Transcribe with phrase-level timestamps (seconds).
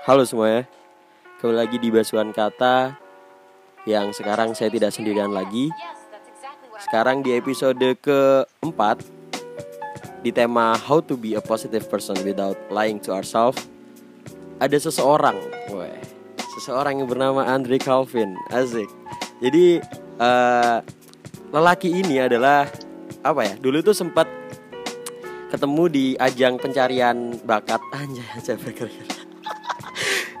[0.00, 0.64] Halo semuanya.
[1.44, 2.96] Kembali lagi di Basuhan Kata
[3.84, 5.68] Yang sekarang saya tidak sendirian lagi.
[6.80, 9.04] Sekarang di episode keempat
[10.24, 13.68] Di tema How to be a positive person without lying to ourselves
[14.56, 15.36] Ada seseorang
[15.68, 16.00] Weh,
[16.56, 18.40] Seseorang yang bernama Andre Calvin.
[18.48, 18.88] Asik.
[19.44, 19.84] Jadi
[20.16, 20.78] eh,
[21.52, 22.64] Lelaki ini adalah
[23.20, 24.24] Apa ya Dulu tuh sempat
[25.52, 27.84] ketemu di ajang pencarian bakat.
[27.92, 29.19] Anjay anjay berkali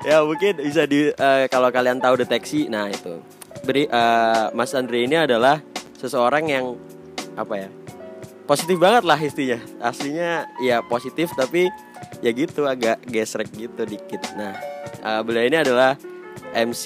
[0.04, 3.20] ya mungkin bisa di eh, kalau kalian tahu deteksi nah itu.
[3.66, 5.60] Beri eh, Mas Andre ini adalah
[6.00, 6.64] seseorang yang
[7.36, 7.68] apa ya
[8.48, 11.70] positif banget lah istinya aslinya ya positif tapi
[12.24, 14.20] ya gitu agak gesrek gitu dikit.
[14.36, 14.56] Nah
[15.04, 15.96] eh, beliau ini adalah
[16.56, 16.84] MC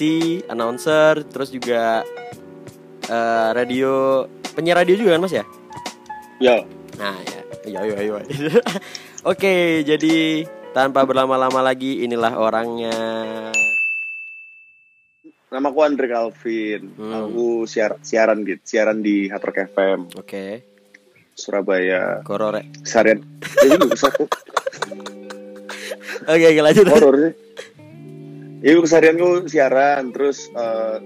[0.51, 2.03] announcer terus juga
[3.07, 4.25] eh, radio
[4.55, 5.45] penyiar radio juga kan Mas ya?
[6.35, 8.19] Ya, Nah ya, iya iya iya.
[9.25, 10.45] Oke, jadi
[10.75, 12.95] tanpa berlama-lama lagi inilah orangnya.
[15.45, 16.91] nama aku Andre Calvin.
[16.93, 17.31] Hmm.
[17.31, 20.67] Aku siar siaran gitu, siaran di Hard Rock FM Oke,
[21.31, 22.19] Surabaya.
[22.21, 22.67] korore.
[22.75, 24.27] Ini gue bisa aku
[26.25, 26.85] Oke, oke lanjut.
[26.91, 27.33] horor sih.
[28.61, 30.97] Iya, keseharian gue siaran, terus eh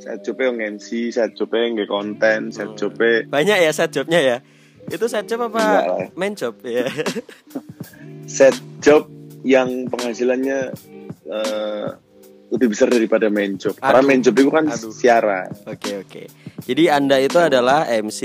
[0.00, 2.76] saya coba yang MC, saya coba yang nge konten, saya Hmm.
[2.76, 4.36] coba Banyak ya set jobnya ya.
[4.84, 5.62] Itu set job apa
[6.12, 6.90] main job ya?
[8.26, 9.06] set job
[9.42, 10.72] yang penghasilannya
[11.24, 11.88] eh,
[12.48, 13.74] lebih besar daripada main job.
[13.76, 14.06] Karena Aduh.
[14.06, 14.92] main job itu kan Aduh.
[14.92, 15.50] siaran.
[15.66, 16.22] Oke oke.
[16.64, 18.20] Jadi anda itu adalah MC,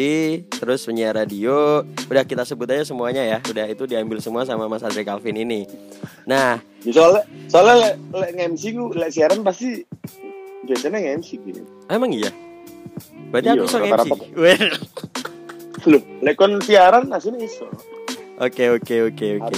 [0.47, 1.81] terus penyiar radio.
[2.05, 3.39] Udah kita sebut aja semuanya ya.
[3.43, 5.65] Udah itu diambil semua sama Mas Andre Calvin ini.
[6.23, 9.83] Nah, Ya, soalnya soalnya lek lek nge-MC gue lek siaran pasti
[10.63, 11.59] biasanya nge-MC gitu.
[11.89, 12.31] emang iya.
[13.27, 14.09] Berarti Iya, aku sok MC.
[15.85, 17.67] Loh, lek kon siaran aslinya iso.
[18.39, 19.57] Oke oke oke oke.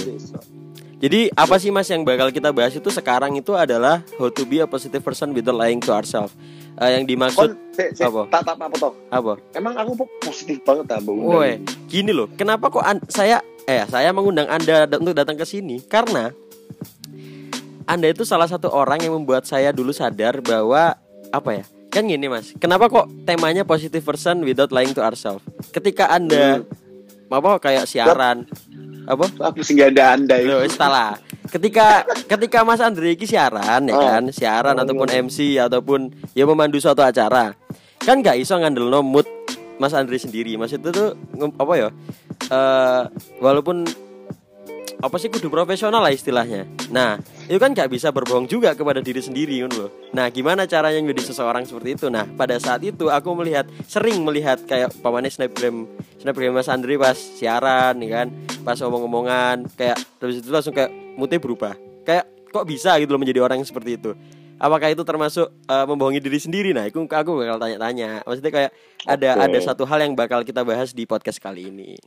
[0.98, 4.58] Jadi apa sih mas yang bakal kita bahas itu sekarang itu adalah how to be
[4.58, 6.30] a positive person without lying to ourselves.
[6.72, 8.26] Eh, yang Kon dimaksud se, se, Apa?
[8.26, 8.94] tak tak apa toh.
[9.06, 9.36] apa?
[9.52, 11.00] Emang aku po- positif banget ah.
[11.02, 12.30] Woi, gini loh.
[12.32, 16.30] Kenapa kok an- saya eh saya mengundang anda da- untuk datang ke sini karena
[17.84, 20.96] anda itu salah satu orang yang membuat saya dulu sadar bahwa
[21.28, 21.64] apa ya?
[21.92, 25.44] Kan gini mas, kenapa kok temanya positive person without lying to ourselves?
[25.70, 26.64] Ketika anda
[27.28, 28.44] apa kayak siaran
[29.04, 29.24] apa?
[29.42, 30.48] Aku sih nggak ada anda itu.
[30.48, 31.18] Loh, salah.
[31.46, 34.00] Ketika ketika Mas Andre iki siaran ya Oh.
[34.00, 35.08] kan, siaran Oh, ataupun.
[35.10, 36.00] MC ataupun
[36.32, 37.52] ya memandu suatu acara.
[37.98, 39.26] Kan nggak iso ngandelno mood
[39.76, 40.56] Mas Andre sendiri.
[40.56, 41.12] Mas itu tuh
[41.54, 41.88] apa ya?
[42.44, 43.02] Eh
[43.38, 43.84] walaupun
[45.02, 46.62] apa sih kudu profesional lah istilahnya.
[46.94, 47.18] Nah,
[47.50, 49.90] itu kan nggak bisa berbohong juga kepada diri sendiri kan loh.
[50.14, 52.06] Nah, gimana caranya menjadi seseorang seperti itu?
[52.06, 55.90] Nah, pada saat itu aku melihat sering melihat kayak pamane snapgram
[56.22, 58.26] snapgram Mas Andri pas siaran nih kan,
[58.62, 61.74] pas omong-omongan kayak terus itu langsung kayak moodnya berubah.
[62.06, 64.14] Kayak kok bisa gitu loh menjadi orang yang seperti itu.
[64.62, 66.70] Apakah itu termasuk eh, membohongi diri sendiri?
[66.70, 68.22] Nah, itu aku bakal tanya-tanya.
[68.22, 68.70] Maksudnya kayak
[69.02, 71.98] ada ada satu hal yang bakal kita bahas di podcast kali ini.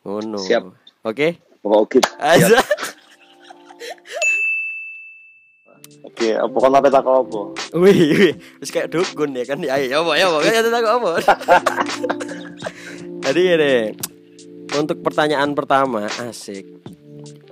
[0.00, 0.40] Oh no.
[0.40, 0.64] Siap.
[0.64, 0.76] Oke.
[1.04, 1.98] Oke, oke.
[2.22, 2.58] Aja.
[6.06, 7.40] Oke, apa kon apa tak apa?
[7.76, 9.60] Wih, wih, terus kayak dukun ya kan?
[9.60, 11.10] Ayo, ya apa, ya apa, ya tak apa.
[13.26, 13.74] Jadi ini
[14.72, 16.64] untuk pertanyaan pertama, asik.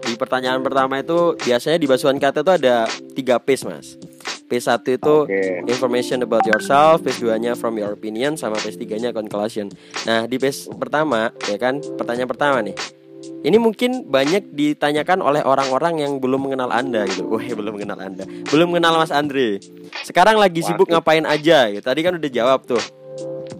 [0.04, 3.96] Di pertanyaan pertama itu biasanya di basuhan kata itu ada tiga piece mas.
[4.44, 5.64] Piece satu itu Oke.
[5.64, 9.72] information about yourself, piece 2 nya from your opinion, sama piece 3 nya conclusion.
[10.04, 12.76] Nah di piece pertama ya kan, pertanyaan pertama nih.
[13.44, 17.28] Ini mungkin banyak ditanyakan oleh orang-orang yang belum mengenal Anda gitu.
[17.32, 18.24] Wah, belum mengenal Anda.
[18.48, 19.60] Belum mengenal Mas Andre.
[20.02, 21.00] Sekarang lagi sibuk Waduh.
[21.00, 21.84] ngapain aja gitu.
[21.84, 22.80] Tadi kan udah jawab tuh.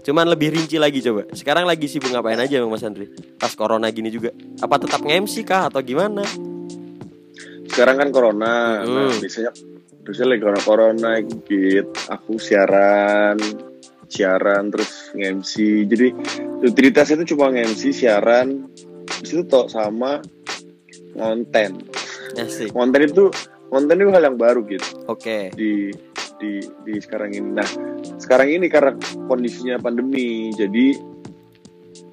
[0.05, 1.25] Cuman lebih rinci lagi coba.
[1.33, 3.09] Sekarang lagi sibuk ngapain aja Mas Andre?
[3.37, 4.33] Pas corona gini juga.
[4.61, 6.25] Apa tetap nge-MC kah atau gimana?
[7.69, 8.85] Sekarang kan corona.
[8.85, 9.19] Nah, Hmm.
[9.19, 9.51] biasanya
[10.05, 11.89] biasanya lagi corona corona gitu.
[12.13, 13.41] Aku siaran
[14.05, 15.53] siaran terus nge-MC.
[15.89, 16.07] Jadi
[16.61, 18.69] rutinitas itu cuma nge-MC, siaran,
[19.11, 20.21] habis itu toh sama
[21.15, 21.83] konten.
[22.35, 22.75] Asik.
[22.75, 23.31] Konten itu
[23.71, 25.05] konten itu hal yang baru gitu.
[25.07, 25.51] Oke.
[25.55, 25.91] di
[26.39, 27.49] di di sekarang ini.
[27.55, 27.69] Nah,
[28.19, 28.99] sekarang ini karena
[29.31, 30.99] kondisinya pandemi, jadi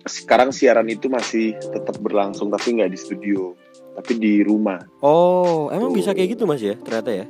[0.06, 3.54] sekarang siaran itu masih tetap berlangsung tapi nggak di studio,
[3.98, 4.82] tapi di rumah.
[5.02, 5.98] Oh, emang Tuh.
[5.98, 6.78] bisa kayak gitu Mas ya?
[6.78, 7.26] Ternyata ya.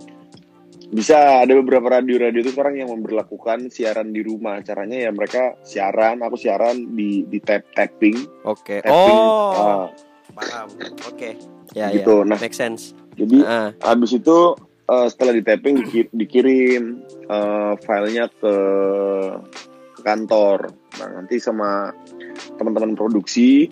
[0.92, 4.60] Bisa ada beberapa radio-radio itu sekarang yang memberlakukan siaran di rumah.
[4.60, 8.84] Caranya ya mereka siaran, aku siaran di di tap tapping, Oke.
[8.84, 9.20] tapping.
[9.24, 9.88] Oh, ah,
[10.36, 10.68] paham.
[11.08, 11.40] Oke.
[11.72, 12.22] Ya, gitu.
[12.22, 12.28] ya.
[12.28, 12.92] Nah, Make sense.
[13.16, 18.56] jadi Ah, habis itu eh, setelah di tapping diki- dikirim eh, filenya ke
[19.96, 20.76] ke kantor.
[21.00, 21.96] Nah, nanti sama
[22.60, 23.72] teman-teman produksi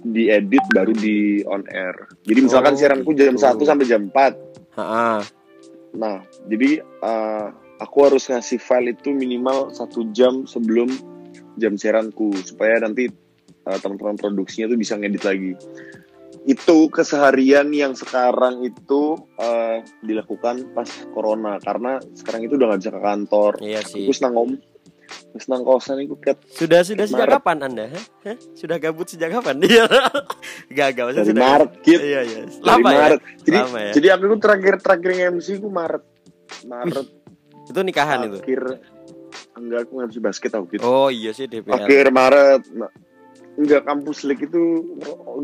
[0.00, 2.08] diedit baru di on air.
[2.24, 3.44] Jadi misalkan Oh, siaranku jam gitu.
[3.44, 4.32] 1 sampai jam 4.
[4.80, 5.20] ha-ha.
[5.94, 10.90] Nah jadi uh, aku harus ngasih file itu minimal satu jam sebelum
[11.54, 13.10] jam siaranku supaya nanti
[13.66, 15.52] uh, teman-teman produksinya tuh bisa ngedit lagi
[16.44, 22.92] itu keseharian yang sekarang itu uh, dilakukan pas corona karena sekarang itu udah nggak bisa
[22.92, 24.04] ke kantor Iya sih.
[24.04, 24.34] aku senang
[25.26, 27.34] om senang kosan itu kat Sudah sudah sejak Maret.
[27.36, 27.84] kapan Anda?
[27.90, 28.36] Hah?
[28.52, 29.60] Sudah gabut sejak kapan?
[29.66, 29.84] Iya.
[30.68, 31.42] Gak gak maksudnya sudah.
[31.44, 32.40] Maret gitu Iya iya.
[32.60, 32.98] Lama ya.
[33.00, 33.92] Maret jadi Lama ya.
[33.92, 36.02] jadi aku itu terakhir terakhir MC ku Maret
[36.64, 37.06] Maret
[37.70, 38.38] Itu nikahan itu.
[38.38, 38.62] akhir
[39.54, 41.72] enggak aku MC basket aku gitu Oh iya sih DPR.
[41.78, 42.62] akhir Maret
[43.54, 44.62] enggak kampus league itu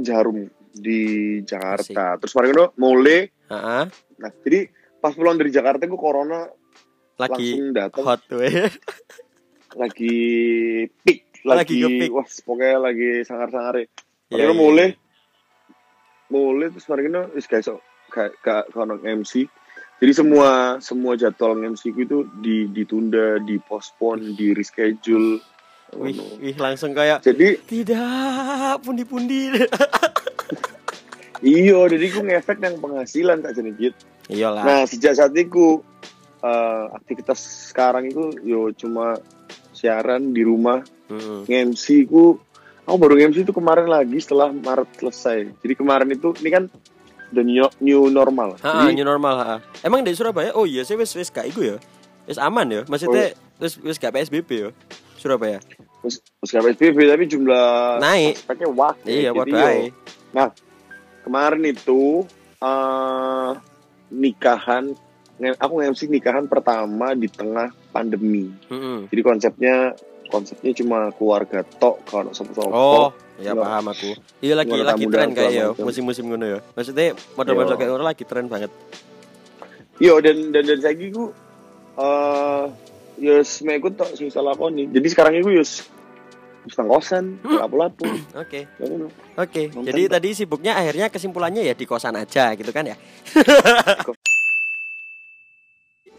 [0.00, 1.00] jarum di
[1.42, 3.18] Jakarta terus kemarin itu mulai
[3.48, 3.84] Heeh.
[4.16, 6.46] nah jadi pas pulang dari Jakarta gue corona
[7.16, 8.20] Lagi langsung datang hot.
[9.76, 10.18] lagi
[11.06, 13.86] peak Lagi lagi, wah pokoknya lagi sangar-sangar ya
[14.30, 14.88] Iya, Kemarin iya, mulai
[16.30, 17.66] mulai terus kemarin itu wis guys
[18.12, 19.50] kayak kayak kono MC
[20.00, 25.44] jadi semua semua jadwal MC ku itu di, ditunda, dipospon, di reschedule.
[25.92, 29.52] Wih, wih langsung kayak Jadi tidak pundi-pundi.
[31.44, 34.00] iyo, jadi ku ngefek yang penghasilan tak jadi gitu.
[34.32, 34.64] Iyalah.
[34.64, 35.84] Nah sejak saat itu
[36.48, 39.20] eh, aktivitas sekarang itu yo cuma
[39.80, 41.48] siaran di rumah Mm-mm.
[41.48, 42.36] nge-MC ku
[42.84, 46.64] aku baru nge-MC itu kemarin lagi setelah Maret selesai jadi kemarin itu ini kan
[47.30, 49.54] the new, new normal Ha, jadi new normal, ha.
[49.80, 50.50] Emang di Surabaya?
[50.52, 51.76] Oh iya, sih wis wis gak iku ya.
[52.26, 52.82] Wis aman ya.
[52.84, 54.70] Maksudnya wis wis gak PSBB ya.
[55.14, 55.62] Surabaya.
[56.00, 58.40] terus nggak PSBB tapi jumlah Naik.
[58.40, 59.44] speknya wah Iya, yo.
[59.44, 59.92] ae.
[61.22, 62.24] kemarin itu
[62.58, 63.50] eh
[64.10, 64.90] nikahan
[65.56, 69.10] aku nge-MC nikahan pertama di tengah pandemi Mm-mm.
[69.10, 69.74] jadi konsepnya
[70.30, 73.10] konsepnya cuma keluarga tok kalau sopo-sopo Oh,
[73.42, 74.14] ya paham aku.
[74.38, 76.58] Iya lagi lagi tren kayak ya, musim-musim ngono ya.
[76.78, 77.78] Maksudnya model-model Yo.
[77.82, 78.70] kayak ngono lagi tren banget.
[79.98, 81.34] Yo dan dan dan saya ku
[81.98, 82.64] eh
[83.18, 84.86] yo semeku tok sing salah nih.
[84.94, 85.82] Jadi sekarang itu yo wis
[86.78, 87.58] nang kosan, Hmm.
[87.58, 88.06] lapu-lapu.
[88.44, 88.68] Oke.
[88.68, 88.86] Ya.
[89.34, 89.62] Oke.
[89.72, 92.94] Nonton, Jadi tadi sibuknya akhirnya kesimpulannya ya di kosan aja gitu kan ya.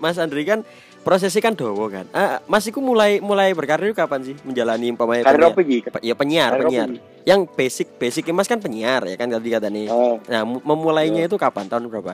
[0.02, 0.66] Mas Andri kan
[1.02, 2.06] prosesnya kan dowo kan.
[2.12, 5.52] Ah, Mas iku mulai mulai berkarir kapan sih menjalani umpamanya Karir penyiar?
[5.52, 5.78] apa iki?
[6.02, 6.90] Ya penyiar, Karir penyiar.
[7.22, 9.88] Yang basic basic Mas kan penyiar ya kan tadi kata nih.
[9.88, 11.66] Ah, Nah, mu- memulainya itu kapan?
[11.66, 12.14] Tahun berapa?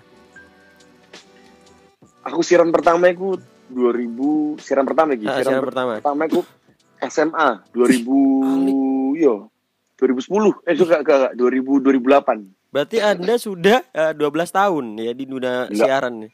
[2.20, 5.24] aku siaran pertama itu 2000 siaran pertama iki.
[5.24, 5.94] Ah, siaran, siaran per- pertama.
[5.98, 6.40] pertama itu
[7.00, 9.48] SMA 2000 yo
[9.96, 10.28] 2010
[10.62, 15.24] eh itu gak, gak, gak 2000 2008 Berarti Anda sudah eh, 12 tahun ya di
[15.24, 16.32] dunia siaran nih.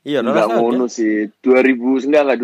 [0.00, 0.92] Iya, 12 Enggak ngono ya?
[0.92, 2.40] sih 2000 enggak enggak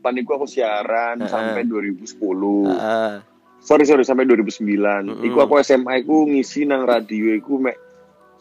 [0.00, 2.22] 2008 itu aku siaran Ah, sampai 2010
[2.70, 3.18] Ah,
[3.58, 4.62] sorry sorry sampai 2009
[5.04, 5.22] Mm-mm.
[5.22, 7.76] Iku aku SMA iku ngisi nang radio iku mek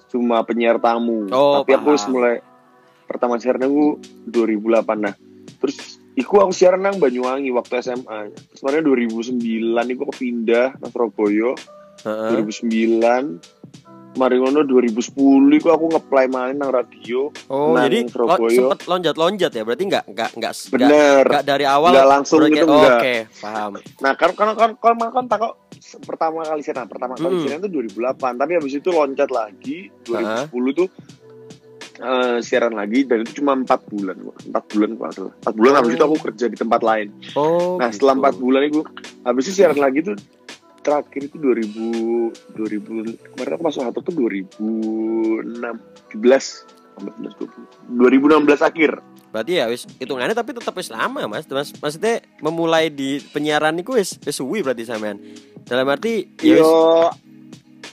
[0.07, 1.25] cuma penyiar tamu.
[1.27, 1.95] Oh, tapi aku paham.
[1.95, 2.35] wis mulai
[3.03, 3.97] pertama siaran aku
[4.29, 5.13] 2008 nah
[5.57, 5.77] terus
[6.13, 9.41] iku aku siaran nang Banyuwangi waktu SMA terus kemarin 2009
[9.89, 11.57] iku aku pindah nang Surabaya.
[12.03, 12.29] Heeh.
[12.38, 13.62] 2009
[14.13, 15.13] kemarin ngono 2010
[15.54, 18.54] iku aku ngeplay main nang radio Oh, nang jadi lo, Surabaya.
[18.54, 19.63] sempet lonjat-lonjat ya?
[19.63, 23.00] Berarti nggak nggak nggak nggak- bener nggak dari awal Nggak langsung gitu, oh, nggak.
[23.00, 23.71] Oke, paham.
[24.00, 25.54] Nah, kan kan kan kan kan tak kok
[26.01, 27.44] pertama kali siaran, pertama kali Hmm.
[27.44, 30.88] siaran itu 2008, tapi habis itu loncat lagi 2010 tuh
[31.96, 35.34] eh, siaran lagi dan itu cuma empat bulan, empat bulan kok salah.
[35.39, 37.08] Empat bulan habis itu aku kerja di tempat lain.
[37.34, 37.77] Oh.
[37.77, 38.22] Nah, setelah gitu.
[38.22, 38.79] empat bulan itu
[39.22, 40.17] habis itu siaran lagi tuh
[40.83, 49.01] terakhir itu 2000 2000 kemarin aku masuk Hato tuh 2016 2016 akhir.
[49.33, 51.49] Berarti ya wis hitungannya tapi tetap wis lama, Mas.
[51.49, 55.17] Mas maksudnya memulai di penyiaran niku wis wis suwi berarti sampean.
[55.65, 57.09] Dalam arti ya Yo,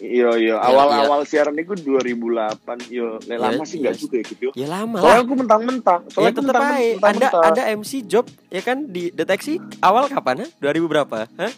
[0.00, 0.56] yo, yo.
[0.56, 2.88] Awal-awal siaran itu 2008.
[2.88, 4.00] Yo, Ya, lama sih enggak yes.
[4.00, 4.48] juga ya gitu.
[4.50, 6.00] ya lama Soalnya aku mentang-mentang.
[6.02, 6.72] Ya Soalnya aku tetap aja.
[6.72, 7.12] mentang-mentang.
[7.12, 10.42] Anda Anda MC job ya kan di deteksi awal kapan?
[10.42, 10.46] Ha?
[10.58, 11.18] 2000 berapa?
[11.30, 11.52] Hah?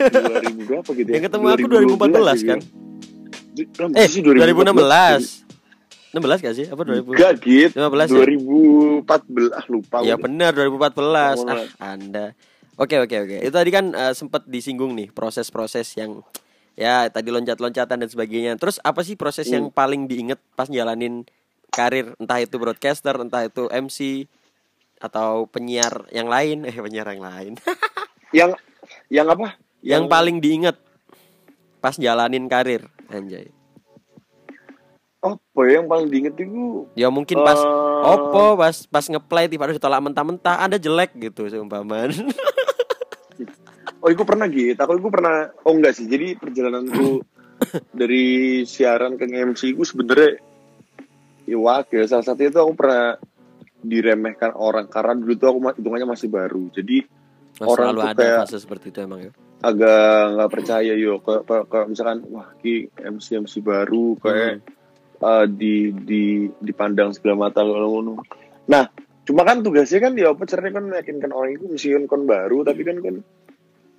[0.00, 1.14] 2000 berapa gitu ya?
[1.14, 2.58] Yang ketemu aku 2014 kan?
[3.92, 5.44] Eh, Eh, 2016.
[6.12, 6.66] 16 gak sih?
[6.68, 7.08] Apa 2000?
[7.08, 7.72] Enggak gitu.
[7.74, 8.16] 15 ya?
[9.04, 9.96] 2014 ah lupa.
[10.02, 11.40] Ya benar 2014.
[11.40, 12.36] Oh, Ah, Anda.
[12.74, 13.36] Oke oke oke.
[13.40, 16.24] Itu tadi kan eh, sempat disinggung nih proses-proses yang
[16.74, 18.56] ya tadi loncat-loncatan dan sebagainya.
[18.56, 19.74] Terus apa sih proses yang Hmm.
[19.74, 21.24] paling diinget pas jalanin
[21.68, 24.28] karir entah itu broadcaster, entah itu MC
[24.98, 27.52] atau penyiar yang lain, eh penyiar yang lain.
[28.32, 28.56] Yang
[29.08, 29.60] yang apa?
[29.82, 30.78] yang paling diinget
[31.78, 33.52] pas jalanin karir, anjay.
[35.20, 39.78] apa ya yang paling diinget itu Ya mungkin pas eh, Opo pas pas ngeplay tiba-tiba
[39.78, 42.10] ditolak mentah-mentah Anda jelek gitu seumpaman.
[44.02, 44.74] Oh, itu pernah gitu.
[44.74, 45.34] Aku itu pernah.
[45.62, 46.04] Oh enggak sih.
[46.04, 47.22] Jadi perjalananku
[47.94, 48.24] dari
[48.64, 50.42] siaran ke MC itu sebenarnya
[51.44, 53.14] ya wakil salah satu itu aku pernah
[53.78, 54.86] diremehkan orang.
[54.86, 56.66] Karena dulu tuh aku hitungannya masih baru.
[56.68, 57.06] Jadi
[57.54, 59.32] Mas, Orang tuh ada kayak- fase seperti itu emang ya?
[59.62, 60.02] agak
[60.34, 61.22] nggak percaya yo.
[61.22, 64.58] Ke, ke, ke- misalkan wah ki MC MC baru kayak
[65.22, 66.22] eh, di di
[66.58, 68.18] dipandang sebelah mata ngono
[68.62, 68.90] nah
[69.22, 72.82] cuma kan tugasnya kan ya apa caranya kan meyakinkan orang itu meskipun kon baru tapi
[72.82, 73.22] kan kan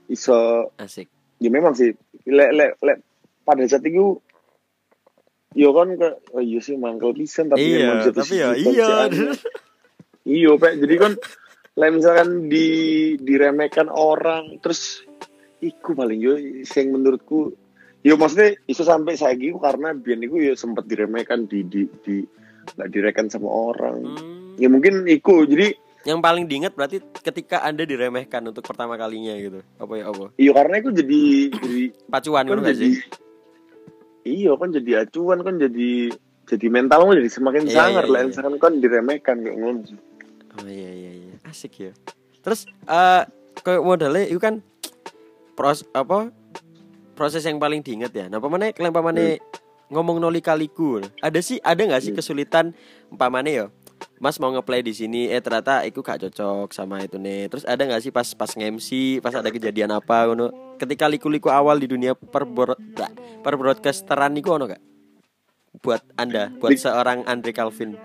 [0.09, 0.71] iso.
[0.79, 1.07] Asik.
[1.39, 1.93] Ya memang sih.
[2.27, 2.97] Lek lek lek
[3.43, 4.19] pada saat itu
[5.53, 8.89] yo kan ke oh iya sih mangkel pisan tapi iya tapi ya iya.
[10.25, 10.73] iya pak.
[10.79, 11.13] Jadi kan
[11.77, 12.67] lek misalkan di
[13.19, 15.03] diremehkan orang terus
[15.63, 16.35] iku paling yo
[16.67, 17.55] sing menurutku
[18.03, 22.23] yo maksudnya iso sampai saya gitu karena biar iku yo sempat diremehkan di di di
[22.63, 23.99] nggak diremehkan sama orang.
[24.03, 25.43] Hmm, ya mungkin iku.
[25.43, 29.63] Jadi yang paling diingat berarti ketika anda diremehkan untuk pertama kalinya gitu.
[29.79, 30.25] Apa ya apa?
[30.35, 31.21] Iya karena itu jadi
[31.53, 32.93] jadi pacuan kan jadi sih?
[34.23, 35.91] Iya kan jadi acuan kan jadi
[36.43, 38.19] jadi mentalmu jadi semakin Iya, sangar iya, lah.
[38.19, 38.27] iya.
[38.27, 39.79] misalkan kan diremehkan kayak ngono.
[39.83, 39.99] Sih.
[40.53, 41.33] oh iya iya iya.
[41.43, 41.91] Asik ya.
[42.43, 43.23] Terus eh
[43.63, 44.59] kayak modalnya itu kan
[45.55, 46.31] pros apa
[47.15, 48.25] proses yang paling diingat ya.
[48.27, 49.39] Nah pamane kalian pamane
[49.87, 50.99] ngomong noli kaliku.
[51.19, 52.19] Ada sih ada nggak sih Hmm.
[52.19, 52.65] kesulitan?
[53.07, 53.65] Umpamane ya
[54.23, 57.51] Mas mau ngeplay di sini eh ternyata itu gak cocok sama itu nih.
[57.51, 60.79] Terus ada nggak sih pas pas nge-MC, pas ada kejadian apa ngono.
[60.79, 62.47] Ketika liku-liku awal di dunia per
[63.43, 64.79] per broadcasteran niku ono gak?
[65.83, 67.99] Buat Anda, buat seorang Andre Calvin.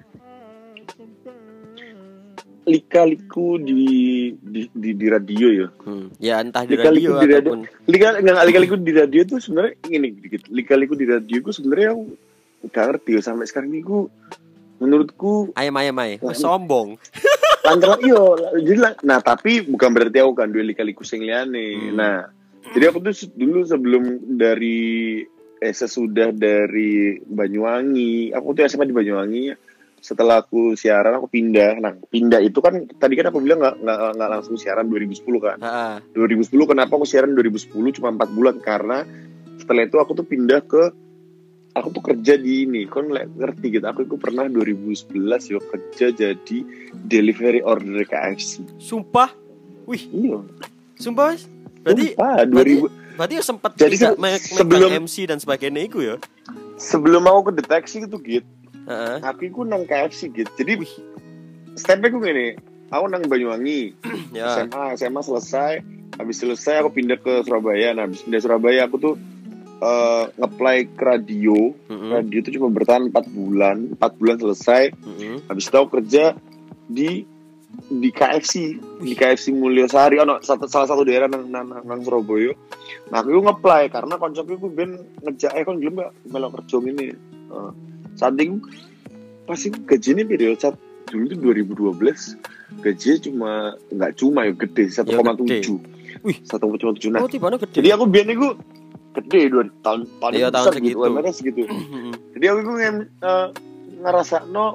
[2.69, 3.81] lika-liku di
[4.37, 6.13] di, di di radio ya Hmm.
[6.21, 7.41] Ya entah di Lika-liku radio di radio.
[7.41, 8.09] ataupun lika
[8.45, 12.05] lika-liku di radio tuh sebenarnya ini dikit lika-liku di radio ku sebenarnya aku
[12.69, 14.13] gak ngerti ya sampai sekarang ini ku
[14.79, 16.19] menurutku ayam ayam ayam.
[16.23, 16.97] Wah, sombong.
[17.69, 18.33] lancar iyo
[18.65, 21.93] jadi lah- nah tapi bukan berarti aku kan dua lika-liku sing liane.
[21.93, 22.01] Hmm.
[22.01, 22.17] nah
[22.73, 24.05] jadi aku tuh dulu sebelum
[24.41, 25.21] dari
[25.59, 29.45] eh sesudah dari Banyuwangi aku tuh SMA di Banyuwangi.
[29.99, 31.83] Setelah aku siaran aku pindah.
[31.83, 33.83] Nah pindah itu kan tadi kan aku bilang nggak
[34.15, 35.59] nggak langsung siaran 2010 kan.
[35.59, 38.57] Ha, 2010 kenapa aku siaran 2010 cuma 4 bulan?
[38.63, 39.03] Karena
[39.59, 40.95] setelah itu aku tuh pindah ke
[41.79, 45.15] aku tuh kerja di ini kon ngerti gitu aku itu pernah 2011
[45.49, 46.59] yo kerja jadi
[47.03, 49.31] delivery order KFC sumpah.
[49.85, 50.39] Wih, iya
[50.95, 51.33] sumpah.
[51.33, 51.49] Mas.
[51.81, 54.15] Berarti Sumpah, 2000 berarti sempat Jadi se-
[54.53, 56.17] sebelum- MC dan sebagainya itu ya.
[56.77, 58.47] sebelum aku ke deteksi gitu gitu
[58.85, 59.19] Heeh.
[59.21, 60.79] aku itu nang KFC gitu jadi
[61.75, 62.49] stepnya gue gini
[62.89, 63.95] aku nang Banyuwangi
[64.31, 64.55] Ya.
[64.57, 65.73] SMA SMA selesai
[66.15, 69.15] habis selesai aku pindah ke Surabaya nah habis pindah Surabaya aku tuh
[69.79, 71.75] eh ngeplay ke radio.
[71.87, 72.11] Mm-mm.
[72.11, 74.91] radio itu cuma bertahan 4 bulan 4 bulan selesai.
[74.95, 75.47] Mm-mm.
[75.47, 76.35] habis itu aku kerja
[76.89, 77.23] di
[77.89, 82.57] di KFC di KFC Mulyasari ono satu, salah satu daerah nang, nang, nang, nang Surabaya.
[83.13, 87.13] Nah aku ngeplay karena konsepnya aku ben ngejak eh kon belum gak melok kerja ini
[87.53, 87.71] uh,
[88.19, 88.59] saat itu
[89.47, 90.77] pasti gajinya video saat
[91.09, 93.53] dulu itu 2012 gajinya cuma
[93.89, 96.37] nggak cuma ya gede 1,7 Wih.
[96.45, 97.25] 1,7 nah.
[97.25, 97.73] Oh, tiba gede.
[97.73, 98.37] jadi aku biar nih
[99.11, 100.89] gede dua tahun tahun Iya, itu tahun besar segitu.
[100.91, 101.61] gitu UMR -nya segitu
[102.33, 102.89] jadi aku gue
[103.99, 104.67] ngerasa no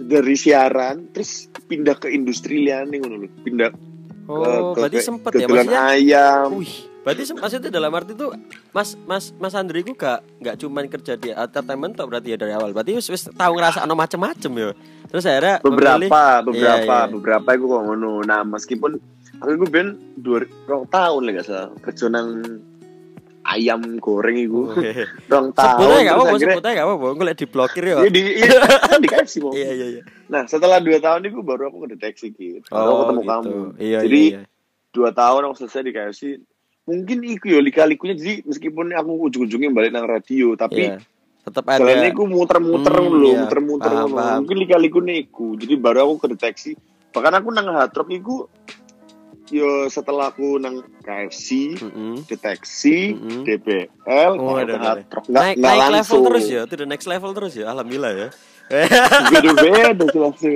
[0.00, 1.30] dari siaran terus
[1.62, 3.28] pindah ke industri liane ngono lho.
[3.40, 3.72] pindah
[4.26, 4.38] Oh,
[4.70, 5.80] ke, berarti ke, sempet ke ya maksudnya.
[5.90, 6.70] ayam Wih,
[7.02, 8.30] berarti maksudnya dalam arti itu
[8.70, 12.52] Mas Mas Mas Andri ku gak gak cuman kerja di entertainment tok berarti ya dari
[12.52, 12.70] awal.
[12.70, 14.70] Berarti wis wis tahu ngerasa ono macem-macem ya.
[15.04, 17.10] Terus akhirnya beberapa memilih- beberapa Iya, iya.
[17.10, 18.90] beberapa aku kok ngono nah meskipun
[19.36, 20.46] aku gue ben dua
[20.86, 22.28] tahun lah gak salah kerja nang
[23.42, 25.04] ayam goreng Oh, iku hehe.
[25.26, 27.06] rong tahun Sebutnya apa-apa, sebutnya gak apa-apa.
[27.10, 27.96] Gue liat diblokir ya.
[27.98, 29.40] Iya, di, iya, kan dikasih.
[29.50, 30.02] Iya iya iya.
[30.26, 32.60] Nah setelah dua tahun itu baru aku ngedeteksi gitu.
[32.66, 33.30] Baru aku ketemu gitu.
[33.30, 33.52] kamu.
[33.76, 34.32] Iya Jadi iya.
[34.36, 34.40] iya.
[34.90, 36.22] dua tahun aku selesai di KFC.
[36.82, 40.98] Mungkin iku yo lika-likunya jadi meskipun aku ujung-ujungnya balik nang radio tapi Iya.
[41.40, 41.80] Tetap ada.
[41.80, 43.38] jalannya aku muter-muter Hmm, dulu, iya.
[43.40, 44.16] muter-muter Paham, ngono.
[44.18, 44.36] paham.
[44.44, 45.56] Mungkin lika-likunya iku.
[45.56, 46.76] Jadi baru aku kedeteksi.
[47.10, 48.44] Bahkan aku nang hard rock iku
[49.50, 52.22] yo setelah aku nang KFC Mm-mm.
[52.24, 53.42] deteksi Mm-mm.
[53.42, 55.02] DBL Oh, ada, ada.
[55.02, 58.28] nggak Naik, naik level langsung terus ya, itu the next level terus ya, alhamdulillah ya.
[59.28, 60.54] beda-beda sih langsung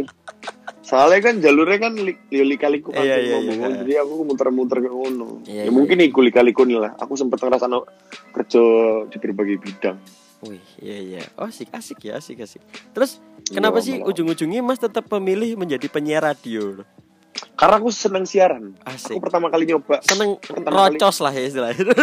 [0.84, 3.68] soalnya kan jalurnya kan li, li, lika-liku kan Iya, iya, iya.
[3.82, 5.72] jadi aku muter-muter ke ngono Iya, ya iya.
[5.72, 7.88] mungkin iku lika-liku nih lah aku sempet ngerasa no,
[8.30, 8.62] kerja
[9.08, 9.98] di berbagai bidang
[10.44, 11.22] Wih, iya iya.
[11.40, 12.60] Oh, asik asik ya, asik asik.
[12.92, 13.16] Terus
[13.48, 16.84] kenapa Iya, sih ujung-ujungnya Mas tetap memilih menjadi penyiar radio?
[17.54, 19.12] Karena aku seneng siaran Asik.
[19.12, 21.84] aku pertama kali nyoba Seneng Pertama kali- rocos lah ya istilahnya.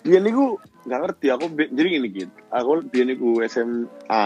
[0.00, 4.24] dia niku nggak ngerti aku jadi gini gitu aku dia niku SMA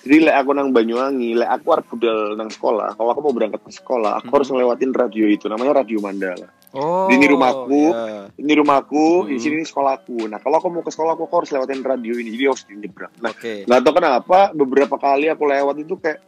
[0.00, 3.60] jadi lek aku nang Banyuwangi lek aku harus budal nang sekolah kalau aku mau berangkat
[3.60, 4.34] ke sekolah aku Hmm.
[4.34, 7.06] harus ngelewatin radio itu namanya radio Mandala Oh.
[7.06, 7.82] Ini rumahku.
[7.86, 8.26] ya.
[8.34, 9.42] Ini rumahku, di Hmm.
[9.46, 10.26] sini sekolahku.
[10.26, 13.14] Nah kalau aku mau ke sekolah aku harus lewatin radio ini, jadi harus nyebrang.
[13.22, 13.62] Nah Oke.
[13.62, 16.18] nggak tahu kenapa beberapa kali aku lewat itu kayak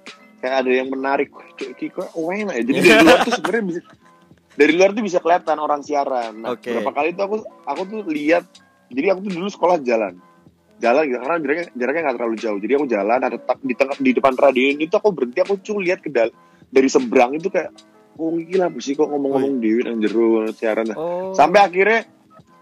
[0.40, 3.80] kayak ada yang menarik kok enak ya jadi dari luar tuh sebenarnya bisa
[4.56, 6.32] dari luar tuh bisa kelihatan orang siaran.
[6.40, 6.72] Nah Oke.
[6.72, 7.36] beberapa kali tuh aku
[7.68, 8.44] aku tuh lihat
[8.88, 10.16] jadi aku tuh dulu sekolah jalan.
[10.76, 12.58] Jalan gitu karena jaraknya jaraknya nggak terlalu jauh.
[12.60, 15.60] Jadi aku jalan ada tak di tengah di depan radio ini tuh aku berhenti aku
[15.60, 16.32] cuma lihat ke dal
[16.72, 17.72] dari seberang itu kayak
[18.16, 20.88] oh gila sih kok ngomong-ngomong dewi nang jero siaran.
[20.88, 21.32] Nah, Oh.
[21.36, 22.08] sampai akhirnya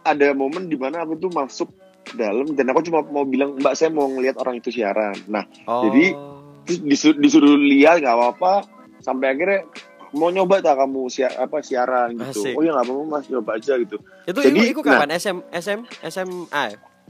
[0.02, 1.70] ada momen di mana aku tuh masuk
[2.04, 5.14] ke dalam dan aku cuma mau bilang mbak saya mau ngelihat orang itu siaran.
[5.30, 5.86] Nah Oh.
[5.86, 6.33] jadi-
[6.66, 8.54] disuruh, disuruh lihat nggak apa-apa.
[8.98, 9.68] Sampai akhirnya
[10.14, 12.46] mau nyoba tak kamu siar, apa siaran gitu?
[12.46, 12.54] Asik.
[12.54, 13.96] oh ya nggak apa-apa mas nyoba aja gitu.
[14.24, 15.10] Itu jadi- itu, itu kapan?
[15.10, 16.64] SM SM SMA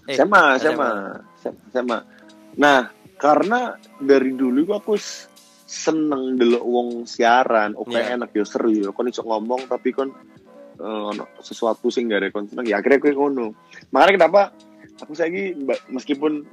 [0.05, 0.45] eh SMA.
[0.61, 0.89] sama
[1.73, 1.97] sama
[2.55, 4.97] nah karena dari dulu aku
[5.65, 7.73] seneng dulu wong siaran.
[7.75, 8.15] Oke Iya.
[8.15, 10.13] enak ya seru ya kon iso ngomong tapi kon
[10.77, 12.67] ono sesuatu sing gak ada kon seneng.
[12.67, 13.53] Ya akhirnya aku ngono.
[13.91, 14.41] Makanya kenapa
[14.97, 15.57] aku lagi
[15.89, 16.45] meskipun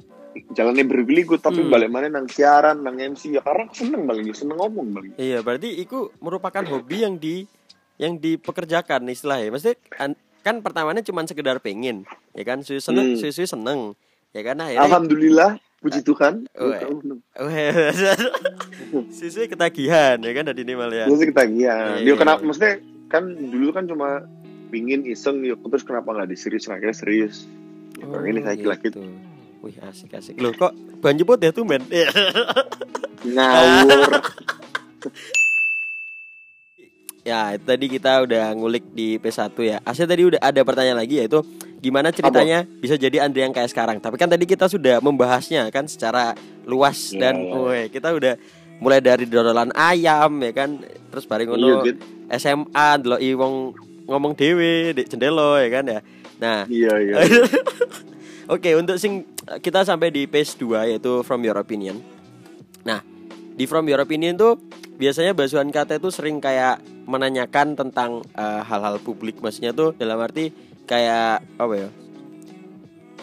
[0.50, 1.68] jalannya berliku tapi Hmm.
[1.68, 5.40] balik mana nang siaran nang MC ya karena aku seneng balik seneng ngomong balik Iya,
[5.40, 7.44] berarti itu merupakan hobi yang di
[7.96, 9.48] yang dipekerjakan istilahnya.
[9.48, 10.10] Maksudnya kan,
[10.42, 12.60] kan pertamanya cuma sekedar pengen, ya kan?
[12.60, 13.20] Susu seneng, Hmm.
[13.20, 13.94] susu seneng,
[14.30, 14.58] ya kan?
[14.58, 16.72] Akhirnya Alhamdulillah puji Tuhan Oh,
[17.46, 17.78] eh.
[19.12, 20.44] susu ketagihan, ya kan?
[20.44, 21.06] Dari ini malah ya.
[21.06, 21.98] Terus ketagihan.
[21.98, 22.40] Iya, Dia iya, kenapa?
[22.40, 22.46] iya.
[22.48, 22.74] Maksudnya
[23.06, 24.08] kan dulu kan cuma
[24.68, 27.44] pingin iseng yuk terus kenapa nggak diserius Nah, akhirnya serius
[28.00, 29.04] oh, ini saya gila gitu
[29.62, 30.34] Wih asik asik.
[30.42, 31.86] Loh kok ban jemput ya tuh men?
[33.22, 34.10] ngawur
[37.22, 39.78] ya tadi kita udah ngulik di P1 ya.
[39.86, 41.38] Asli tadi udah ada pertanyaan lagi yaitu
[41.78, 44.02] gimana ceritanya bisa jadi Andre yang kayak sekarang.
[44.02, 46.34] Tapi kan tadi kita sudah membahasnya kan secara
[46.66, 47.58] luas Iya, dan iya.
[47.62, 48.34] weh, kita udah
[48.82, 50.82] mulai dari dodolan ayam ya kan
[51.14, 52.02] terus bareng iya ngono gitu
[52.34, 53.54] SMA delok wong
[54.10, 56.00] ngomong dewe di jendelo ya kan ya.
[56.42, 57.16] Nah, iya iya
[58.52, 59.22] Oke, untuk sing
[59.60, 61.98] kita sampai di page 2 yaitu from your opinion.
[62.86, 63.02] Nah,
[63.52, 64.58] di from your opinion tuh
[64.96, 66.78] biasanya basuhan kata itu sering kayak
[67.10, 70.54] menanyakan tentang eh, hal-hal publik maksudnya tuh dalam arti
[70.86, 71.88] kayak apa ya?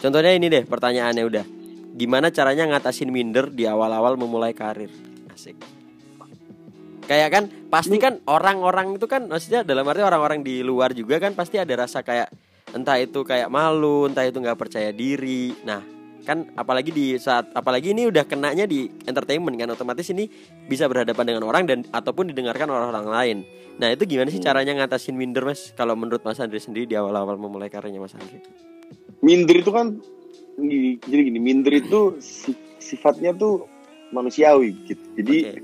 [0.00, 1.44] Contohnya ini deh pertanyaannya udah.
[1.90, 4.88] Gimana caranya ngatasin minder di awal-awal memulai karir?
[5.28, 5.58] Asik.
[7.04, 11.34] Kayak kan pasti kan orang-orang itu kan maksudnya dalam arti orang-orang di luar juga kan
[11.34, 12.30] pasti ada rasa kayak
[12.70, 15.50] entah itu kayak malu, entah itu nggak percaya diri.
[15.66, 15.82] Nah,
[16.24, 20.28] kan apalagi di saat apalagi ini udah kenanya di entertainment kan otomatis ini
[20.68, 23.38] bisa berhadapan dengan orang dan ataupun didengarkan oleh orang lain.
[23.80, 25.72] Nah, itu gimana sih caranya ngatasin minder, Mas?
[25.72, 28.44] Kalau menurut Mas Andri sendiri di awal-awal memulai karirnya Mas Andri.
[29.20, 30.00] minder itu kan
[30.56, 33.68] jadi gini minder itu si- sifatnya tuh
[34.10, 35.60] manusiawi gitu jadi Oke.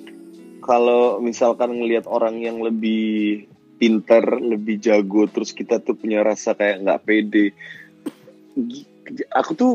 [0.62, 3.44] kalau misalkan ngelihat orang yang lebih
[3.76, 7.52] pinter lebih jago terus kita tuh punya rasa kayak nggak pede
[9.32, 9.72] aku tuh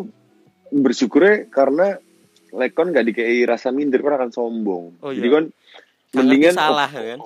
[0.72, 2.00] bersyukurnya karena
[2.52, 5.36] lekon nggak dikei rasa minder kan akan sombong Oh, jadi iya.
[5.36, 5.44] kan
[6.12, 7.20] Sangat mendingan salah kan?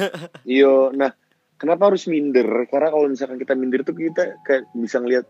[0.54, 1.10] Iyo, nah
[1.58, 2.46] kenapa harus minder?
[2.70, 5.26] Karena kalau misalkan kita minder tuh kita kayak bisa ngelihat,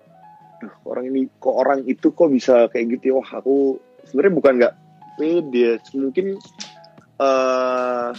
[0.60, 3.10] "Duh, orang ini kok orang itu kok bisa kayak gitu?
[3.10, 3.14] ya?
[3.16, 4.74] Wah aku sebenarnya bukan nggak
[5.16, 6.26] pede, mungkin
[7.18, 8.10] eh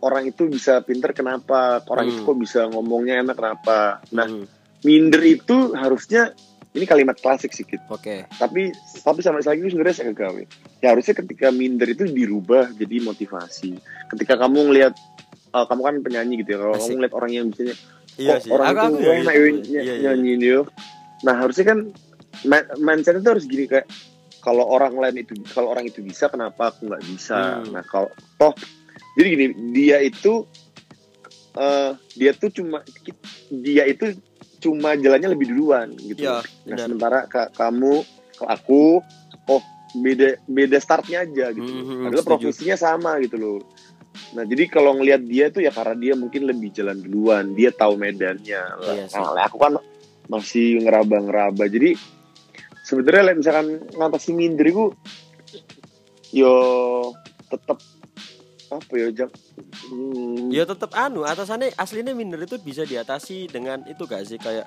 [0.00, 1.82] orang itu bisa pinter kenapa?
[1.90, 2.12] Orang Hmm.
[2.14, 4.00] itu kok bisa ngomongnya enak kenapa?
[4.14, 4.46] Nah Hmm,
[4.86, 6.32] minder itu harusnya
[6.70, 7.82] ini kalimat klasik sih Kit.
[7.90, 8.26] Oke.
[8.30, 8.70] Tapi
[9.02, 10.42] tapi sama lagi ini sebenarnya saya gawe.
[10.78, 13.74] Ya harusnya ketika minder itu dirubah jadi motivasi.
[14.14, 14.94] Ketika kamu ngelihat
[15.50, 16.58] eh, kamu kan penyanyi gitu ya.
[16.62, 17.76] Kalau kamu ngeliat orang yang misalnya
[18.20, 18.50] Iya kok sih.
[18.52, 19.42] orang Aku itu aku enak gitu.
[19.42, 20.10] ya Iya, iya.
[20.14, 20.60] nyanyi yo.
[21.26, 21.78] Nah harusnya kan
[22.78, 23.86] mindset itu harus gini kayak
[24.40, 27.60] kalau orang lain itu kalau orang itu bisa kenapa aku nggak bisa?
[27.66, 27.74] Hmm.
[27.74, 28.54] Nah kalau toh
[29.18, 30.46] jadi gini dia itu
[31.58, 32.80] eh dia tuh cuma
[33.50, 34.14] dia itu
[34.60, 36.22] cuma jalannya lebih duluan gitu.
[36.22, 36.84] Iya, Nah benar.
[36.84, 38.04] sementara ka- kamu,
[38.40, 39.00] aku,
[39.48, 39.62] oh
[39.96, 41.66] beda beda startnya aja gitu.
[41.66, 42.28] Mhm, Padahal setuju.
[42.38, 43.58] profesinya sama gitu loh.
[44.36, 47.96] Nah jadi kalau ngelihat dia tuh ya karena dia mungkin lebih jalan duluan, dia tahu
[47.96, 48.62] medannya.
[48.78, 49.80] Lah, Iya nah, lah, aku kan
[50.30, 51.66] masih ngeraba-ngeraba.
[51.66, 51.98] Jadi
[52.84, 54.94] sebenarnya misalkan ngatasi minder itu,
[56.30, 56.52] yo
[57.48, 57.82] tetap
[58.70, 59.28] apa ya jam
[59.90, 64.66] hmm, Ya tetap anu atasannya aslinya minder itu bisa diatasi dengan itu gak sih kayak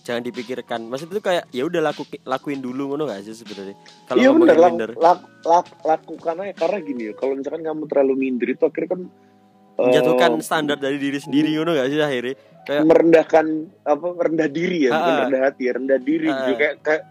[0.00, 0.88] jangan dipikirkan.
[0.88, 3.76] Maksud itu kayak ya udah laku, lakuin dulu ngono gak sih sebenarnya.
[4.04, 8.14] Kalau Iya bener, minder, lak, lak- lakukan aja karena gini ya, kalau misalkan kamu terlalu
[8.16, 12.36] minder itu akhirnya kan eh, menjatuhkan standar dari diri sendiri ngono gak sih akhirnya?
[12.64, 13.46] Kayak merendahkan
[13.84, 15.16] apa merendah diri ya, Ha-ha.
[15.24, 16.40] rendah hati ya, rendah diri Ha-ha.
[16.42, 16.52] gitu.
[16.56, 17.02] kayak kayak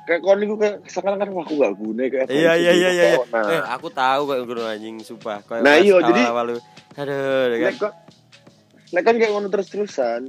[0.00, 2.80] kayak kon kayak sekarang kan aku gak guna kayak Iya iya gitu.
[2.80, 3.06] iya iya.
[3.26, 5.40] Nah, Eh aku tahu kok guru anjing sumpah.
[5.40, 6.58] Kayak Nah, pas iya, jadi- awal-awal lu,
[6.92, 7.92] aduh ya kan.
[8.90, 10.20] Lek kan kayak ngono terus-terusan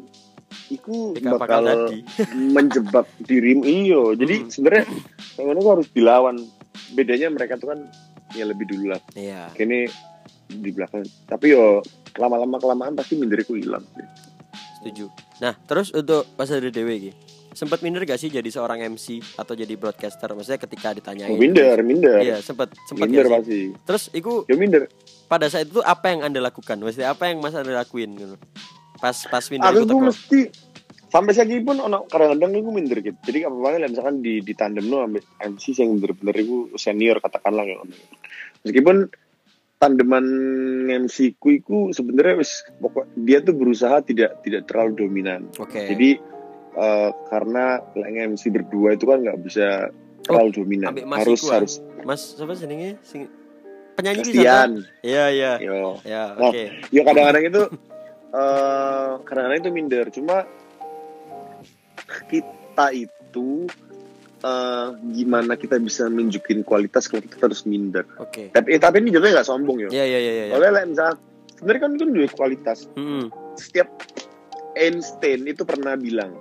[0.69, 1.79] iku Ika bakal bakal
[2.55, 4.49] menjebak dirimu iyo jadi Hmm.
[4.49, 4.83] sebenarnya
[5.35, 6.35] yang ngono harus dilawan
[6.91, 7.79] bedanya mereka tuh kan
[8.31, 9.51] ya lebih dulu lah Iya.
[9.51, 9.87] kini
[10.47, 11.79] di belakang tapi yo
[12.13, 14.03] lama-lama kelamaan pasti minderiku hilang sih.
[14.77, 15.05] Setuju.
[15.39, 17.11] Nah, terus untuk Mas Adri Dewi iki,
[17.51, 20.31] sempat minder gak sih jadi seorang MC atau jadi broadcaster?
[20.31, 21.31] Maksudnya ketika ditanyain.
[21.31, 24.87] oh, minder minder Iya, sempat sempat minder pasti Terus iku ya minder
[25.27, 26.79] pada saat itu apa yang Anda lakukan?
[26.79, 28.35] Maksudnya apa yang Mas Adri lakuin gitu?
[28.99, 30.41] Pas pas minder aku itu mesti
[31.11, 34.55] sampai saat ini pun ono kadang-kadang aku minder gitu jadi apa apa misalkan di di
[34.55, 37.83] tandem no ambil MC yang bener-bener itu senior katakanlah ya
[38.63, 39.11] meskipun
[39.75, 40.25] tandeman
[40.87, 45.91] MC ku iku sebenarnya wis pokok dia tuh berusaha tidak tidak terlalu dominan Oke.
[45.91, 46.15] jadi
[46.73, 51.47] eh, karena like MC berdua itu kan nggak bisa terlalu dominan ambek Mas harus iku,
[51.49, 52.97] harus Mas siapa jenenge?
[53.01, 53.25] Sing
[53.93, 54.37] penyanyi di sana?
[54.37, 55.51] Christian Iya, iya.
[55.59, 56.47] yo Ya, Oh.
[56.47, 56.63] oke.
[56.89, 57.61] ya kadang-kadang itu
[58.31, 60.47] eh kadang-kadang itu minder cuma
[62.27, 63.67] kita itu
[64.41, 68.49] eh gimana kita bisa nunjukin kualitas kalau kita terus minder Oke.
[68.49, 70.53] tapi tapi ini jadinya nggak sombong ya Iya, iya, iya, iya.
[70.53, 71.15] oleh lah misalnya
[71.53, 73.29] sebenarnya kan kan dua kualitas Mm-mm.
[73.53, 73.87] setiap
[74.75, 76.35] Einstein itu pernah bilang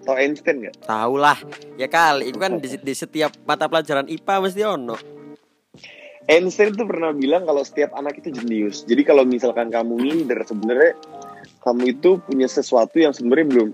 [0.00, 1.36] tau Einstein nggak Tahu lah.
[1.76, 4.96] Ya kali, itu kan di, di setiap mata pelajaran IPA mesti ono.
[6.30, 10.94] Einstein itu pernah bilang kalau setiap anak itu jenius jadi kalau misalkan kamu minder sebenarnya
[11.58, 13.68] kamu itu punya sesuatu yang sebenarnya belum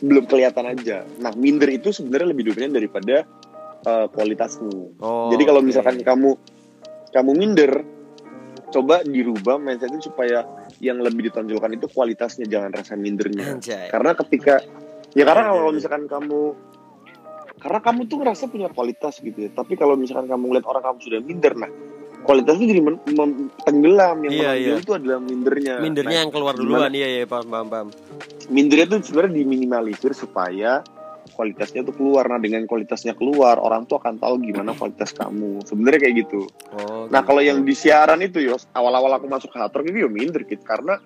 [0.00, 3.28] belum kelihatan aja nah minder itu sebenarnya lebih dominan daripada
[3.84, 5.28] eh, kualitasmu Oh.
[5.28, 6.40] Jadi kalau misalkan kamu
[7.14, 7.86] kamu minder,
[8.74, 10.42] coba dirubah mindset itu supaya
[10.84, 13.56] yang lebih ditonjolkan itu kualitasnya jangan rasa mindernya.
[13.56, 13.88] Anjay.
[13.88, 14.60] Karena ketika
[15.16, 16.40] ya karena kalau misalkan kamu
[17.56, 19.50] karena kamu tuh ngerasa punya kualitas gitu ya.
[19.50, 21.70] Tapi kalau misalkan kamu lihat orang kamu sudah minder, nah
[22.20, 23.00] kualitas itu jadi men-
[23.64, 24.74] tenggelam yang Iya, iya.
[24.76, 25.80] itu adalah mindernya.
[25.80, 26.92] Mindernya Nah, yang keluar duluan.
[26.92, 27.88] Iya, iya, paham, paham, paham.
[28.52, 30.84] mindernya tuh sebenarnya diminimalisir supaya
[31.34, 32.24] kualitasnya tuh keluar.
[32.30, 35.66] Nah dengan kualitasnya keluar, orang tuh akan tahu gimana kualitas kamu.
[35.66, 36.46] Sebenarnya kayak gitu.
[36.72, 37.10] Oh.
[37.10, 37.28] Nah gitu.
[37.28, 41.02] kalau yang di siaran itu yos awal-awal aku masuk rock itu ya minder gitu karena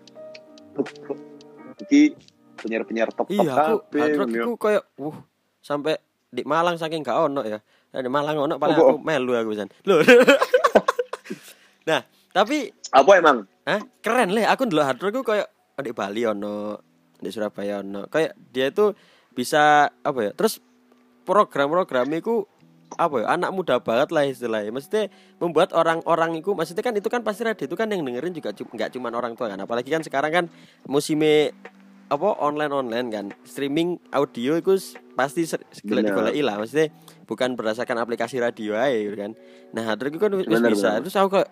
[1.83, 2.15] iki
[2.61, 4.45] penyiar-penyiar top top Iya, aku yo.
[4.45, 5.17] iku kayak wuh
[5.65, 7.59] sampai di Malang saking gak ono ya.
[7.89, 9.51] Nah, di Malang ono paling Oh, aku melu aku.
[9.89, 10.05] Loh.
[11.89, 12.05] nah,
[12.37, 13.85] tapi apa emang Hah?
[14.01, 16.81] Keren leh, aku dulu hard rock ku kayak oh, di Bali ono,
[17.21, 18.09] di Surabaya ono.
[18.09, 18.97] Kayak dia itu
[19.39, 20.31] bisa apa ya?
[20.35, 20.59] Terus
[21.23, 22.43] program-program itu
[22.99, 23.27] apa ya?
[23.39, 24.75] Anak muda banget lah istilahnya.
[24.75, 28.51] Maksudnya membuat orang-orang itu maksudnya kan itu kan pasti radio itu kan yang dengerin juga
[28.51, 29.63] nggak cuma orang tua kan.
[29.63, 30.45] Apalagi kan sekarang kan
[30.91, 31.55] musimnya
[32.09, 36.09] apa online online kan streaming audio itu pasti segala Benar.
[36.09, 36.89] digoleki lah maksudnya
[37.29, 39.37] bukan berdasarkan aplikasi radio aja gitu kan
[39.77, 41.05] nah rock itu kan bisa benar.
[41.05, 41.51] terus aku kayak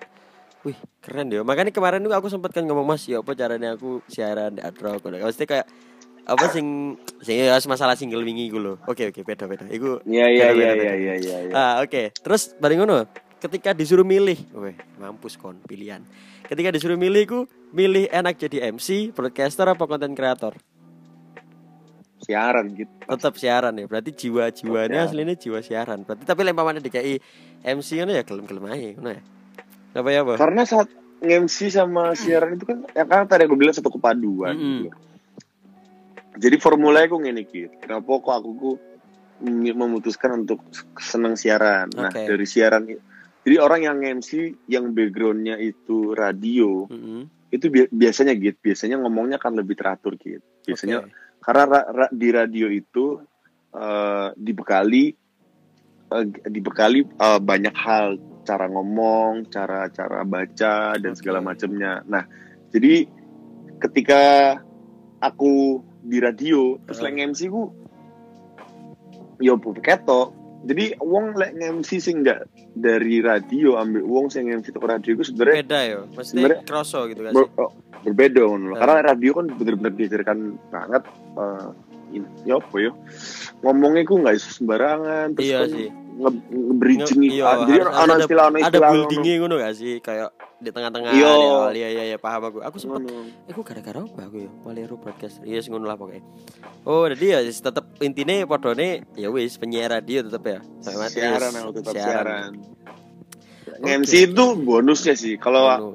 [0.65, 4.01] wih keren deh makanya kemarin tuh aku sempat kan ngomong mas ya apa caranya aku
[4.09, 5.67] siaran di Udah, maksudnya kayak
[6.27, 10.27] apa sing sing ya masalah single wingi gue loh oke oke beda beda itu Iya
[10.27, 11.55] iya iya iya iya iya.
[11.55, 12.11] Ah, oke.
[12.19, 13.07] Terus bareng ngono,
[13.39, 16.03] ketika disuruh milih, weh, mampus kon pilihan.
[16.47, 17.39] Ketika disuruh milih ku
[17.71, 20.55] milih enak jadi MC, broadcaster apa konten kreator?
[22.23, 22.91] Siaran gitu.
[23.07, 23.87] Tetap siaran ya.
[23.87, 26.03] Berarti jiwa-jiwanya aslinya jiwa siaran.
[26.03, 27.15] Berarti tapi lempamane DKI
[27.67, 29.23] MC ngono ya gelem-gelem ae, ngono ya.
[29.95, 30.21] Apa ya?
[30.39, 30.91] Karena saat
[31.23, 34.55] MC sama siaran itu kan ya kan tadi aku bilang satu kepaduan.
[34.55, 34.79] Mm-mm.
[34.91, 35.06] gitu.
[36.37, 37.73] Jadi formulanya aku ngene gitu.
[37.81, 38.71] Kenapa kok aku ku
[39.41, 40.61] mem- memutuskan untuk
[41.01, 41.89] senang siaran.
[41.97, 42.29] Nah, Oke.
[42.29, 42.85] dari siaran
[43.47, 47.31] jadi orang yang MC yang backgroundnya itu radio Mm-mm.
[47.55, 51.15] itu bi- biasanya gitu biasanya ngomongnya kan lebih teratur gitu biasanya Oke.
[51.47, 53.23] karena ra- ra- di radio itu
[53.71, 55.15] eh, dibekali
[56.11, 61.19] eh, dibekali eh, banyak hal cara ngomong cara cara baca dan Oke.
[61.23, 62.27] segala macamnya nah
[62.75, 63.07] jadi
[63.79, 64.59] ketika
[65.23, 67.75] aku di radio terus lek MC ku
[69.43, 70.33] yo ketok
[70.67, 75.25] jadi uang lek MC sing enggak dari radio ambil uang sing MC ke radio itu
[75.31, 75.99] sebenarnya Beda ya.
[76.11, 77.71] Mesti kroso gitu kan ber- oh,
[78.03, 78.75] berbeda loh.
[78.75, 78.79] Eh.
[78.79, 80.39] Karena radio kan bener-bener diajarkan
[80.75, 81.03] banget
[81.39, 81.69] eh
[82.15, 82.93] ini ya apa ya
[83.67, 85.89] ngomongnya ku nggak sembarangan terus Iya kan sih.
[86.17, 89.95] Nge- nge-bridging Nge- iya, jadi ana ada- istilah-ana Ada istilah buildingnya ngono gak sih?
[90.01, 91.69] Kayak di tengah-tengah awal.
[91.71, 92.59] Iya iya iya paham aku.
[92.61, 93.29] Aku sempet ngono.
[93.45, 94.51] Iku gara-gara apa aku ya?
[94.63, 95.39] Maliru podcast.
[95.41, 96.25] Iya yes, ngono lah pokoknya.
[96.83, 100.59] Oh, jadi ya tetep intine podone ya wis penyiar radio tetep ya.
[100.81, 102.51] Siaran aku tetap siaran.
[103.77, 105.37] MC itu bonusnya sih.
[105.37, 105.93] Kalau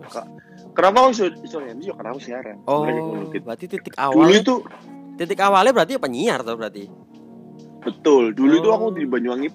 [0.72, 1.90] kenapa aku iso iso MC?
[1.90, 2.56] Ya karena aku siaran.
[2.64, 2.86] Oh,
[3.34, 4.56] berarti titik Dulu awal itu
[5.18, 6.86] titik awalnya berarti ya penyiar tuh berarti.
[7.82, 8.30] betul.
[8.32, 8.78] Dulu itu Oh.
[8.78, 9.50] aku di Banyuwangi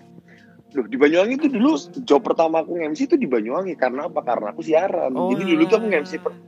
[0.76, 4.20] Loh, di Banyuwangi itu dulu job pertama aku MC itu di Banyuwangi karena apa?
[4.20, 5.08] Karena aku siaran.
[5.10, 6.00] Oh, Jadi dulu tuh aku alah.
[6.00, 6.40] MC per-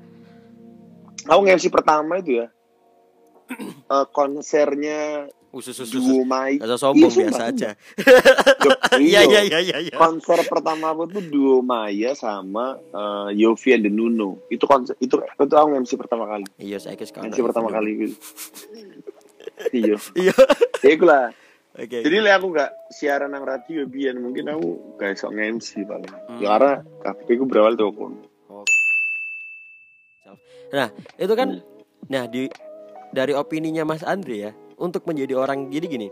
[1.25, 2.47] aku nge-MC pertama itu ya
[3.91, 5.97] eh, konsernya Usus usus.
[5.99, 7.71] duo Mai Gak usah sombong Iya, biasa aja.
[7.73, 8.97] sumpah.
[8.99, 9.41] Iya Iya.
[9.45, 9.95] iya iya iya.
[9.95, 15.17] konser pertama aku tuh duo Maya sama eh, Yofi and the Nuno itu konser itu
[15.17, 17.97] itu aku MC pertama kali Iya saya kes MC pertama kali
[19.73, 20.35] iya Iya.
[20.79, 21.33] ya lah
[21.79, 22.03] Oke.
[22.03, 26.43] jadi lah aku gak siaran nang radio biar mungkin aku gak sok nge-MC paling Hmm.
[26.43, 28.05] ya karena kafe aku berawal tuh aku
[30.69, 31.65] Nah, itu kan Hmm.
[32.07, 32.45] nah di
[33.09, 36.09] dari opininya Mas Andre ya, untuk menjadi orang jadi gini.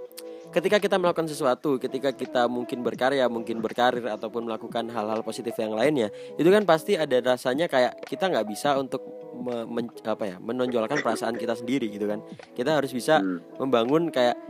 [0.48, 5.76] Ketika kita melakukan sesuatu, ketika kita mungkin berkarya, mungkin berkarir ataupun melakukan hal-hal positif yang
[5.76, 9.05] lainnya, itu kan pasti ada rasanya kayak kita nggak bisa untuk
[9.37, 12.24] me- men- apa ya, menonjolkan perasaan kita sendiri gitu kan.
[12.57, 13.44] Kita harus bisa Hmm.
[13.61, 14.40] membangun kayak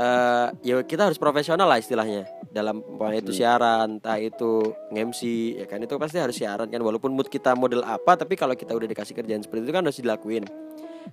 [0.00, 2.24] eh ya kita harus profesional lah istilahnya.
[2.50, 5.20] Dalam pokoknya itu siaran, entah itu nge-MC
[5.60, 5.78] ya kan?
[5.84, 6.80] Itu pasti harus siaran kan?
[6.80, 10.00] Walaupun mood kita model apa tapi kalau kita udah dikasih kerjaan seperti itu kan harus
[10.00, 10.48] dilakuin.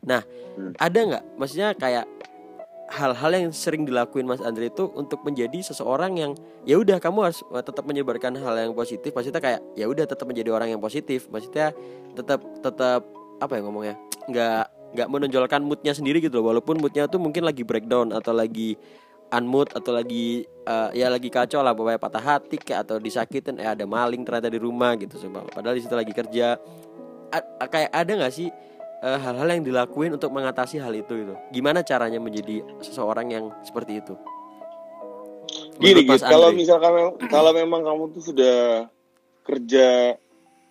[0.07, 0.23] Nah,
[0.57, 0.73] Hmm.
[0.79, 1.23] ada nggak?
[1.37, 2.05] Maksudnya kayak
[2.87, 6.31] hal-hal yang sering dilakuin Mas Andre itu untuk menjadi seseorang yang
[6.63, 9.11] ya udah kamu harus eh, tetap menyebarkan hal yang positif.
[9.11, 11.27] Maksudnya kayak ya udah tetap menjadi orang yang positif.
[11.27, 11.75] Maksudnya
[12.15, 13.03] tetap tetap
[13.37, 13.95] apa ya ngomongnya?
[14.31, 16.53] Nggak nggak menonjolkan moodnya sendiri gitu loh.
[16.53, 18.77] Walaupun moodnya tuh mungkin lagi breakdown atau lagi
[19.27, 23.67] unmood atau lagi eh, ya lagi kacau lah pokoknya patah hati kayak atau disakitin eh
[23.67, 25.43] ada maling ternyata di rumah gitu sumpah.
[25.51, 26.55] padahal di situ lagi kerja.
[27.27, 28.47] A- kayak ada nggak sih
[29.03, 31.35] eh, hal-hal yang dilakuin untuk mengatasi hal itu gitu?
[31.51, 34.15] Gimana caranya menjadi seseorang yang seperti itu?
[35.77, 36.93] Gini, Menurut Mas gitu, kalau misalkan
[37.29, 38.87] kalau memang kamu tuh sudah
[39.45, 40.17] kerja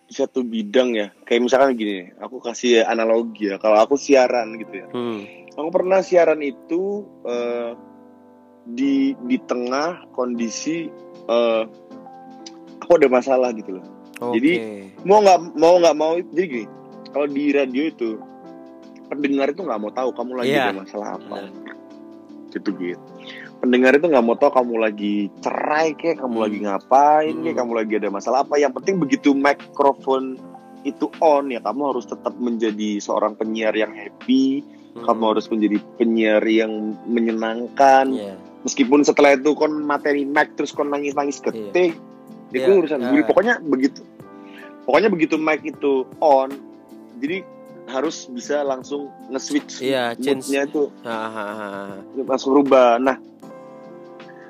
[0.07, 4.87] satu bidang ya, kayak misalkan gini, aku kasih analogi ya, kalau aku siaran gitu ya,
[4.87, 5.51] hmm.
[5.59, 7.75] aku pernah siaran itu eh,
[8.67, 10.87] di di tengah kondisi
[11.27, 11.63] eh,
[12.79, 13.85] aku ada masalah gitu loh.
[14.17, 14.39] Oke.
[14.39, 14.51] Jadi,
[15.05, 16.65] Mau nggak mau nggak mau, jadi gini,
[17.13, 18.09] kalau di radio itu
[19.07, 20.63] pendengar itu nggak mau tahu kamu lagi Iya.
[20.71, 21.75] ada masalah apa, Benar.
[22.51, 23.05] gitu gitu
[23.57, 26.43] pendengar itu nggak mau tahu kamu lagi cerai kayak kamu Hmm.
[26.43, 27.61] lagi ngapain kayak Hmm.
[27.61, 30.37] kamu lagi ada masalah apa yang penting begitu mikrofon
[30.81, 34.61] itu on ya kamu harus tetap menjadi seorang penyiar yang happy
[34.93, 35.03] Hmm.
[35.03, 36.71] kamu harus menjadi penyiar yang
[37.03, 38.33] menyenangkan Iya.
[38.61, 41.97] meskipun setelah itu kon materi mic terus kon nangis nangis ketik
[42.49, 44.01] itu Iya, urusan gue pokoknya begitu
[44.83, 46.53] pokoknya begitu mic itu on
[47.17, 47.41] jadi
[47.87, 50.45] harus bisa langsung nge-switch Iya, change.
[50.45, 50.91] moodnya itu
[52.19, 52.99] langsung berubah.
[52.99, 53.15] Nah,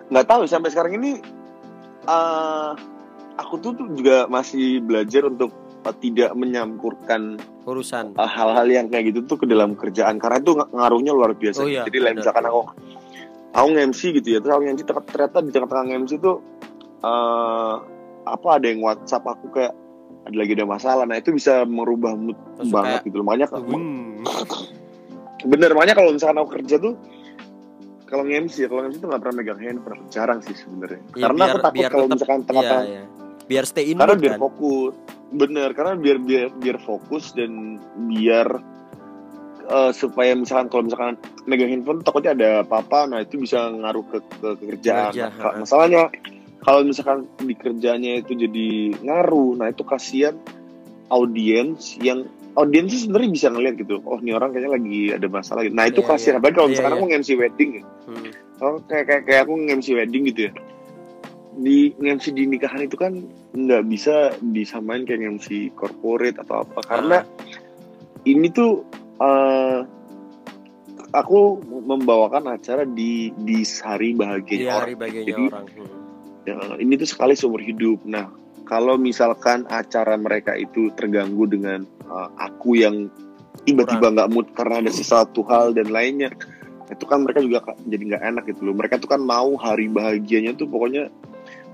[0.07, 1.11] nggak tahu sampai sekarang ini
[2.03, 2.71] eh
[3.37, 5.51] aku tuh, tuh juga masih belajar untuk
[5.99, 10.71] tidak menyampurkan urusan eh, hal-hal yang kayak gitu tuh ke dalam kerjaan karena itu ng-
[10.73, 11.63] ngaruhnya luar biasa.
[11.63, 12.19] Oh iya, Jadi lah benar.
[12.23, 12.61] misalkan aku
[13.53, 16.35] aku nge-MC gitu ya, terus aku nge-MC ternyata di tengah-tengah nge-MC tuh
[16.97, 17.75] eh
[18.27, 19.71] apa ada yang WhatsApp aku kayak
[20.27, 21.07] ada lagi ada masalah.
[21.07, 23.23] Nah, itu bisa merubah mood Terus banget kayak, gitu.
[23.23, 24.27] Makanya Hmm.
[25.51, 26.99] bener makanya kalau misalkan aku kerja tuh
[28.07, 31.37] kalau nge-MC ya kalau nge-MC tuh nggak pernah megang handphone jarang sih sebenarnya Ya, karena
[31.37, 33.03] biar- aku takut biar kalau misalkan tengah-tengah iya.
[33.45, 34.93] biar stay in karena biar kan fokus
[35.27, 37.51] bener karena biar biar biar fokus dan
[38.07, 38.47] biar
[39.67, 44.17] eh, supaya misalkan kalau misalkan megang handphone takutnya ada apa-apa nah itu bisa ngaruh ke,
[44.23, 45.59] ke, ke kerjaan Kerja, Nah, ha-ha.
[45.61, 46.03] masalahnya
[46.57, 50.35] kalau misalkan di kerjanya itu jadi ngaruh nah itu kasihan
[51.07, 55.61] audiens yang audiens itu sebenarnya bisa ngeliat gitu oh ini orang kayaknya lagi ada masalah
[55.61, 55.73] gitu.
[55.73, 56.39] nah itu Iya, kasihan iya.
[56.41, 56.97] apalagi kalau Iya, misalkan iya.
[56.97, 58.29] aku nge-MC wedding ya Hmm.
[58.59, 60.51] oh, kayak, kayak kayak aku nge-MC wedding gitu ya
[61.57, 63.13] di nge-MC di nikahan itu kan
[63.51, 67.25] nggak bisa disamain kayak nge-MC corporate atau apa karena Ah.
[68.23, 68.81] ini tuh
[69.17, 69.79] eh,
[71.09, 75.95] aku membawakan acara di di hari bahagia Iya, orang hari bagiannya Jadi, orang Hmm.
[76.47, 78.07] Ya, ini tuh sekali seumur hidup.
[78.07, 78.31] Nah,
[78.67, 83.07] kalau misalkan acara mereka itu terganggu dengan uh, aku yang
[83.63, 86.35] tiba-tiba nggak mood karena ada sesuatu hal dan lainnya,
[86.91, 88.75] itu kan mereka juga jadi nggak enak gitu loh.
[88.75, 91.07] Mereka tuh kan mau hari bahagianya tuh pokoknya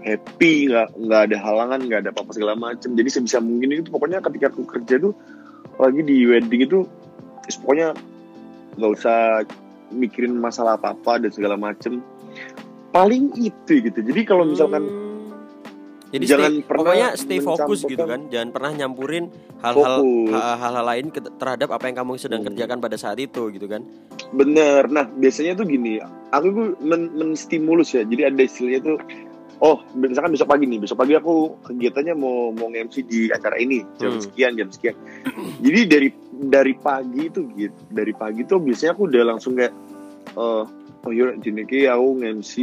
[0.06, 2.94] happy, nggak nggak ada halangan, nggak ada apa-apa segala macem.
[2.94, 5.18] Jadi sebisa mungkin itu pokoknya ketika aku kerja tuh
[5.82, 6.86] lagi di wedding itu,
[7.66, 7.98] pokoknya
[8.78, 9.46] nggak usah
[9.90, 12.06] mikirin masalah apa-apa dan segala macem.
[12.94, 14.00] Paling itu gitu.
[14.06, 15.03] Jadi kalau misalkan Hmm.
[16.14, 21.10] Jadi Jangan stay, pernah pokoknya stay fokus gitu kan, jangan pernah nyampurin hal-hal hal-hal lain
[21.10, 22.54] ke- terhadap apa yang kamu sedang Hmm.
[22.54, 23.82] kerjakan pada saat itu gitu kan.
[24.30, 24.86] Bener.
[24.88, 25.98] Nah, biasanya tuh gini,
[26.30, 28.06] aku tuh men menstimulus ya.
[28.06, 28.98] Jadi ada istilahnya tuh,
[29.60, 31.34] oh, misalkan besok pagi nih, besok pagi aku
[31.66, 34.22] kegiatannya mau mau nge-MC di acara ini jam Hmm.
[34.22, 34.94] sekian, jam sekian.
[35.66, 39.74] Jadi dari dari pagi itu gitu, dari pagi tuh biasanya aku udah langsung kayak,
[40.30, 40.64] eh,
[41.02, 42.54] oh yuk, jadi kayak aku nge-MC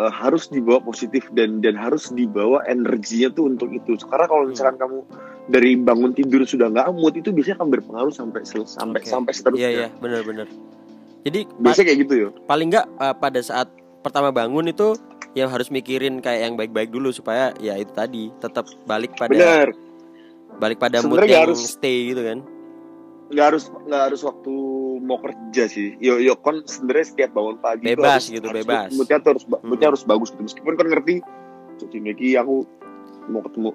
[0.00, 4.00] eh, harus dibawa positif dan dan harus dibawa energinya tuh untuk itu.
[4.02, 4.98] Karena kalau misalkan kamu
[5.46, 9.08] dari bangun tidur sudah nggak mood itu biasanya akan berpengaruh sampai sampai Oke.
[9.08, 9.60] sampai seterusnya.
[9.60, 10.48] Iya iya benar-benar.
[11.20, 12.28] Jadi Biasanya kayak gitu ya.
[12.48, 13.68] paling nggak uh, pada saat
[14.00, 14.96] pertama bangun itu
[15.36, 19.68] yang harus mikirin kayak yang baik-baik dulu supaya ya itu tadi tetap balik pada Bener.
[20.56, 22.38] balik pada mood Sebenarnya nggak yang harus- stay gitu kan.
[23.30, 24.54] nggak harus nggak harus waktu
[25.00, 25.96] mau kerja sih.
[25.98, 28.88] Yo yo kon sebenarnya setiap bangun pagi Bebas harus- gitu, harus- bebas.
[28.92, 29.92] Moodnya tuh harus ba- moodnya Hmm.
[29.96, 30.42] harus bagus gitu.
[30.44, 31.14] Meskipun kon ngerti
[31.78, 32.56] jadi Meki aku
[33.28, 33.70] mau ketemu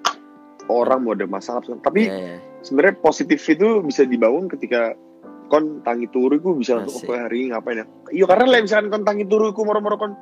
[0.68, 2.36] orang mau ada masalah tapi Iya, iya.
[2.60, 4.94] sebenarnya positif itu bisa dibangun ketika
[5.46, 9.02] kon tangi turu iku bisa untuk apa hari ngapain ya iya karena lah misalkan kon
[9.02, 10.12] tangi turu iku moro-moro kon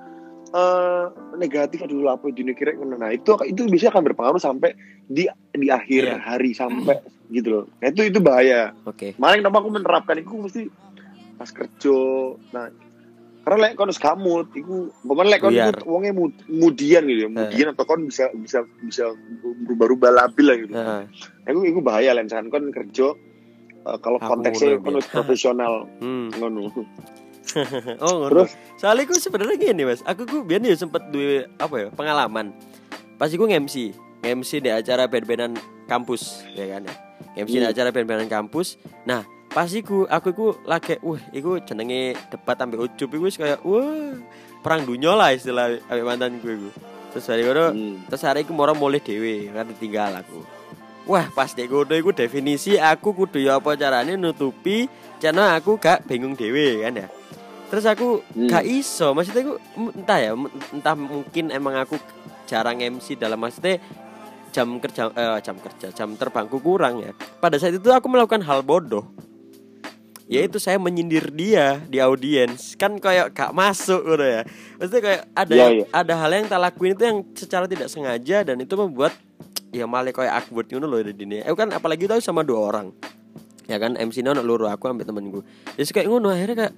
[0.46, 5.68] eh, negatif aduh apa di kira nah itu itu bisa akan berpengaruh sampai di di
[5.68, 6.16] akhir Iya.
[6.20, 9.16] hari sampai gitu loh nah itu itu bahaya Oke.
[9.16, 10.62] malah kenapa aku menerapkan itu mesti
[11.34, 11.98] pas kerja
[12.50, 12.66] nah
[13.44, 15.76] karena lek kon gak mood iku bukan lek kon Buyar.
[15.76, 16.10] iku wonge
[16.48, 19.12] mudian gitu ya mudian atau kon bisa bisa bisa
[19.68, 21.04] berubah-ubah labil lah gitu Nah,
[21.44, 23.12] Aku itu bahaya lah misalkan kon kerja
[23.84, 26.40] eh, kalau konteksnya kon profesional hmm.
[26.40, 26.72] ngono.
[28.00, 28.30] Oh, ngono.
[28.32, 32.50] Terus Soalnya gue sebenarnya gini mas, aku gue biar ya sempet duwe apa ya pengalaman.
[33.14, 33.92] Pas gue nge-MC,
[34.24, 35.54] nge-MC di acara band-bandan
[35.86, 36.94] kampus, ya kan ya.
[37.36, 37.70] Nge-MC di Hmm.
[37.70, 38.80] acara band-bandan kampus.
[39.04, 39.22] Nah,
[39.54, 44.18] pas iku aku iku lagi, wah, iku jenenge debat sampai ucup iku wis kayak wah
[44.60, 46.70] perang dunia lah istilah ambek mantan gue iku.
[47.14, 50.42] Terus hari itu, hmm, terus hari iku moro mulai dewe kan ditinggal aku.
[51.06, 54.90] Wah, pas dek godo iku definisi aku kudu ya apa carane nutupi
[55.22, 57.08] channel aku gak bingung dewe kan ya.
[57.70, 58.50] Terus aku Hmm.
[58.50, 59.54] gak iso, maksudnya aku
[59.94, 60.32] entah ya,
[60.74, 61.94] entah mungkin emang aku
[62.50, 63.78] jarang MC dalam maksudnya
[64.50, 67.14] jam kerja eh, jam kerja, jam terbangku kurang ya.
[67.38, 69.06] Pada saat itu aku melakukan hal bodoh.
[70.24, 72.72] Yaitu saya menyindir dia di audiens.
[72.80, 74.42] Kan kayak gak masuk gitu ya.
[74.80, 75.86] Maksudnya kayak ada Iya, yang- iya.
[75.92, 79.12] ada hal yang tak lakuin itu yang secara tidak sengaja dan itu membuat
[79.68, 81.44] ya malah kayak awkward gitu loh di dunia.
[81.44, 82.88] Eh kan apalagi tahu sama dua orang.
[83.64, 85.42] Ya kan MC nya loro aku ambil temen gue.
[85.76, 86.74] Jadi kayak ngono akhirnya kayak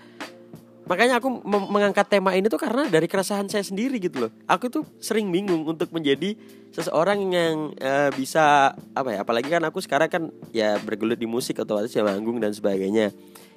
[0.86, 4.30] makanya aku mengangkat tema ini tuh karena dari keresahan saya sendiri gitu loh.
[4.46, 6.38] Aku tuh sering bingung untuk menjadi
[6.70, 9.18] seseorang yang eh, bisa apa ya?
[9.26, 10.22] Apalagi kan aku sekarang kan
[10.54, 13.10] ya bergelut di musik atau ya manggung dan sebagainya.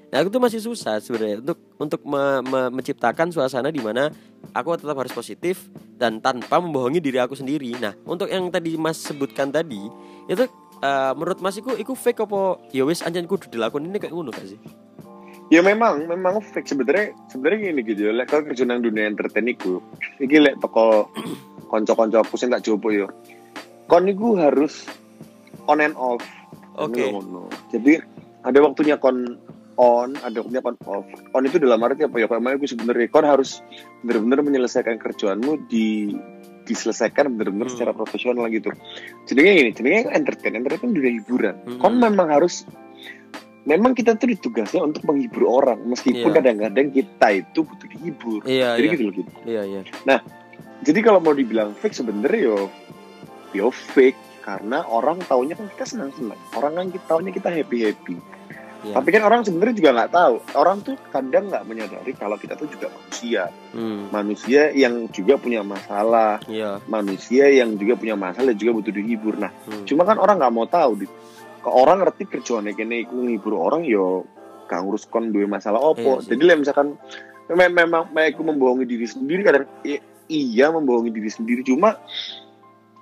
[0.09, 4.09] Nah, aku tuh masih susah sebenarnya untuk untuk me- me- menciptakan suasana di mana
[4.57, 5.69] aku tetap harus positif
[6.01, 7.77] dan tanpa membohongi diri aku sendiri.
[7.77, 9.85] Nah, untuk yang tadi Mas sebutkan tadi
[10.25, 10.43] itu
[10.81, 14.33] eh, menurut Mas iku iku fake apa ya wis anjen kudu dilakukan ini kayak ngono
[14.33, 14.88] gak sih?
[15.49, 18.11] Ya memang memang fake sebenarnya sebenarnya gini gitu ya.
[18.13, 19.81] Lek kalau kerja nang dunia entertain iku,
[20.21, 21.09] iki lek toko
[21.73, 23.09] konco-konco aku sing tak jopo yo.
[23.89, 24.85] Kon iku harus
[25.65, 26.21] on and off.
[26.77, 27.01] Oke.
[27.01, 27.49] Ngono.
[27.73, 27.97] Jadi
[28.45, 29.41] ada waktunya kon
[29.81, 31.09] on, ada waktunya kon off.
[31.33, 32.29] On itu dalam arti apa ya?
[32.29, 33.65] Kayak gue sebenarnya kon harus
[34.05, 36.13] benar-benar menyelesaikan kerjaanmu di
[36.69, 37.73] diselesaikan benar-benar Hmm.
[37.73, 38.69] secara profesional gitu.
[39.25, 41.55] Jadinya gini, jadinya entertain, entertain dunia hiburan.
[41.65, 41.79] Hmm.
[41.81, 42.61] Kon memang harus
[43.69, 46.35] memang kita tuh ditugasnya untuk menghibur orang meskipun Iya.
[46.35, 48.41] kadang-kadang kita itu butuh dihibur.
[48.43, 48.93] Iya, Jadi iya.
[48.97, 49.31] gitu loh gitu.
[49.45, 49.81] Iya, iya.
[50.79, 52.57] Jadi kalau mau dibilang fake sebenarnya yo
[53.51, 56.39] yo fake karena orang taunya kan kita senang-senang.
[56.57, 58.17] Orang kan kita taunya kita happy-happy.
[58.79, 58.95] Iya.
[58.95, 60.35] Tapi kan orang sebenarnya juga nggak tahu.
[60.55, 63.51] Orang tuh kadang nggak menyadari kalau kita tuh juga manusia.
[63.75, 64.07] Hmm.
[64.07, 66.39] Manusia yang juga punya masalah.
[66.47, 66.79] Iya.
[66.87, 69.35] Manusia yang juga punya masalah dan juga butuh dihibur.
[69.35, 69.83] Nah, Hmm.
[69.83, 71.03] cuma kan orang nggak mau tahu.
[71.59, 74.23] Kok orang ngerti kerjaannya kene iku ngibur orang yo
[74.65, 76.19] gak ngurus kon duwe masalah opo.
[76.19, 76.29] Iya sih.
[76.31, 76.87] Jadi lah misalkan
[77.49, 81.97] memang memang aku membohongi diri sendiri kadang i- iya membohongi diri sendiri cuma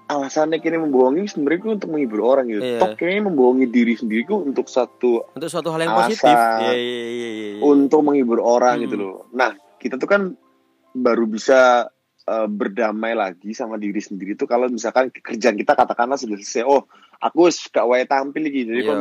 [0.07, 2.63] alasannya kini membohongi sebenarnya untuk menghibur orang gitu.
[2.63, 2.95] Iya.
[2.95, 5.99] Kayaknya membohongi diri sendiri itu untuk satu Untuk suatu hal yang Asa.
[6.07, 6.31] positif.
[6.31, 7.29] Iya, iya, iya, iya.
[7.29, 7.59] iya.
[7.59, 8.83] untuk menghibur orang Hmm.
[8.87, 9.15] gitu loh.
[9.31, 10.21] Nah, kita tuh kan
[10.95, 11.91] baru bisa
[12.23, 16.63] uh, berdamai lagi sama diri sendiri tuh kalau misalkan kerjaan kita katakanlah sudah selesai.
[16.63, 16.87] Oh,
[17.19, 18.61] aku gak wae tampil lagi.
[18.63, 18.87] Jadi Iya.
[18.87, 18.99] kan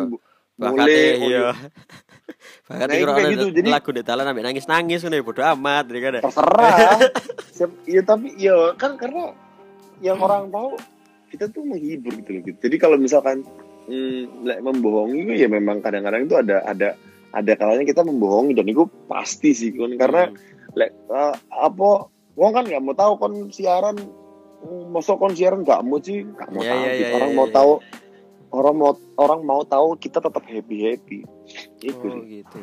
[0.56, 1.46] mulai iya.
[2.66, 6.00] Bakatnya Nah, kayak gitu, jadi- lagu di talan sampai nangis-nangis kan ya bodo amat ya
[6.00, 6.22] kan ya.
[6.22, 6.76] terserah.
[7.56, 9.30] Siap- Iya tapi ya kan karena
[9.98, 10.74] yang orang tahu
[11.28, 12.42] kita tuh menghibur gitu loh.
[12.42, 12.58] Gitu.
[12.58, 13.46] Jadi kalau misalkan
[13.86, 16.88] hmm, membohongi ya memang kadang-kadang itu ada ada
[17.30, 20.36] ada kalanya kita membohongi dan itu pasti sih kan karena Hmm.
[20.74, 21.90] lek eh, apa
[22.34, 23.96] wong kan nggak mau tahu kon siaran
[24.88, 27.02] masa kon siaran nggak mau sih nggak mau Iya, tahu iya, gitu.
[27.02, 27.54] iya, orang iya, mau iya.
[27.54, 27.72] tahu
[28.56, 31.18] orang mau orang mau tahu kita tetap happy happy
[31.84, 32.60] itu Oh sih gitu.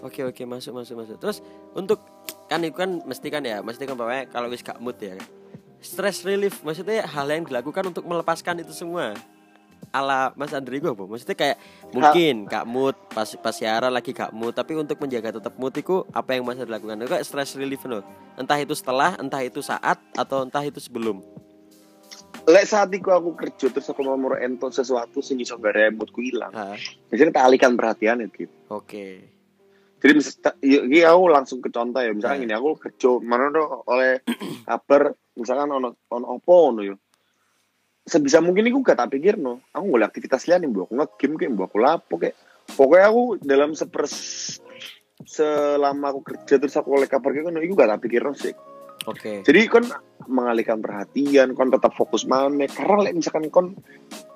[0.00, 1.16] Oke oke masuk masuk masuk.
[1.18, 1.38] Terus
[1.74, 1.98] untuk
[2.46, 5.18] kan itu kan mesti kan ya, mesti kan pokoknya kalau wis gak mood ya.
[5.78, 9.14] Stress relief maksudnya hal yang dilakukan untuk melepaskan itu semua.
[9.88, 11.06] Ala Mas Andrigo apa?
[11.06, 11.56] Maksudnya kayak
[11.94, 16.04] mungkin gak mood pas pas siaran lagi gak mood, tapi untuk menjaga tetap mood itu
[16.12, 16.98] apa yang Mas lakukan?
[16.98, 18.04] Itu kayak stress relief loh.
[18.36, 21.24] Entah itu setelah, entah itu saat atau entah itu sebelum.
[22.48, 26.48] Lek saat itu aku kerja terus aku mau ento sesuatu sing iso bare moodku ilang
[26.50, 26.74] Ah,
[27.06, 28.48] biasanya tak alihkan perhatian gitu.
[28.72, 29.20] Oke.
[29.98, 32.14] jadi misalnya ini aku langsung ke contoh ya.
[32.14, 32.44] Misalkan Nah.
[32.46, 34.22] gini aku kerja mana tuh oleh
[34.68, 36.96] kabar misalkan ono ono opo ono yo
[38.02, 41.52] sebisa mungkin aku gak tak pikir no aku boleh aktivitas lain yang aku nge-game kayak
[41.60, 42.32] aku lapo kayak.
[42.68, 44.14] Pokoknya aku dalam sepers
[45.26, 48.54] selama aku kerja terus aku oleh kabar kayak no, aku gak tak pikir no sih
[49.08, 49.40] Oke.
[49.42, 49.88] jadi kon
[50.26, 53.72] mengalihkan perhatian kon tetap fokus mana karena like, misalkan kon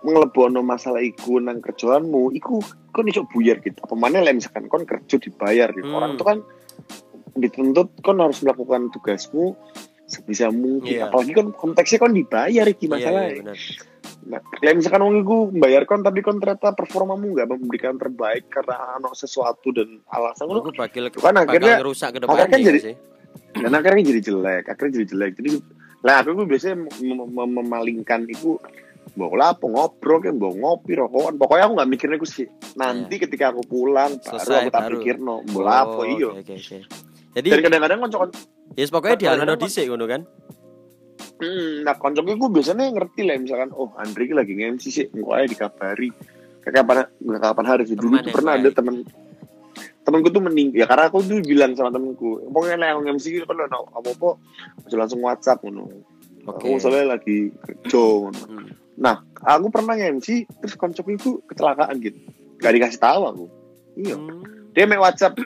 [0.00, 2.58] ngelebono masalah iku nang kerjaanmu iku
[2.90, 5.94] kon iso buyar gitu apa mana like, misalkan kon kerja dibayar gitu Hmm.
[5.94, 6.38] orang tuh kan
[7.34, 9.56] dituntut kon harus melakukan tugasmu
[10.04, 11.08] sebisa mungkin Iya.
[11.08, 13.56] apalagi kon konteksnya kon dibayar iki Iya, iya, benar.
[14.22, 18.96] nah like, misalkan wong iku membayar kon tapi kon ternyata performamu nggak memberikan terbaik karena
[18.96, 22.96] ano sesuatu dan alasan ngono bakal Kan akhirnya- rusak ke akhirnya depannya jadi- sih.
[23.54, 25.50] Dan akhirnya jadi jelek akhirnya jadi jelek jadi
[26.02, 28.58] lah aku tuh biasanya mem- mem- memalingkan itu
[29.12, 33.52] bawa lapo ngobrol kan bawa ngopi rokokan pokoknya aku nggak mikirnya aku sih nanti ketika
[33.52, 34.24] aku pulang baru.
[34.40, 34.92] Selesai, aku tak baru.
[34.96, 36.76] pikir no bawa lapo Oh, iyo oke, oke.
[37.32, 38.16] Jadi dan kadang-kadang konco
[38.72, 40.22] ya pokoknya di kadang-kadang- dhisik ngono kan.
[41.38, 45.46] hmm, nah konco gue biasanya ngerti lah misalkan oh Andri lagi nge-MC sih engkau aja
[45.46, 46.08] dikabari
[46.62, 47.04] kapan
[47.36, 48.76] kapan hari sih dulu Teman tuh pernah ada baik.
[50.12, 53.40] Temen temenku tuh mending ya karena aku tuh bilang sama temenku pokoknya lah yang MC
[53.40, 54.30] gitu kan apa apa
[54.92, 55.88] langsung WhatsApp ngono
[56.46, 56.74] Oke.
[56.74, 58.04] aku soalnya lagi kerja.
[58.50, 58.74] Hmm.
[58.98, 62.18] Nah, aku pernah nge-MC terus koncoku itu kecelakaan gitu.
[62.58, 63.44] Gak dikasih tahu aku.
[63.94, 64.18] Iya.
[64.18, 64.42] Hmm.
[64.74, 65.38] Dia main WhatsApp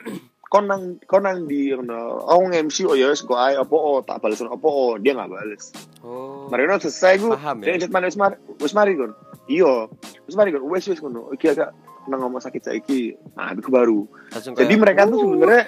[0.53, 2.23] konang konang di ngono.
[2.25, 5.29] Oh nge-MC oh ya wis kok ae apa oh tak bales apa oh dia nggak
[5.29, 5.63] bales.
[6.01, 6.49] Oh.
[6.49, 7.33] Mari ngono selesai gue.
[7.35, 7.73] Paham Dia ya.
[7.77, 9.11] ngechat mana wis mari wis mari kon.
[9.45, 9.91] Iya.
[10.25, 11.29] Wis mari kon wis wis ngono.
[11.35, 11.69] Iki agak
[12.07, 13.15] nang ngomong sakit saiki.
[13.35, 14.07] Nah, itu baru.
[14.31, 15.63] Langsung Jadi kayak, mereka tuh "Uh." sebenarnya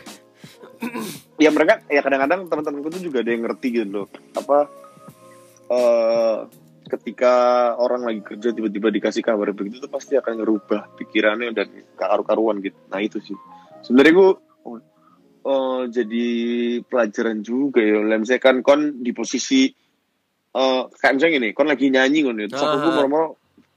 [1.43, 4.07] ya mereka ya kadang-kadang teman-temanku tuh juga ada yang ngerti gitu loh.
[4.33, 4.57] Apa
[5.69, 6.37] eh
[6.89, 7.33] ketika
[7.77, 12.79] orang lagi kerja tiba-tiba dikasih kabar begitu tuh pasti akan ngerubah pikirannya dan karu-karuan gitu.
[12.89, 13.37] Nah itu sih.
[13.85, 14.29] Sebenarnya gue
[14.65, 14.77] oh,
[15.45, 16.27] eh, jadi
[16.81, 18.01] pelajaran juga ya.
[18.17, 19.69] Misalnya kan kon di posisi
[20.49, 22.47] eh kayak misalnya gini, kon lagi nyanyi kon ya.
[22.49, 23.05] Terus aku Ah.
[23.05, 23.25] mau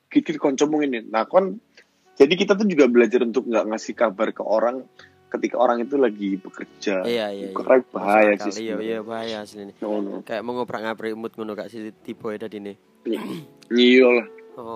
[0.09, 1.05] kikir koncomu ini.
[1.05, 1.61] Nah kon
[2.13, 4.85] jadi kita tuh juga belajar untuk nggak ngasih kabar ke orang
[5.33, 7.09] ketika orang itu lagi bekerja.
[7.09, 7.57] Iya, iya, iya.
[7.57, 8.53] Karena bahaya Masuk akal.
[8.53, 8.63] sih.
[8.69, 9.73] Iya, iya bahaya asli ini.
[9.81, 10.21] No, no.
[10.21, 12.77] Kayak mau ngobrak-ngabrik mood ngono kak si tipe tadi nih.
[13.73, 14.27] Iya lah.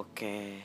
[0.01, 0.64] Oke.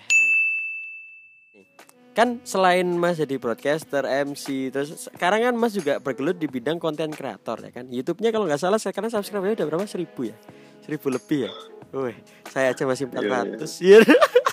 [2.12, 7.12] Kan selain Mas jadi broadcaster, MC, terus sekarang kan Mas juga bergelut di bidang konten
[7.12, 7.88] kreator ya kan.
[7.88, 9.84] YouTube-nya kalau nggak salah sekarang subscribe-nya udah berapa?
[9.88, 10.36] Seribu ya?
[10.84, 11.52] Seribu lebih ya?
[11.92, 12.16] Wih,
[12.48, 14.00] saya aja masih 400 Iya.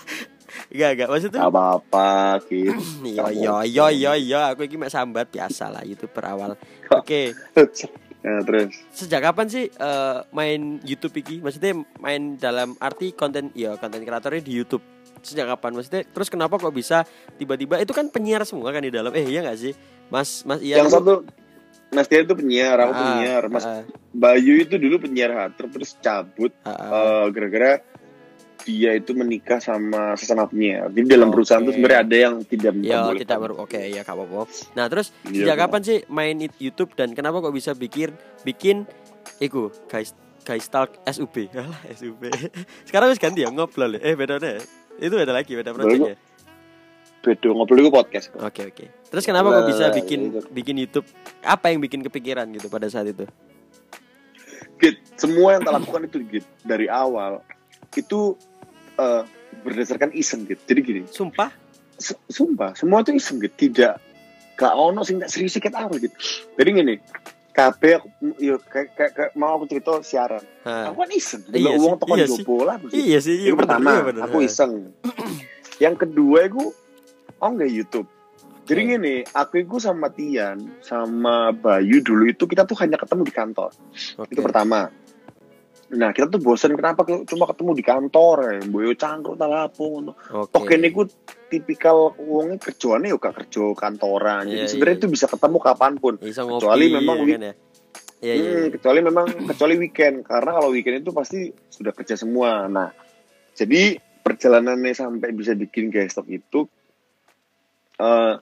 [0.68, 1.08] Enggak, enggak.
[1.08, 2.10] Maksudnya Gak apa-apa,
[2.44, 2.76] gitu.
[3.02, 6.50] Iya iya iya iya iya aku ini mek sambat biasa lah youtuber awal.
[6.90, 7.32] Oke,
[8.24, 8.76] ya, terus.
[8.90, 11.40] sejak kapan sih eh, main YouTube iki?
[11.40, 14.84] Maksudnya main dalam arti konten ya konten kreatornya di YouTube.
[15.18, 15.72] Sejak kapan?
[15.72, 19.10] Maksudnya terus kenapa kok bisa tiba-tiba itu kan penyiar semua kan di dalam.
[19.12, 19.72] Eh iya gak sih?
[20.08, 21.14] Mas Mas Ian yang itu- satu
[21.88, 23.42] Mas Tia itu penyiar, aku Ah, penyiar.
[23.48, 26.88] Mas ah, Bayu itu dulu penyiar hater terus cabut ah, ah.
[26.92, 27.80] eh, gara-gara
[28.68, 30.92] dia itu menikah sama sesama penyiar.
[30.92, 33.16] Jadi dalam perusahaan itu sebenarnya ada yang tidak Ya memperbolehkan.
[33.18, 34.44] tidak baru oke ya gak apa-apa.
[34.74, 38.12] Nah terus Iya, sejak kapan sih main YouTube dan kenapa kok bisa bikin
[38.42, 38.84] bikin
[39.38, 42.28] iku guys guys talk SUB Alah SUB
[42.84, 44.00] sekarang wis ganti ya ngobrol ya?
[44.02, 44.60] eh beda deh
[44.98, 46.16] itu beda lagi beda project ya
[47.18, 48.32] Bedo ngobrol itu podcast.
[48.34, 50.40] oke oke terus kenapa kok bisa bikin itu.
[50.50, 51.04] bikin YouTube
[51.40, 53.24] apa yang bikin kepikiran gitu pada saat itu
[54.76, 57.42] Git, semua yang tak lakukan itu Git dari awal
[57.90, 58.38] itu
[58.98, 59.22] eh,
[59.62, 60.62] berdasarkan iseng Git.
[60.66, 61.50] Jadi gini, sumpah
[62.30, 63.54] sumpah semua itu iseng Git.
[63.54, 63.94] Tidak
[64.58, 66.12] gak ono sing tak serius sikit awal Git.
[66.58, 66.94] Jadi gini,
[67.58, 67.82] KB
[68.38, 70.42] yo kayak, mau aku cerita siaran.
[70.62, 70.94] Ha.
[70.94, 71.42] Aku kan iseng.
[71.50, 72.44] Iya uang toko iya sih.
[72.46, 72.78] bola.
[72.94, 74.22] iya sih iya pertama, iya bener.
[74.30, 74.94] aku iseng.
[75.82, 76.70] yang kedua aku
[77.42, 78.06] oh nggak YouTube.
[78.68, 78.90] Jadi Oke.
[79.00, 83.72] gini, aku itu sama Tian, sama Bayu dulu itu kita tuh hanya ketemu di kantor.
[84.20, 84.28] Oke.
[84.36, 84.92] Itu pertama.
[85.88, 90.12] Nah, kita tuh bosan kenapa ke- cuma ketemu di kantor ya, boyo cangkruk ngono.
[90.12, 91.08] oke Toh kene ku
[91.48, 94.44] tipikal wongnya kerjaannya yo gak kerja kantoran.
[94.44, 95.00] Jadi Iya, sebenarnya iya.
[95.00, 96.14] itu bisa ketemu kapan pun.
[96.20, 97.54] Ngopi kecuali memang ya wi- kan ya
[98.18, 102.66] iya iya Hmm, kecuali memang kecuali weekend karena kalau weekend itu pasti sudah kerja semua.
[102.66, 102.92] Nah,
[103.54, 106.68] jadi perjalanannya sampai bisa bikin guest talk itu
[107.96, 108.34] eh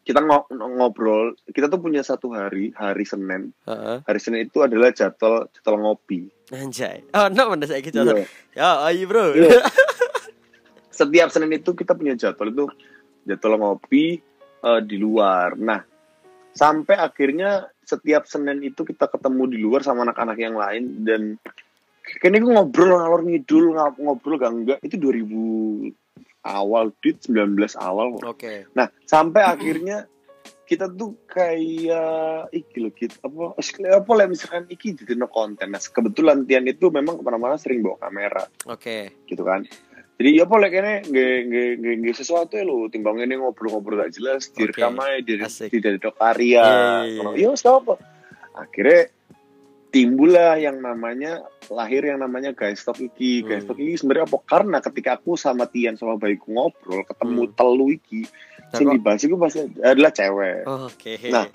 [0.00, 3.52] kita ngo- ngobrol, kita tuh punya satu hari, hari Senin.
[3.62, 4.02] Heeh.
[4.02, 6.26] Hari Senin itu adalah jadwal jadwal ngopi.
[6.50, 8.26] Anjay oh no mana saya Iya.
[8.54, 9.62] ya ayo bro Iya.
[11.00, 12.64] Setiap Senin itu kita punya jadwal itu
[13.24, 14.20] jadwal ngopi
[14.60, 15.56] eh, di luar.
[15.56, 15.80] Nah,
[16.52, 21.22] sampai akhirnya setiap Senin itu kita ketemu di luar sama anak-anak yang lain dan
[22.20, 23.64] kayaknya gue ngobrol ngalor ngidul
[23.96, 25.88] ngobrol gak enggak itu 2000
[26.44, 28.20] awal dit 19 awal.
[28.20, 28.68] Oke.
[28.76, 30.04] Nah, sampai akhirnya
[30.70, 33.58] kita tuh kayak iki loh gitu apa
[33.90, 37.82] apa lah misalkan iki jadi no konten nah kebetulan Tian itu memang ke mana-mana sering
[37.82, 39.26] bawa kamera Oke.
[39.26, 39.66] gitu kan
[40.14, 45.10] jadi ya boleh kene nggak sesuatu ya lo timbang ini ngobrol-ngobrol gak jelas direkam Oke.
[45.10, 47.50] aja di tidak ada karya Iya, iya, iya.
[47.50, 47.94] Ya apa
[48.54, 49.00] akhirnya
[49.90, 53.74] timbul lah yang namanya lahir yang namanya guys talk iki guys Hmm.
[53.74, 57.54] talk iki sebenarnya apa karena ketika aku sama Tian sama bayiku ngobrol ketemu Hmm.
[57.58, 58.22] telu iki
[58.72, 61.18] Sing kok- dibahas itu pasti adalah cewek Oh, Oke.
[61.26, 61.46] Nah,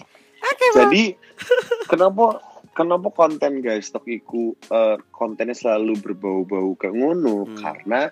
[0.74, 1.04] jadi
[1.92, 2.40] kenapa
[2.72, 7.58] kenapa konten guys talk iku eh, kontennya selalu berbau-bau kayak ngono Hmm.
[7.58, 8.12] karena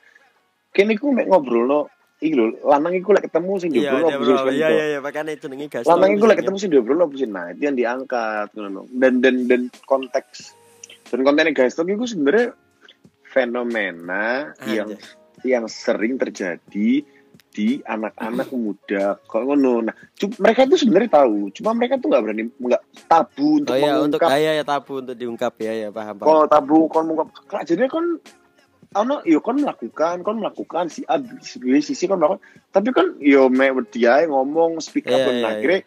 [0.69, 1.79] kini ku mek ngobrol no
[2.17, 4.33] iki lho lanang iku lek ketemu sing Iya, iya, apa bro.
[4.41, 5.83] sih Iya, iya, iya, makanya itu nengi gas.
[5.83, 9.35] lanang iku lek ketemu sing diobrol apa sih nah itu yang diangkat ngono dan dan
[9.43, 10.55] dan konteks
[11.05, 12.55] dan kontennya guys talk iku sebenarnya
[13.23, 14.25] fenomena
[14.63, 15.01] yang Anjay.
[15.43, 17.03] yang sering terjadi
[17.53, 19.21] di anak-anak muda.
[19.23, 19.95] Kok ngono nah
[20.41, 24.17] mereka itu sebenarnya tahu cuma mereka tuh nggak berani nggak tabu untuk Oh iya, untuk
[24.17, 26.25] mengungkap ya ya tabu untuk diungkap ya ya paham paham.
[26.25, 27.29] kalau tabu kon mengungkap.
[27.63, 28.17] Jadi kon
[28.93, 32.41] ano yo kon melakukan kon melakukan si A si B si C kon melakukan.
[32.69, 35.79] Tapi kan yo me dia ngomong speak up Iya, dan iya, akhirnya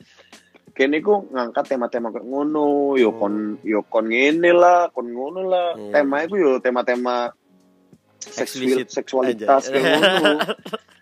[0.70, 3.18] kene ku ngangkat tema-tema kayak ngono yo Hmm.
[3.18, 5.74] kon yo kon ngene lah kon ngono lah.
[5.74, 5.92] Iya.
[5.98, 7.34] tema itu yo tema-tema
[8.20, 10.30] seksual seksualitas kayak ngono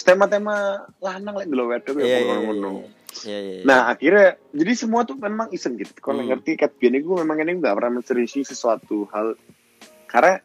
[0.00, 2.96] tema-tema lanang lek dulu wedok ya iya, ngono iya.
[3.18, 3.62] Iya, iya.
[3.64, 5.90] Nah akhirnya jadi semua tuh memang iseng gitu.
[5.98, 6.28] Kalau Hmm.
[6.30, 9.34] ngerti kat biyen iku memang ini nggak pernah menserisi sesuatu hal
[10.06, 10.38] karena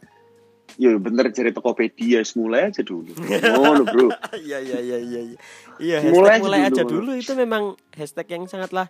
[0.79, 3.13] ya bener cari Tokopedia mulai aja dulu.
[3.61, 4.07] Ngono bro.
[4.41, 5.21] Iya iya iya iya.
[5.21, 5.37] iya.
[5.77, 7.11] Iya, Mulai mulai aja dulu.
[7.13, 8.89] dulu itu memang hashtag yang sangatlah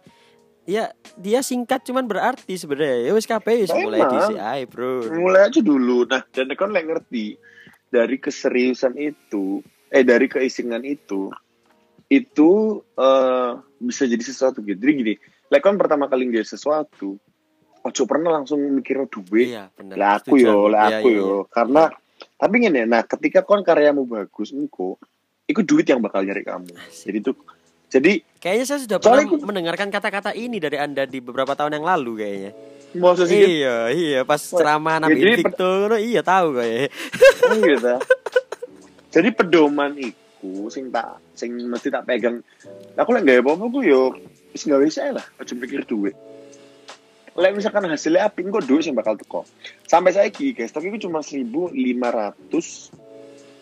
[0.63, 3.03] Ya, dia singkat cuman berarti sebenarnya.
[3.03, 3.99] Ya wis kabeh wis mulai.
[3.99, 5.11] DCI, Bro.
[5.11, 6.07] Mulai aja dulu.
[6.07, 7.35] Nah dan kan lek ngerti
[7.91, 9.59] dari keseriusan itu,
[9.93, 11.29] eh dari keisingan itu,
[12.09, 12.51] itu
[12.93, 14.75] eh bisa jadi sesuatu gitu.
[14.75, 15.13] Jadi gini,
[15.47, 17.21] lek kan pertama kali dia sesuatu,
[17.79, 19.53] ojo pernah langsung mikir duit.
[19.53, 19.95] Iya, benar.
[19.95, 21.83] lah aku yo lah Iya, aku iya, yo karena
[22.33, 24.95] tapi gini nah ketika kon karyamu bagus engko
[25.43, 27.35] itu duit yang bakal nyari kamu jadi tuh
[27.87, 31.85] jadi Kayaknya saya sudah pernah aku- mendengarkan kata-kata ini dari Anda di beberapa tahun yang
[31.85, 32.51] lalu kayaknya.
[33.15, 36.89] sedikit Iya, iya pas ceramah Nabi ngono, iya tahu kayaknya.
[37.43, 37.91] oh gitu
[39.13, 42.41] jadi pedoman iku sing tak sing mesti tak pegang.
[42.97, 44.17] Aku lek gak apa-apa ku yo
[44.49, 46.17] wis gak bisa lah aja pikir duit.
[47.37, 49.45] Lek misalkan hasilnya api kok duit yang bakal teko.
[49.85, 51.77] Sampai saya guys tapi itu cuma 1500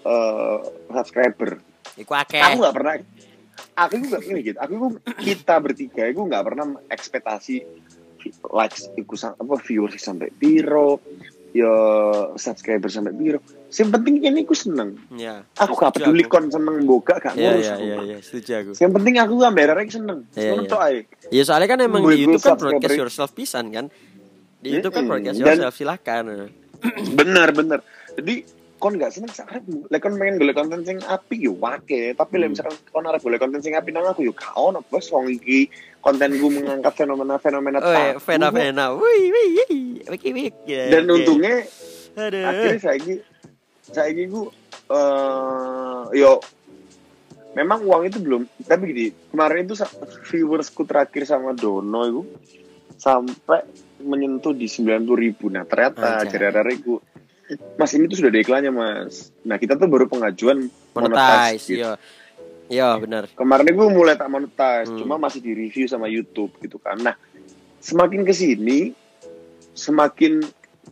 [0.02, 1.60] eh subscriber.
[2.00, 2.40] Iku akeh.
[2.40, 2.96] aku nggak pernah
[3.76, 7.56] aku juga gini gitu aku kita bertiga aku nggak pernah ekspektasi
[8.54, 11.02] likes iku apa viewers sampai piro
[11.52, 11.74] ya
[12.36, 13.40] subscriber sampai piro
[13.70, 15.44] yang penting ini aku seneng Iya.
[15.54, 18.72] aku gak peduli kon seneng boga gak Iya, ngurus iya, iya, iya, setuju aku.
[18.78, 20.64] yang penting aku gambar rek seneng Iya, iya.
[20.66, 20.98] tok ae
[21.28, 23.86] Iya soalnya kan emang di YouTube kan broadcast yourself pisan kan.
[24.58, 26.52] Di YouTube kan broadcast yourself silakan.
[27.14, 27.80] bener bener
[28.14, 28.44] jadi
[28.76, 32.48] kon gak seneng sakarepmu lek kon pengen golek konten sing apik yo wake tapi lek
[32.48, 32.54] Hmm.
[32.58, 35.70] misalkan kon arep golek konten sing apik nang aku yo gak ono bos wong iki
[36.02, 38.26] konten gue mengangkat fenomena-fenomena Oh, iya, tabu.
[38.26, 38.86] fena-fena.
[38.98, 39.50] Wih, wih,
[40.10, 40.50] wih.
[40.66, 41.14] Ya, dan oke.
[41.22, 41.62] untungnya
[42.18, 42.44] Aduh.
[42.44, 43.16] akhirnya saya
[43.86, 44.46] saya gue
[44.92, 46.42] eh yo
[47.56, 49.76] memang uang itu belum tapi gini kemarin itu
[50.32, 52.22] viewersku terakhir sama Dono itu
[52.96, 53.64] sampai
[54.02, 57.00] menyentuh di 90 ribu nah ternyata dari hari gue
[57.76, 61.84] mas ini tuh sudah ada iklannya mas nah kita tuh baru pengajuan monetize, gitu.
[61.84, 61.96] iya.
[62.72, 63.28] Iya, benar.
[63.32, 64.98] kemarin gue mulai tak monetize Hmm.
[64.98, 67.16] cuma masih di review sama YouTube gitu kan nah
[67.78, 68.80] semakin ke sini
[69.72, 70.42] semakin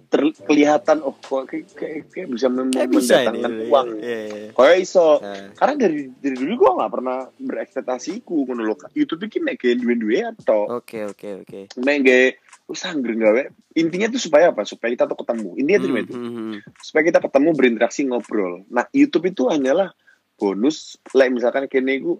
[0.06, 3.26] ter- kelihatan oh kok kayak, kayak, kayak bisa mem- Kayak bisa ini.
[3.30, 4.48] mendatangkan uang Iya, iya.
[4.52, 9.24] kayak iso Nah, karena dari dari dulu gue nggak pernah berekspektasi ku ngono lho YouTube
[9.24, 11.60] iki mek gawe duwe-duwe atau Oke, oke, oke.
[11.78, 12.26] mek gawe
[12.66, 13.42] wis angger gawe
[13.76, 16.58] intinya tuh supaya apa supaya kita tuh ketemu intinya tuh Hmm, itu hmm, hmm.
[16.80, 19.94] supaya kita ketemu berinteraksi ngobrol nah YouTube itu hanyalah
[20.40, 22.16] bonus like misalkan kene iku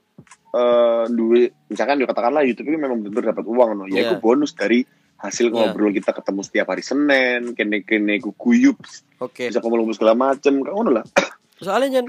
[0.52, 4.84] eh duwe misalkan katakanlah YouTube itu memang benar dapat uang no ya itu bonus dari
[5.20, 5.72] hasil Iya.
[5.72, 8.76] ngobrol kita ketemu setiap hari Senin kene kene ku guyup
[9.20, 9.48] Oke.
[9.48, 11.06] bisa ngomong segala macem kan ngono lah
[11.64, 12.08] Soalnya Jan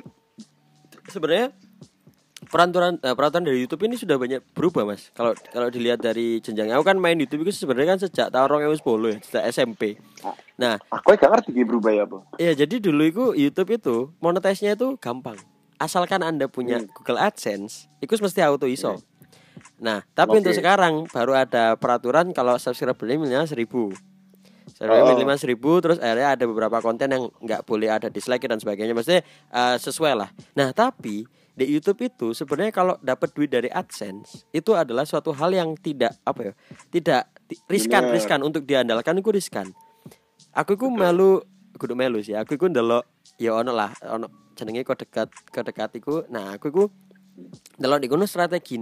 [1.10, 1.50] sebenarnya
[2.50, 5.10] peraturan eh, peraturan dari YouTube ini sudah banyak berubah mas.
[5.14, 8.82] Kalau kalau dilihat dari jenjangnya, aku kan main YouTube itu sebenarnya kan sejak tahun 2010
[9.06, 9.82] ya, sejak SMP.
[10.58, 14.74] Nah, aku gak ngerti dia berubah ya apa Iya, jadi dulu itu YouTube itu monetize-nya
[14.76, 15.38] itu gampang.
[15.80, 16.92] Asalkan Anda punya Hmm.
[16.92, 19.00] Google AdSense, itu mesti auto iso.
[19.80, 20.40] Nah, tapi Oke.
[20.44, 23.88] untuk sekarang baru ada peraturan kalau subscriber minimal 1000.
[23.88, 23.96] Oh.
[24.70, 28.96] Subscribernya minimal seribu terus akhirnya ada beberapa konten yang nggak boleh ada dislike dan sebagainya
[28.96, 29.20] maksudnya
[29.50, 34.72] eh, sesuai lah nah tapi di YouTube itu sebenarnya kalau dapat duit dari AdSense itu
[34.72, 36.52] adalah suatu hal yang tidak apa ya
[36.88, 38.14] tidak ti- riskan Bener.
[38.16, 39.68] riskan untuk diandalkan itu riskan
[40.54, 41.44] aku itu melu
[41.76, 42.34] kudu melu sih.
[42.34, 43.04] Aku itu ndelok
[43.36, 46.24] ya ono lah ono jenenge kok dekat ke dekat iku.
[46.32, 46.84] Nah aku itu
[47.78, 48.76] ndelok di kono strategi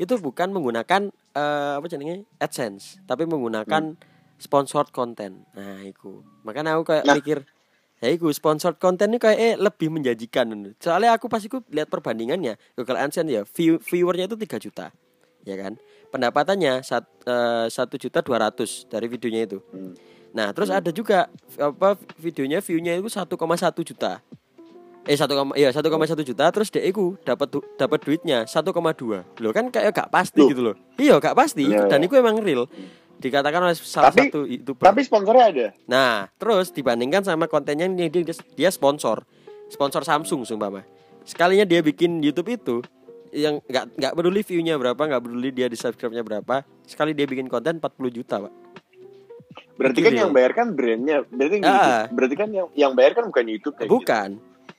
[0.00, 2.24] itu bukan menggunakan eh, apa jenenge?
[2.40, 3.96] AdSense tapi menggunakan
[4.40, 5.44] sponsored content.
[5.56, 6.24] Nah iku.
[6.44, 7.16] Makanya aku kayak Nah.
[7.16, 7.44] mikir
[8.00, 10.48] ya iku sponsored content ini kayak eh, lebih menjanjikan.
[10.80, 14.88] Soalnya aku pas iku lihat perbandingannya Google AdSense ya view viewernya itu 3 juta
[15.44, 15.76] ya kan?
[16.10, 19.58] Pendapatannya eh, satu juta dua ratus dari videonya itu.
[19.72, 19.94] Hmm.
[20.30, 21.26] Nah, terus ada juga
[21.58, 23.26] apa videonya view-nya itu 1,1
[23.82, 24.22] juta.
[25.08, 25.26] Eh 1,
[25.56, 29.24] iya 1,1 juta terus dia iku dapat du- dapat duitnya 1,2.
[29.40, 30.48] Loh kan kayak gak pasti Loh.
[30.52, 30.76] gitu loh.
[31.00, 32.06] Iya, gak pasti Iya, dan iya.
[32.06, 32.68] itu emang real.
[33.20, 34.84] Dikatakan oleh salah Tapi- satu YouTuber.
[34.86, 35.66] Tapi sponsornya ada.
[35.88, 39.24] Nah, terus dibandingkan sama kontennya ini dia, dia sponsor.
[39.72, 40.84] Sponsor Samsung sumpah
[41.24, 42.76] Sekalinya dia bikin YouTube itu
[43.30, 47.46] yang nggak nggak peduli view-nya berapa, nggak peduli dia di subscribe-nya berapa, sekali dia bikin
[47.46, 48.52] konten 40 juta, Pak.
[49.74, 51.24] Berarti Itu kan yang bayar kan brandnya.
[51.24, 51.66] Berarti Ah.
[51.66, 52.12] YouTube.
[52.12, 54.30] berarti kan yang yang bayar kan bukan YouTube kayak Bukan.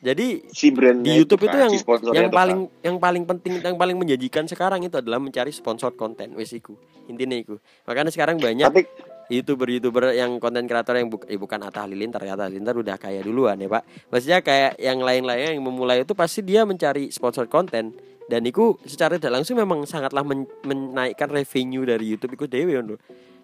[0.01, 0.49] Jadi gitu.
[0.49, 2.81] Si brandnya di YouTube itu kan, yang si yang itu paling kan.
[2.81, 6.73] yang paling penting yang paling menjanjikan sekarang itu adalah mencari sponsor konten wis iku
[7.05, 8.81] intinya iku makanya sekarang banyak Tapi
[9.29, 12.97] youtuber youtuber yang konten kreator yang buk- eh, bukan Atta Halilintar ya Atta Halilintar udah
[12.97, 17.45] kaya duluan ya pak maksudnya kayak yang lain-lain yang memulai itu pasti dia mencari sponsor
[17.45, 17.93] konten
[18.25, 22.97] dan itu secara tidak langsung memang sangatlah men- menaikkan revenue dari YouTube itu dewe loh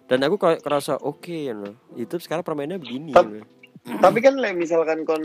[0.08, 3.44] dan aku kayak kerasa oke ya loh YouTube sekarang permainnya begini Tap- loh.
[4.00, 5.22] tapi kan like, misalkan kon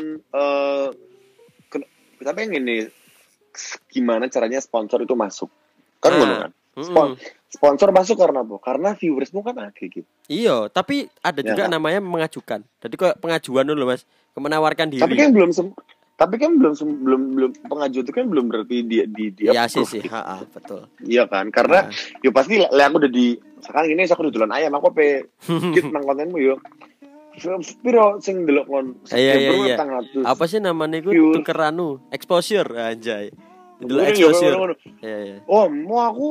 [1.68, 2.88] ken- tapi yang ini
[3.88, 5.46] gimana caranya sponsor itu masuk?
[6.00, 6.52] Kan Nah, kan?
[6.74, 7.18] Spon-
[7.48, 8.58] sponsor masuk karena apa?
[8.58, 10.02] Karena viewersmu kan ada gitu.
[10.26, 11.72] Iya, tapi ada Ya juga kan?
[11.72, 12.66] namanya mengajukan.
[12.82, 15.00] Jadi kayak pengajuan dulu mas, menawarkan diri.
[15.00, 15.76] Tapi kan belum sem-
[16.14, 19.82] tapi kan belum belum belum pengajuan itu kan belum berarti dia di dia Iya sih
[19.84, 20.86] sih, ha, ha, betul.
[21.02, 21.50] Iya kan?
[21.50, 22.22] Karena Nah.
[22.22, 25.26] ya pasti le aku udah di sekarang ini aku udah ayam aku pe
[25.74, 26.56] git nang kontenmu yo.
[27.82, 29.76] Piro sing delok kon Iya, iya, iya.
[30.22, 33.34] Apa sih namanya itu tukeranu, exposure anjay.
[33.82, 34.54] Itu Iya, exposure.
[34.54, 34.76] ngono-ngono.
[35.02, 35.38] Iya, iya.
[35.50, 36.28] Oh, mau aku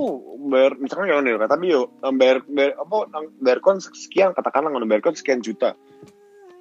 [0.46, 5.02] bayar misalkan ya, tapi yo bayar bayar apa nang bayar kon sekian katakanlah ngono bayar
[5.02, 5.74] kon sekian juta.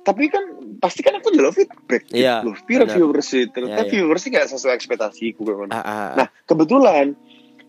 [0.02, 0.44] Tapi kan
[0.82, 2.10] pasti kan aku jual feedback.
[2.10, 2.90] gitu Iya, Loh, benar.
[2.90, 3.50] viewers itu.
[3.54, 3.92] Ternyata Iya, iya.
[3.94, 5.42] viewers gak sesuai ekspektasiku.
[5.70, 6.12] Ah, ah, ah.
[6.18, 7.14] Nah, kebetulan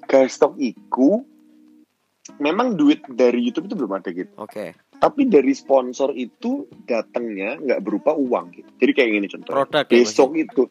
[0.09, 1.21] guys stok iku
[2.41, 4.33] memang duit dari YouTube itu belum ada gitu.
[4.41, 4.73] Oke.
[5.03, 8.71] Tapi dari sponsor itu datangnya nggak berupa uang gitu.
[8.79, 9.53] Jadi kayak gini contoh.
[9.53, 10.63] Produk ya, Besok itu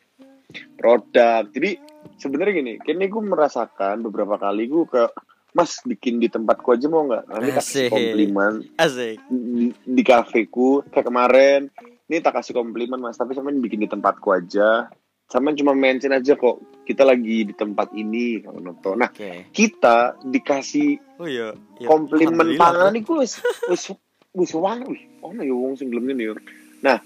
[0.80, 1.44] produk.
[1.52, 1.70] Jadi
[2.16, 5.04] sebenarnya gini, kini gue merasakan beberapa kali gue ke
[5.52, 7.28] Mas bikin di tempatku aja mau nggak?
[7.28, 7.92] Nanti kasih Asik.
[7.92, 9.18] komplimen Asik.
[9.28, 11.62] di, di kafeku kayak kemarin.
[12.08, 14.88] Ini tak kasih komplimen mas, tapi sampean bikin di tempatku aja.
[15.28, 18.96] Sampean cuma mention aja kok kita lagi di tempat ini kalau nonton.
[18.96, 19.48] Nah Oke.
[19.50, 21.56] kita dikasih Oh iya.
[21.78, 21.88] iya.
[21.88, 23.96] komplimen panganan iku wis wis
[24.32, 26.36] wis wangi wih ono ya wong sing gelem ya.
[26.82, 26.98] Nah,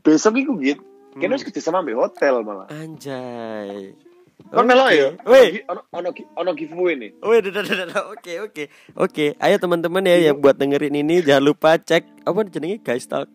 [0.00, 0.78] besok iku git
[1.10, 1.26] Hmm.
[1.26, 2.70] wis kerja sama hotel malah.
[2.70, 3.94] Anjay.
[4.48, 5.08] Kon melok ya?
[5.28, 5.62] Wih.
[5.68, 7.10] Ono ono ono giveaway nih.
[7.20, 8.08] Dah.
[8.16, 8.64] oke, oke,
[8.96, 9.26] oke.
[9.36, 13.28] Ayo teman-teman ya yang buat dengerin ini jangan lupa cek apa jenenge guys talk,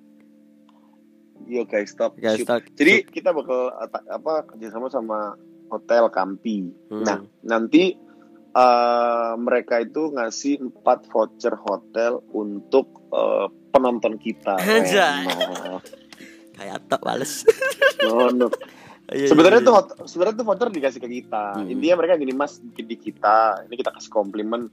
[1.45, 2.17] Yo guys, stop.
[2.17, 2.65] guys talk.
[2.73, 3.69] Jadi kita bakal
[4.09, 5.37] apa kerja sama
[5.69, 6.73] hotel Kampi.
[6.89, 7.05] Hmm.
[7.05, 7.93] Nah, nanti
[8.55, 14.57] eh, mereka itu ngasih empat voucher hotel untuk eh, penonton kita.
[16.55, 17.45] Kayak tok males.
[17.99, 18.47] Iya,
[19.05, 19.79] sebenarnya iya, tuh iya.
[19.79, 21.69] hot- sebenarnya tuh voucher dikasih ke kita Hmm.
[21.69, 24.67] intinya mereka gini mas di kita ini kita kasih komplimen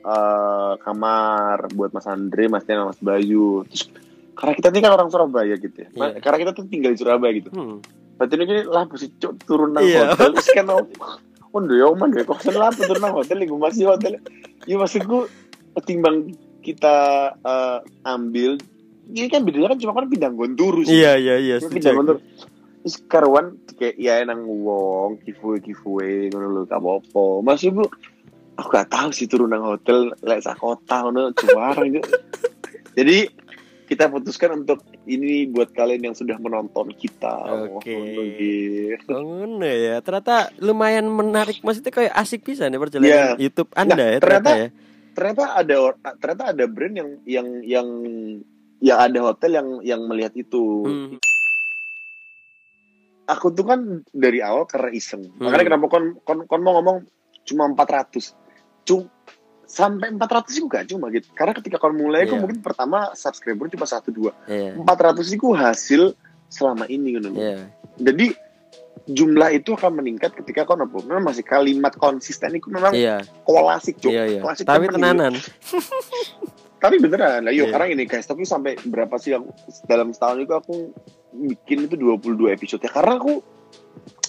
[0.00, 3.92] eh, kamar buat mas Andre mas Tiana mas Bayu terus
[4.34, 6.18] karena kita ini kan orang Surabaya gitu ya Iya.
[6.18, 7.78] karena kita tuh tinggal di Surabaya gitu Hmm.
[8.14, 10.12] berarti ini lah mesti cuk, turun nang Iya.
[10.12, 10.84] hotel terus kan oh
[11.52, 14.16] oh ya oman ya kok lah turun nang hotel gue masih hotel
[14.64, 15.28] ya maksudku
[15.76, 16.32] ketimbang
[16.64, 16.96] kita
[17.36, 18.56] eh, ambil
[19.04, 21.56] ini kan bedanya kan cuma kan pindah gondurus Iya, iya, iya.
[21.60, 22.16] Setuju pindah aku.
[22.84, 27.40] Terus karuan kayak ya nang wong giveaway giveaway ngono lho gak apa-apa.
[27.40, 27.80] Mas Ibu
[28.54, 32.12] aku gak tahu sih turun nang hotel lek sak kota ngono juara gitu.
[32.92, 33.26] Jadi
[33.84, 37.68] kita putuskan untuk ini buat kalian yang sudah menonton kita.
[37.72, 37.92] Oke.
[37.92, 39.12] Ngono, gitu.
[39.12, 40.00] Oh, ngono ya.
[40.00, 41.60] Ternyata lumayan menarik.
[41.60, 43.28] Maksudnya kayak asik bisa nih perjalanan Iya.
[43.40, 44.68] YouTube Anda Nah, ya ternyata, ternyata- ya.
[45.14, 45.74] Ternyata ada
[46.18, 47.88] ternyata ada brand yang yang yang
[48.82, 50.64] yang ada hotel yang yang melihat itu.
[50.84, 51.16] Hmm.
[53.24, 53.80] Aku tuh kan
[54.12, 55.24] dari awal karena iseng.
[55.36, 55.48] Hmm.
[55.48, 57.08] Makanya kenapa kon kon, kon mau ngomong
[57.44, 58.32] cuma 400.
[58.84, 59.08] Cum
[59.64, 62.36] sampai 400 itu gak cuma gitu karena ketika kau mulai Iya.
[62.36, 62.40] yeah.
[62.40, 64.76] mungkin pertama subscriber cuma satu dua Iya.
[64.76, 66.02] 400 itu hasil
[66.46, 67.72] selama ini gitu Iya.
[67.96, 68.36] jadi
[69.04, 73.24] jumlah itu akan meningkat ketika kau nopo memang masih kalimat konsisten itu memang Iya.
[73.42, 74.40] klasik Iya, iya.
[74.44, 75.32] klasik Tapi tenanan.
[76.84, 77.70] tapi beneran lah yuk Iya.
[77.70, 79.48] sekarang ini guys tapi sampai berapa sih aku
[79.84, 80.74] dalam setahun itu aku
[81.34, 82.20] bikin itu 22
[82.50, 83.40] episode ya karena aku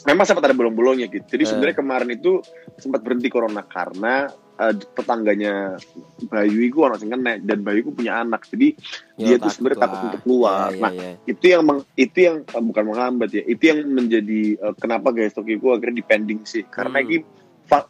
[0.03, 1.47] memang sempat ada bolong-bolongnya gitu jadi Eh.
[1.47, 2.39] sebenarnya kemarin itu
[2.75, 5.75] sempat berhenti corona karena eh, tetangganya
[6.23, 8.71] Bayu itu orang sing kena dan Bayu itu punya anak jadi
[9.13, 10.71] dia tuh sebenarnya takut untuk keluar.
[10.71, 11.15] Iya, Nah, iya, iya.
[11.27, 15.35] itu yang meng- itu yang eh, bukan menghambat ya itu yang menjadi eh, kenapa guys
[15.35, 17.05] Tokyo itu akhirnya dipending sih karena Hmm.
[17.05, 17.17] ini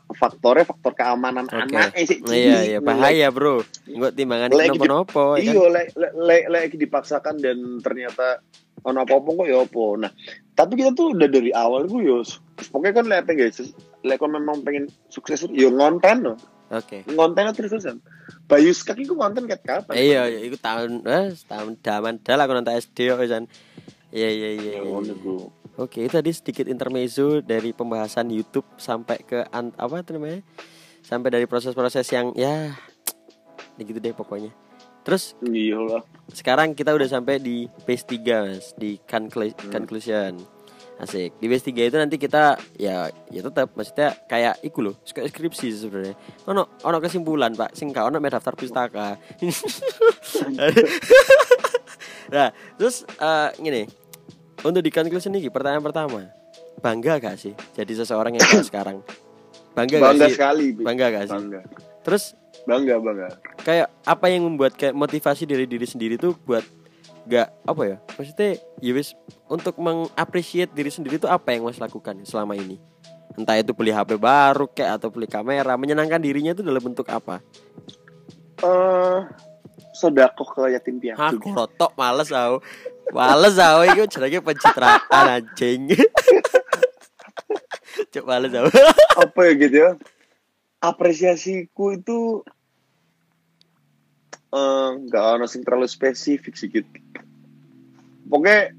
[0.09, 1.55] faktornya faktor keamanan Oke.
[1.57, 3.67] anak eh sih Iya, iya, bahaya, Bro.
[3.85, 5.43] Enggak timbangan Lagi di- nopo-nopo ya kan.
[5.45, 8.39] iya lek lek lek- lek dipaksakan dan ternyata
[8.81, 10.11] ono apa-apa kok ya apa nah
[10.53, 12.21] tapi kita tuh udah dari awal gue yo
[12.69, 13.57] pokoknya kan pengen guys
[14.01, 16.33] lek kon memang pengen sukses yo ngonten no
[16.67, 17.01] Oke.
[17.05, 17.97] ngonten terus terusan
[18.45, 22.45] Bayu Skak itu ngonten kat kapan Iya, iya, itu tahun eh tahun daman dah lah
[22.45, 23.45] aku nonton SD kok pisan.
[24.09, 24.71] Iya, iya, iya.
[24.79, 24.81] Ya,
[25.75, 30.39] Oke, itu tadi sedikit intermezzo dari pembahasan YouTube sampai ke an- apa itu namanya?
[31.03, 32.71] Sampai dari proses-proses yang ya
[33.79, 34.55] gitu deh pokoknya.
[35.03, 36.01] Terus iya lah
[36.31, 40.39] sekarang kita udah sampai di phase 3 Mas, di conclu- conclusion.
[40.95, 41.35] Asik.
[41.43, 46.15] Di phase 3 itu nanti kita ya ya tetap maksudnya kayak iku loh, skripsi sebenarnya.
[46.47, 47.75] Ono ono kesimpulan, Pak.
[47.75, 49.19] Sing ono daftar pustaka.
[52.33, 52.47] nah,
[52.79, 54.04] terus eh gini.
[54.65, 56.25] Untuk di conclusion ini pertanyaan pertama.
[56.81, 58.97] Bangga gak sih jadi seseorang yang kayak sekarang?
[59.77, 60.35] Bangga, bangga gak sih?
[60.35, 60.83] sekali Bi.
[60.83, 61.37] Bangga gak sih?
[61.37, 61.61] bangga
[62.01, 62.23] Terus
[62.65, 63.27] bangga bangga
[63.61, 66.65] kayak apa yang membuat kayak motivasi dari diri sendiri tuh buat
[67.25, 68.49] gak apa ya maksudnya
[68.81, 69.13] ya wis
[69.49, 72.81] untuk mengapresiasi diri sendiri tuh apa yang mas lakukan selama ini
[73.37, 77.41] entah itu beli HP baru kayak atau beli kamera menyenangkan dirinya itu dalam bentuk apa
[78.61, 79.19] eh
[79.93, 82.61] sodakoh ke yatim piatu aku rotok males aku
[83.13, 85.91] males aku itu jenenge pencitraan anjing.
[88.11, 88.69] Cuk males aku.
[89.23, 89.91] Apa ya gitu ya?
[90.81, 92.45] Apresiasiku itu
[94.53, 96.89] eh, nggak ada sing terlalu spesifik sih gitu.
[98.29, 98.73] Pokoknya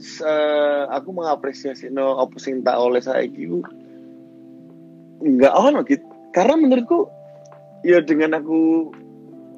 [0.00, 3.62] se- aku mengapresiasi no apa sing tak oleh saya gitu
[5.24, 6.04] nggak ono gitu.
[6.34, 7.06] Karena menurutku
[7.86, 8.90] ya dengan aku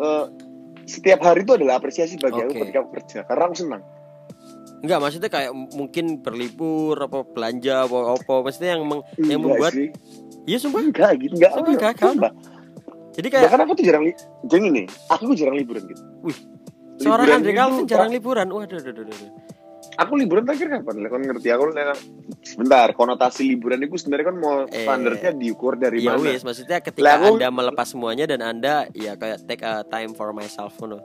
[0.02, 0.26] eh,
[0.86, 2.60] setiap hari itu adalah apresiasi bagi aku Oke.
[2.64, 3.82] ketika aku kerja karena aku senang
[4.76, 9.72] Enggak maksudnya kayak mungkin berlibur apa belanja apa apa maksudnya yang meng, yang Enggak membuat
[9.72, 9.88] sih.
[10.46, 12.12] iya sumpah enggak gitu enggak Sumpah, enggak, enggak.
[12.12, 12.32] Sumpah.
[13.16, 14.04] jadi kayak bahkan aku tuh jarang
[14.46, 16.38] jadi nih aku jarang liburan gitu Wih,
[17.02, 19.30] seorang Andre Calvin jarang liburan waduh aduh, aduh, aduh.
[19.96, 20.94] Aku liburan terakhir kapan?
[21.02, 21.64] Kan ngerti aku
[22.42, 26.28] sebentar konotasi liburan itu sebenarnya kan mau Eh, standarnya diukur dari ya mana?
[26.28, 30.12] wis maksudnya ketika Lah, aku- anda melepas semuanya dan anda ya kayak take a time
[30.12, 31.00] for myself ngono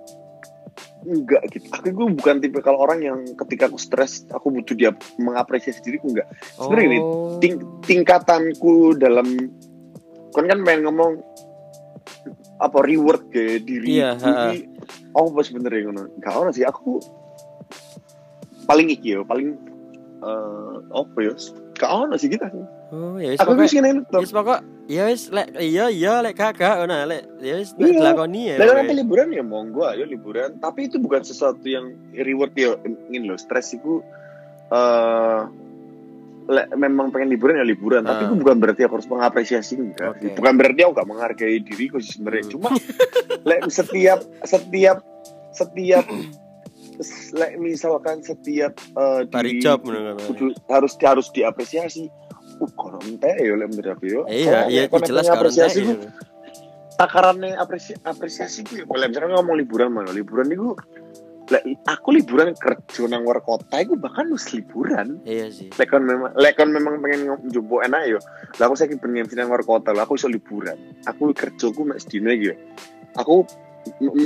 [1.01, 1.65] Enggak gitu.
[1.67, 6.07] Aku gue bukan tipe kalau orang yang ketika aku stres aku butuh dia mengapresiasi diriku
[6.07, 6.29] enggak.
[6.53, 7.41] Sebenarnya Oh.
[7.41, 9.25] Ting tingkatanku dalam
[10.29, 11.25] kan kan pengen ngomong
[12.55, 14.69] apa reward ke diri Iya, ini
[15.11, 16.05] oh bos bener ya ngono.
[16.13, 17.01] Enggak ono sih aku
[18.64, 19.55] paling iki yo, paling
[20.20, 21.34] eh apa ya?
[21.72, 22.47] Enggak ono sih kita.
[22.91, 24.18] oh ya wis Aku wis ngene itu.
[24.18, 27.95] wis pokok ya wis lek iya iya lek kakak ngono lek ya wis nek Iya.
[27.97, 28.76] dilakoni ya pokoknya.
[28.78, 30.49] nanti liburan ya monggo ayo liburan.
[30.57, 32.76] Tapi itu bukan sesuatu yang reward ya.
[33.07, 34.03] Ingin loh stres itu
[34.70, 35.41] eh
[36.43, 38.03] le- memang pengen liburan ya liburan.
[38.03, 38.28] Tapi Ah.
[38.28, 40.12] itu bukan berarti aku harus mengapresiasi enggak.
[40.32, 42.43] Bukan berarti aku gak menghargai diriku sih sebenarnya.
[42.43, 42.53] Hmm.
[42.53, 42.70] Cuma
[43.41, 44.99] le, setiap setiap
[45.51, 46.05] setiap
[47.60, 48.78] misalkan setiap
[49.28, 49.84] Pari diri job
[50.28, 52.08] kudu- harus harus diapresiasi.
[52.62, 54.22] Uh, kono ente ya menurut aku yo.
[54.30, 55.97] Iya, iya jelas apresiasi ku.
[56.93, 60.78] takarannya apresi apresiasi gue boleh misalnya ngomong liburan mana liburan itu
[61.49, 65.20] lah, aku liburan kerja nang luar kota itu bahkan harus liburan.
[65.28, 65.68] Iya sih.
[65.76, 68.20] lekon memang lekon memang pengen jumbo enak yo.
[68.56, 70.80] Lah aku saya pengen nang luar kota lah aku iso liburan.
[71.04, 72.56] Aku kerja aku dino gitu.
[73.20, 73.43] Aku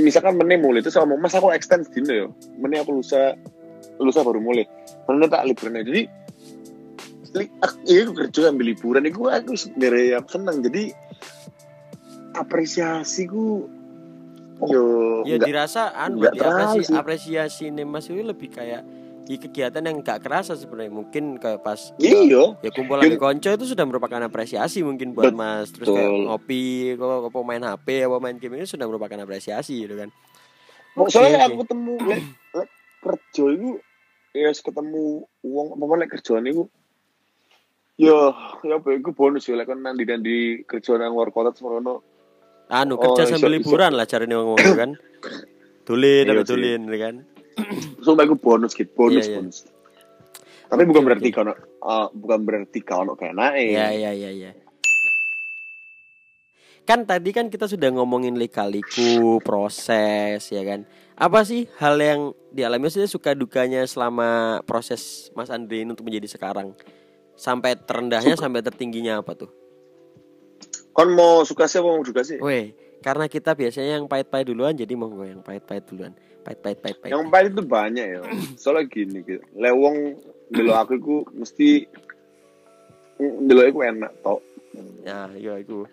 [0.04, 2.28] misalkan meneh mulai itu sama mas aku extend dino yo
[2.60, 3.36] meneh aku lusa
[4.00, 4.68] lusa baru mulai
[5.08, 6.04] meneh tak liburan jadi
[7.36, 9.04] li, aku, iya aku kerja ambil liburan.
[9.04, 10.96] Itu aku sebenarnya senang jadi
[12.36, 13.68] apresiasiku
[14.72, 14.84] yo
[15.28, 16.96] Ya enggak dirasa anu nggak berarti apresi, terlalu sih.
[16.96, 18.84] apresiasi nih Mas itu lebih kayak
[19.26, 23.50] di kegiatan yang gak kerasa sebenarnya mungkin kayak pas iya ya kumpul lagi Yang- konco
[23.52, 25.40] itu sudah merupakan apresiasi mungkin buat Betul.
[25.40, 26.66] Mas terus kayak ngopi
[26.96, 30.10] kalau apa main HP apa main game itu sudah merupakan apresiasi gitu kan
[31.08, 31.46] soalnya oke.
[31.48, 32.24] aku ketemu lek
[32.54, 32.70] lek
[33.02, 33.70] kerja itu
[34.32, 35.04] ya ketemu
[35.42, 36.64] uang apa mana kerjaan itu
[37.96, 38.30] ya
[38.62, 42.06] ya apa itu bonus ya lek kan nanti nanti kerja nang luar kota semono
[42.68, 43.62] anu Oh, kerja iso- sambil iso.
[43.64, 44.98] liburan lah cari ngomong kan.
[45.84, 47.16] Tulin apa tulin ya kan.
[48.06, 49.38] Sumpah aku bonus gitu, bonus Iya, iya.
[49.40, 49.58] bonus.
[50.66, 51.54] Tapi bukan Oke, berarti kalau
[51.86, 53.70] uh, bukan berarti kalau kayak naik.
[53.74, 54.52] Iya iya iya iya.
[56.86, 60.86] Kan tadi kan kita sudah ngomongin lika-liku, proses ya kan.
[61.18, 62.22] Apa sih hal yang
[62.54, 66.78] dialami maksudnya suka dukanya selama proses Mas Andre ini untuk menjadi sekarang?
[67.34, 69.50] Sampai terendahnya sampai tertingginya apa tuh?
[70.94, 72.38] Kon mau suka sih apa mau suka sih?
[72.38, 72.72] Weh,
[73.06, 76.18] karena kita biasanya yang pahit-pahit duluan jadi monggo yang pahit-pahit duluan.
[76.42, 77.14] Pahit-pahit pahit-pahit.
[77.14, 78.20] Yang pahit itu banyak ya.
[78.58, 79.46] Soalnya gini gitu.
[79.54, 80.18] Lewong
[80.50, 81.70] dulu aku itu mesti
[83.22, 84.42] dulu aku enak tok.
[85.06, 85.86] Ya, iya itu.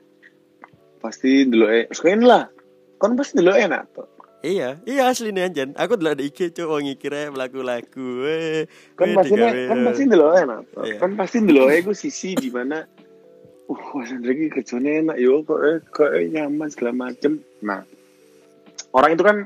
[1.04, 2.48] Pasti dulu eh sekarang lah.
[2.96, 4.08] Kon pasti dulu enak tok.
[4.42, 5.70] Iya, iya asli nih anjan.
[5.76, 8.08] Aku dulu ada IG cowok ngikirnya melaku lagu.
[8.24, 8.64] Weh,
[8.96, 9.36] Kan weh, pasti
[9.68, 10.60] kan pasti dulu enak.
[10.80, 10.96] Iya.
[10.96, 12.88] Kan pasti dulu aku sisi di mana
[13.66, 17.38] uh Mas Andre ini kerjanya enak yo kok eh, kok eh, nyaman segala macem.
[17.62, 17.82] Nah,
[18.90, 19.36] orang itu kan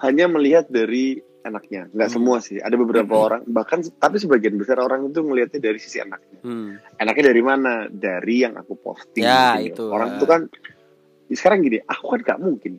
[0.00, 2.16] hanya melihat dari enaknya, nggak Hmm.
[2.20, 2.60] semua sih.
[2.60, 6.38] Ada beberapa orang, bahkan tapi sebagian besar orang itu melihatnya dari sisi enaknya.
[6.44, 6.76] Hmm.
[6.96, 7.72] enaknya dari mana?
[7.88, 9.24] Dari yang aku posting.
[9.24, 9.72] Ya, gitu.
[9.72, 9.84] itu.
[9.88, 10.40] Orang itu kan
[11.30, 12.76] sekarang gini, aku kan gak mungkin.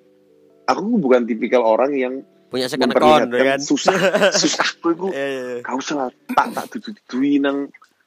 [0.67, 3.59] Aku bukan tipikal orang yang Punya second account ya kan.
[3.63, 3.95] susah.
[4.43, 5.59] susah aku itu Iya, iya, iya.
[5.63, 6.93] gak usah lah, tak tak dudu
[7.39, 7.57] nang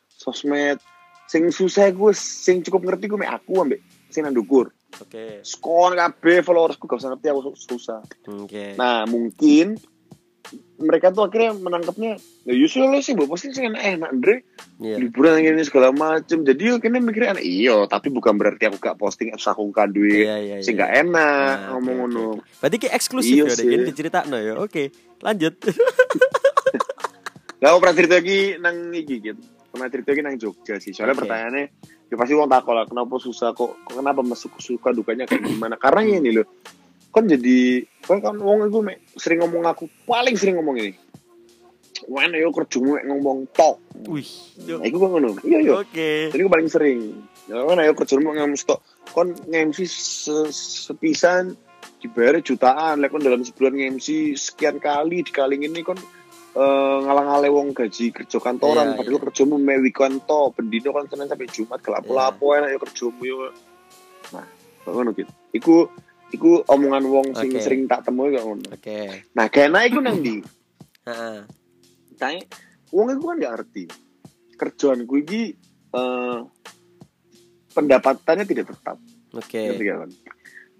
[0.06, 0.78] sosmed.
[1.24, 4.70] Sing susah gue, sing cukup ngerti gue aku ambek sing nang dukur.
[5.00, 5.42] Oke.
[5.42, 8.00] Skon kabeh followersku gak usah ngerti aku susah.
[8.30, 8.78] Oke.
[8.78, 9.76] Nah, mungkin
[10.76, 14.36] mereka tuh akhirnya menangkapnya ya Yusuf lo sih posting sih enak enak Andre
[14.76, 15.00] Iya.
[15.00, 19.32] liburan ini segala macem jadi kene mikirnya enak iya tapi bukan berarti aku gak posting
[19.32, 20.84] terus aku gak duit Iya, iya, sih iya.
[20.84, 22.44] gak enak Nah, ngomong oke, oke.
[22.60, 23.54] Berarti ki eksklusif Iya ya.
[23.56, 23.64] Dek.
[23.64, 24.52] ini diceritakno ya.
[24.60, 24.82] Oke,
[25.24, 25.54] lanjut.
[27.64, 29.40] Lah aku pernah cerita lagi nang iki gitu.
[29.74, 30.94] Pernah cerita nang Jogja sih.
[30.94, 31.26] Soalnya Oke.
[31.26, 31.64] pertanyaannya
[32.06, 35.74] ya pasti wong takol lah kenapa susah kok kenapa masuk suka dukanya kayak gimana.
[35.74, 36.46] Karena ini loh.
[37.10, 38.78] Kan jadi kan kan wong itu
[39.18, 40.94] sering ngomong aku paling sering ngomong ini.
[42.06, 43.82] Mana yo kerjamu mek ngomong tok.
[44.06, 44.30] Wih.
[44.62, 45.28] Nah, iku kok ngono.
[45.42, 45.72] Iya yo.
[45.82, 46.30] Oke.
[46.30, 46.98] Jadi aku paling sering.
[47.50, 48.78] Ya kan ayo kerjamu mek ngomong tok.
[49.10, 50.54] Kon nge-MC se-
[50.86, 51.58] sepisan
[51.98, 53.02] dibayar jutaan.
[53.02, 55.98] Lek kon dalam sebulan nge-MC sekian kali dikali ini kon
[56.54, 59.24] eh, ngalang-ale wong gaji kerja kantoran Iya, padahal iya.
[59.26, 63.50] kerjamu me weekend to pendino kan Senin sampai Jumat kelap-lapo enak ya kerjamu yo
[64.32, 64.46] nah
[64.84, 65.76] kok ngono gitu iku
[66.30, 67.62] iku omongan wong sing Oke.
[67.62, 69.26] sering tak temui kok ngono Oke.
[69.34, 70.38] nah kena iku nang ndi
[71.08, 71.44] Heeh.
[72.16, 72.40] Tanya,
[72.94, 73.84] wong iku kan gak ngerti
[74.56, 75.42] kerjaanku iki
[75.92, 76.38] eh,
[77.74, 78.96] pendapatannya tidak tetap
[79.34, 79.60] Oke.
[79.74, 80.10] gak kan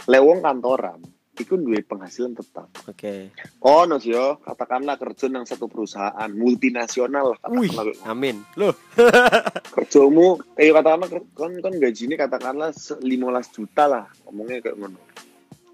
[0.05, 1.01] lek wong kantoran
[1.35, 3.35] iku duwe penghasilan tetap Oke.
[3.59, 7.71] Oh, no yo, katakanlah kerja nang satu perusahaan multinasional lah Wih,
[8.03, 8.39] amin.
[8.55, 8.71] Loh,
[9.75, 13.11] Kerjamu eh katakanlah kan kan gajinya katakanlah se- 15
[13.51, 15.01] juta lah, ngomongnya kayak ngono.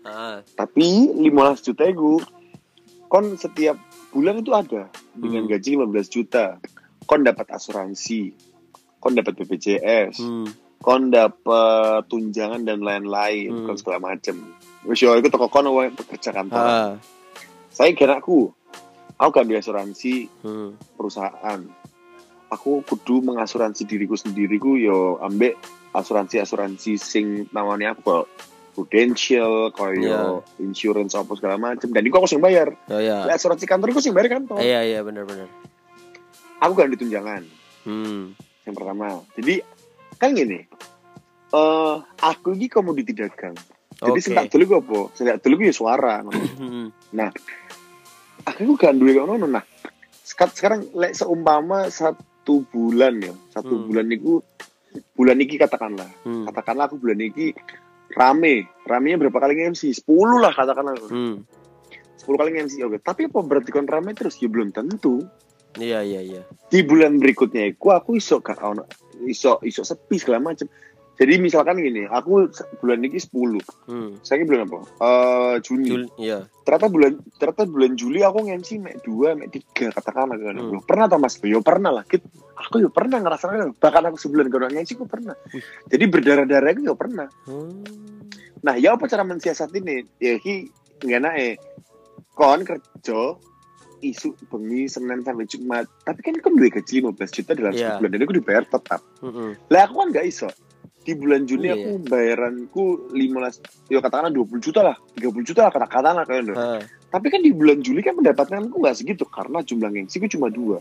[0.03, 1.29] ah, Tapi 15
[1.63, 2.21] juta itu
[3.07, 3.77] kon setiap
[4.11, 5.51] bulan itu ada dengan Hmm.
[5.51, 6.57] gaji 15 juta.
[7.03, 8.31] Kon dapat asuransi,
[8.97, 10.47] kon dapat BPJS, hmm,
[10.79, 13.67] kon dapat tunjangan dan lain-lain, Hmm.
[13.67, 14.39] kon segala macem.
[14.85, 16.57] Wis yo iku toko kon wong pekerja kantor.
[16.59, 16.93] ah,
[17.69, 18.49] Saya kira aku,
[19.15, 21.61] aku gak asuransi hmm, perusahaan.
[22.51, 25.55] Aku kudu mengasuransi diriku sendiri ku yo ambek
[25.93, 28.25] asuransi-asuransi sing namanya aku kok
[28.75, 31.93] prudential, koyo insurance apa segala macam.
[31.93, 32.73] Dan itu aku sing bayar.
[32.89, 34.59] oh ya, Lah asuransi kantor aku sing bayar kantor.
[34.59, 35.47] iya iya benar-benar.
[36.61, 37.43] Aku gak ada tunjangan
[37.81, 39.25] Hmm, yang pertama.
[39.35, 39.65] Jadi
[40.17, 40.69] kan gini.
[41.51, 43.57] Eh aku ini komoditi dagang.
[44.01, 44.99] Jadi tak dulu gue apa?
[45.39, 46.15] Dulu gue ya suara.
[46.25, 46.89] hmm,
[48.43, 49.65] aku gak duwe kok ngono nah.
[50.21, 53.87] Sek- sekarang lek seumpama satu bulan ya satu Hmm.
[53.87, 54.41] bulan itu
[55.13, 56.09] bulan ini katakanlah.
[56.25, 57.53] Hmm, katakanlah aku bulan ini
[58.11, 58.67] rame.
[58.83, 60.97] Ramenya berapa kali MC 10 lah katakanlah.
[61.07, 61.45] Hmm.
[62.17, 62.99] 10 kali MC oke.
[62.99, 64.41] Tapi apa berarti kon rame terus?
[64.41, 65.23] Ya belum tentu.
[65.71, 66.43] Iya iya iya.
[66.67, 68.91] di bulan berikutnya aku aku iso gak ono
[69.23, 70.67] iso iso sepi segala macam
[71.21, 72.49] jadi misalkan gini aku
[72.81, 74.17] bulan ini 10 Hmm.
[74.21, 76.49] saya bulan apa Eh Juni Jul, iya.
[76.63, 80.81] ternyata bulan ternyata bulan Juli aku nge-MC mek dua mek tiga katakanlah kan Hmm.
[80.81, 82.25] Pernah tau mas yo pernah lah Kit.
[82.57, 85.37] aku yo pernah ngerasain bahkan aku sebulan kalau nge-MC aku pernah
[85.87, 87.85] jadi berdarah-darah aku yo pernah Hmm.
[88.61, 90.69] nah ya apa cara mensiasat ini ya ki
[91.01, 91.57] nggak naik
[92.31, 93.37] kon kerja
[94.01, 97.97] isu bengi senin sampai jumat tapi kan kamu duit gaji 15 juta dalam Iya.
[97.97, 99.53] sebulan dan aku dibayar tetap Hmm.
[99.67, 100.49] lah aku kan nggak iso
[101.01, 102.85] di bulan Juni Iya, aku bayaranku
[103.17, 106.55] 15 ya katakanlah 20 juta lah 30 juta lah katakanlah kayak gitu.
[107.11, 110.79] Tapi kan di bulan Juli kan pendapatanku nggak segitu karena jumlah gengsiku cuma dua.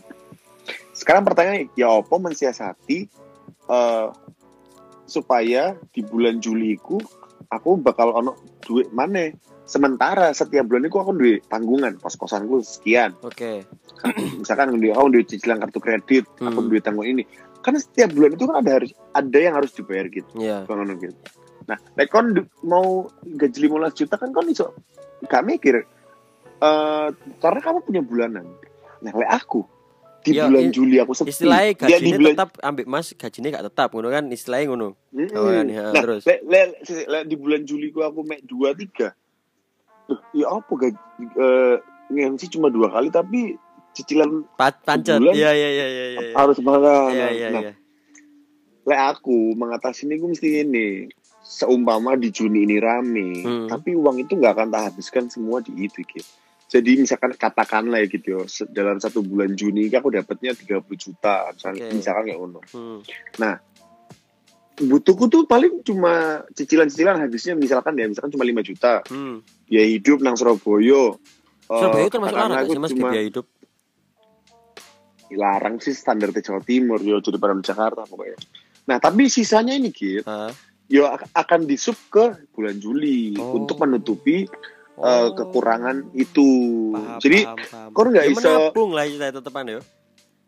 [0.94, 3.00] Sekarang pertanyaannya, ya apa mensiasati
[3.66, 4.08] eh,
[5.10, 7.02] supaya di bulan Juli ku
[7.50, 9.34] aku bakal ono duit mana
[9.66, 13.66] sementara setiap bulan itu aku duit tanggungan kos kosanku sekian Oke.
[14.38, 16.70] misalkan duit aku duit cicilan kartu kredit aku Hmm.
[16.70, 17.26] duit tanggung ini
[17.60, 20.32] karena setiap bulan itu kan ada harus ada yang harus dibayar gitu.
[20.66, 21.18] Kalau ngono gitu
[21.70, 22.34] nah lek kon
[22.66, 24.74] mau gaji 15 juta kan kon iso
[25.30, 25.86] gak mikir
[26.60, 27.08] eh
[27.38, 28.50] karena kamu punya bulanan
[29.06, 29.62] nah lek aku
[30.20, 33.50] di Ya, bulan Juli aku sepi Istilahnya Dia di gajinya bulan tetap ambil Mas, gajinya
[33.56, 34.88] gak tetap ngono kan istilahnya ngono.
[35.16, 35.32] Mm-mm.
[35.32, 36.24] Oh, kan, ya, nah, terus.
[36.28, 39.16] lek- lek- sisi- lek di bulan Juli ku aku mek dua tiga.
[40.12, 41.76] Loh, ya apa gaji eh,
[42.12, 43.56] ngemsi cuma dua kali tapi
[44.00, 45.20] cicilan Pa pancet.
[45.20, 46.20] Iya iya iya iya iya.
[46.34, 47.12] harus banget.
[47.12, 47.74] Iya iya nah, iya.
[48.88, 50.88] lek aku mengatasi ini gue mesti ini.
[51.50, 53.66] Seumpama di Juni ini rame, Hmm.
[53.66, 56.22] tapi uang itu nggak akan tak habiskan semua di itu gitu.
[56.70, 61.82] Jadi misalkan katakanlah ya gitu ya, dalam satu bulan Juni aku dapatnya 30 juta, misalkan,
[61.82, 61.98] Oke.
[61.98, 62.62] misalkan kayak ngono.
[62.70, 63.02] Hmm.
[64.80, 69.02] Butuhku tuh paling cuma cicilan-cicilan habisnya misalkan ya, misalkan cuma 5 juta.
[69.10, 69.42] Hmm.
[69.66, 71.18] biaya hidup nang Surabaya.
[71.66, 73.46] Surabaya termasuk larang aku gak sih Mas cuma biaya hidup?
[75.32, 78.38] Larang sih standar di Jawa Timur yo jadi pada Jakarta pokoknya.
[78.86, 80.50] Nah tapi sisanya ini gitu, Hah?
[80.86, 83.56] yo ak- akan disub ke bulan Juli Oh.
[83.56, 84.50] untuk menutupi
[84.96, 85.32] eh, Oh.
[85.32, 86.48] kekurangan itu.
[86.92, 87.40] Paham, jadi
[87.90, 89.80] kau nggak Ya, iso menabung lah itu tetepan ya.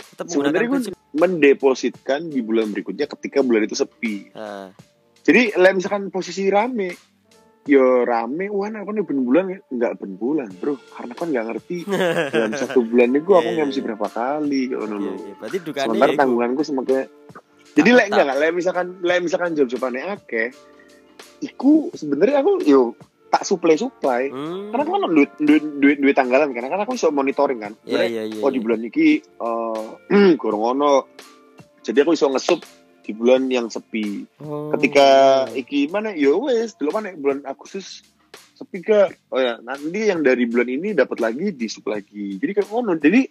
[0.02, 0.94] Tetap sebenarnya gue prinsip.
[1.14, 4.28] mendepositkan di bulan berikutnya ketika bulan itu sepi.
[4.34, 4.74] Ah,
[5.22, 6.98] Jadi lah misalkan posisi rame,
[7.70, 11.46] yo rame, wah nah, kan ben bulan ya nggak ben bulan bro, karena kan nggak
[11.46, 11.78] ngerti
[12.34, 13.86] dalam satu bulan itu aku Iya, iya, ngemsi iya.
[13.86, 15.20] berapa kali, oh, no, iya, no.
[15.22, 15.34] iya.
[15.38, 17.06] Berarti sementara ya tanggunganku semakin
[17.72, 20.52] jadi lek enggak lek misalkan lek misalkan job jobane akeh
[21.40, 22.94] iku sebenarnya aku yo
[23.32, 24.76] tak supply supply Hmm.
[24.76, 28.04] karena aku kan duit duit duit, duit tanggalan kan karena aku bisa monitoring kan Iya
[28.04, 28.42] Sebenarnya, iya iya.
[28.44, 28.64] oh di iya.
[28.68, 30.94] bulan ini eh gorong ono
[31.82, 32.60] jadi aku bisa ngesup
[33.02, 34.70] di bulan yang sepi Oh.
[34.72, 35.06] ketika
[35.52, 38.02] iki mana yo wes dulu mana bulan Agustus
[38.54, 42.56] sepi ke oh ya nanti yang dari bulan ini dapat lagi di sub lagi jadi
[42.56, 43.26] kayak ngono jadi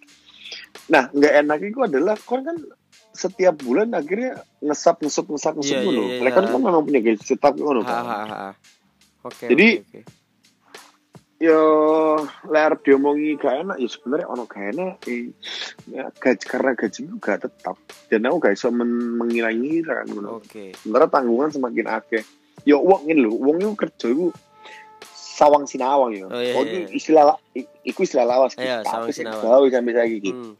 [0.87, 2.59] nah nggak enak itu adalah kon kan
[3.11, 6.19] setiap bulan akhirnya ngesap ngesup ngesap ngesup Iya, ngono iya, iya.
[6.19, 8.49] mereka kan memang punya gaji tetap ngono kan ha, ha, ha.
[9.21, 9.45] Oke.
[9.47, 10.20] Jadi- oke, oke.
[11.41, 11.59] Yo
[12.45, 15.33] layar diomongi gak enak ya sebenarnya ono gak enak eh,
[15.89, 17.75] ya, gaji karena gaji gak tetap
[18.07, 20.77] dan aku gak bisa men mengilangi kan Oke.
[20.77, 22.21] sementara tanggungan semakin akeh
[22.61, 24.29] yo uang ini loh uang itu kerja itu
[25.17, 26.85] sawang sinawang ya Oh, iya, oh, iya.
[26.85, 27.33] itu istilah
[27.81, 29.65] iku istilah lawas Iya, Tapi sinawang.
[29.73, 30.31] sampai saiki iki.
[30.37, 30.53] Hmm.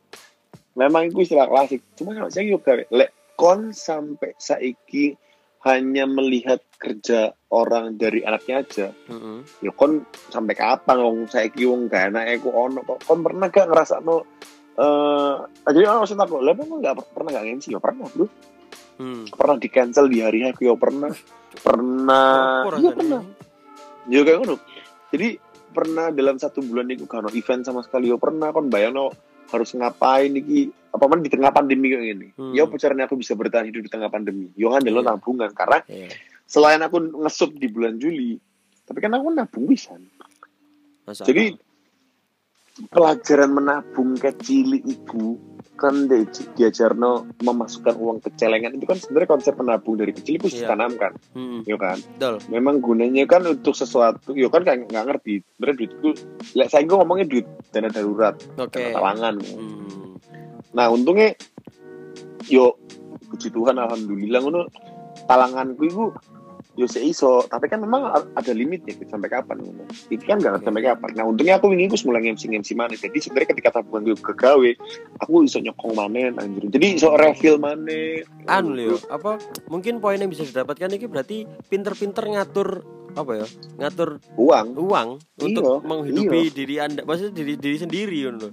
[0.74, 5.14] memang itu istilah klasik cuma kalau saya gawe lek kon sampai saiki
[5.62, 8.88] hanya melihat kerja orang dari anaknya aja.
[9.12, 9.46] Mm-mm.
[9.62, 10.02] ya kon
[10.34, 13.06] sampai kapan wong saiki wong gak enak aku ono kok?
[13.06, 14.26] Kon pernah gak ngerasa no
[14.72, 15.36] eh
[15.70, 18.26] jadi orang sing takut lah emang gak pernah gak ngensi ya pernah bro.
[19.02, 19.26] Hmm.
[19.34, 21.14] pernah di cancel di hari aku ya pernah.
[21.52, 23.22] Pernah Apa iya pernah.
[24.10, 24.56] Ya kayak ngono.
[25.14, 25.28] Jadi
[25.72, 28.50] pernah dalam satu bulan itu kan event sama sekali ya pernah.
[28.50, 32.54] Kon bayangno harus ngapain iki apa man di tengah pandemi kayak gini Hmm.
[32.56, 35.04] ya apa caranya aku bisa bertahan hidup di tengah pandemi yo kan Iya.
[35.04, 36.10] tabungan karena Iya.
[36.44, 38.36] selain aku ngesup di bulan Juli
[38.84, 39.96] tapi kan aku nabung bisa
[41.12, 41.56] jadi
[42.88, 45.36] pelajaran menabung kecil itu
[45.82, 46.22] kan di,
[46.54, 50.70] diajarno memasukkan uang ke celengan itu kan sebenarnya konsep menabung dari kecil itu Iya.
[50.70, 51.66] ditanamkan Mm-mm.
[51.66, 52.36] ya kan Betul.
[52.48, 56.10] memang gunanya kan untuk sesuatu ya kan kayak nggak ngerti sebenarnya duit itu
[56.54, 58.78] lek saya gue ngomongnya duit dana darurat Oke.
[58.78, 60.14] dana talangan Hmm.
[60.72, 61.34] nah untungnya
[62.46, 62.78] yo
[63.28, 64.62] puji Tuhan alhamdulillah ngono
[65.24, 66.04] talanganku itu
[66.80, 70.66] yo seiso tapi kan memang ada limitnya gitu, sampai kapan ngono ini kan nggak Oke.
[70.72, 71.10] sampai kapan.
[71.20, 72.96] Nah untungnya aku ini gus mulai ngemsi ngemsi mana.
[72.96, 74.72] Jadi sebenarnya ketika tabungan gue kegawe
[75.20, 76.72] aku iso nyokong mana anjir.
[76.72, 78.24] Jadi iso refill mana.
[78.48, 79.36] Anu Leo, apa
[79.68, 84.68] mungkin poin yang bisa didapatkan ini berarti pinter-pinter ngatur apa ya ngatur uang.
[84.80, 85.10] uang
[85.44, 88.52] untuk Iya, menghidupi diri anda maksudnya diri diri sendiri gitu loh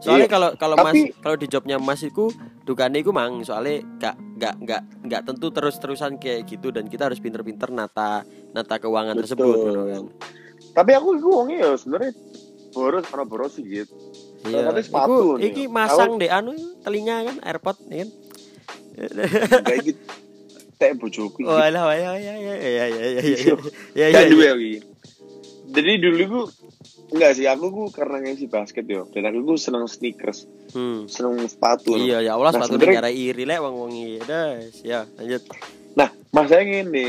[0.00, 2.32] soalnya Iya, kalau kalau tapi- mas kalau di jobnya mas itu
[2.62, 7.04] dukane iku mang soalnya gak gak gak gak tentu terus terusan kayak gitu dan kita
[7.04, 9.22] harus pinter-pinter nata nata keuangan Betul.
[9.22, 10.04] tersebut gitu kan
[10.72, 12.12] tapi aku itu uangnya ya sebenarnya
[12.70, 13.92] boros karena boros sih gitu
[14.42, 15.44] iya Tapi sepatu iku nih.
[15.46, 18.08] iki masang deh anu telinga kan airpod ya kan
[19.62, 20.00] kayak gitu
[20.74, 23.54] teh bojoku oh alah ya ya ya ya ya ya ya Iya.
[23.94, 24.80] ya ya ya.
[25.70, 26.44] Jadi dulu gue
[27.10, 29.06] enggak sih aku gue karena ngisi basket yo.
[29.06, 31.04] Dan aku gue seneng sneakers, Hmm.
[31.04, 31.92] seneng sepatu.
[31.92, 34.16] Iya ya Allah Nah, sepatu sebenarnya- negara iri lek wong wong iki.
[34.22, 35.42] Des, ya lanjut.
[35.92, 37.08] Nah, masalahnya ini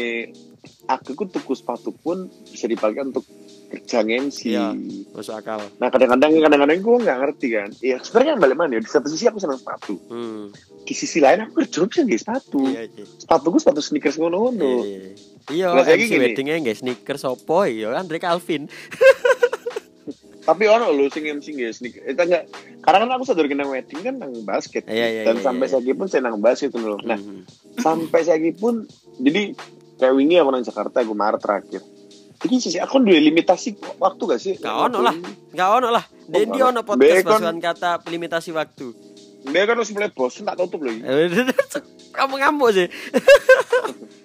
[0.83, 3.23] aku gue tuku sepatu pun bisa dipakai untuk
[3.69, 4.51] kerja MC.
[4.51, 4.75] Iya.
[5.11, 7.69] masuk akal Nah kadang-kadang kadang-kadang gue nggak ngerti kan.
[7.79, 8.81] Iya sebenarnya balik mana ya.
[8.81, 9.95] Di satu sisi aku senang sepatu.
[10.09, 10.51] hmm.
[10.81, 12.67] Di sisi lain aku kerja bisa nggak sepatu.
[12.67, 14.83] iya iya Sepatu gue sepatu sneakers ngono-ngono.
[14.83, 14.99] Iya,
[15.47, 15.67] iya.
[15.71, 16.21] Lah, Iya, saiki MC gini.
[16.21, 18.67] weddingnya nggak sneakers opo ya Andre Calvin.
[20.41, 22.05] Tapi ono lho sing MC nggak sneakers.
[22.07, 22.49] Itu enggak.
[22.81, 24.89] Karena kan aku sadar kena wedding kan nang basket.
[24.89, 25.77] Iya, iya, Dan iya, sampai iya.
[25.77, 26.97] saya pun saya nang basket loh.
[26.99, 27.45] Nah Hmm.
[27.77, 29.53] sampai saya pun jadi
[29.95, 31.81] kayak wingi aku nang Jakarta aku Maret terakhir.
[32.41, 34.53] Ini sih aku dua limitasi waktu gak sih?
[34.57, 35.13] Gak ono lah.
[35.53, 36.01] Nggak ono lah.
[36.25, 36.81] Dan Oh, dia ono.
[36.81, 38.87] podcast basuhan kata limitasi waktu.
[39.45, 41.05] Dia kan harus mulai bosen tak tutup lagi.
[42.17, 42.87] Kamu ngamuk sih.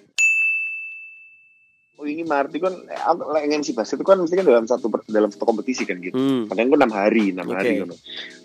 [2.06, 5.28] Ini Marti kan, eh, aku lek MC basket itu kan mesti kan dalam satu dalam
[5.34, 6.14] satu kompetisi kan gitu.
[6.14, 6.46] Hmm.
[6.46, 7.56] Kadang kan enam hari, enam Oke.
[7.58, 7.88] hari kan.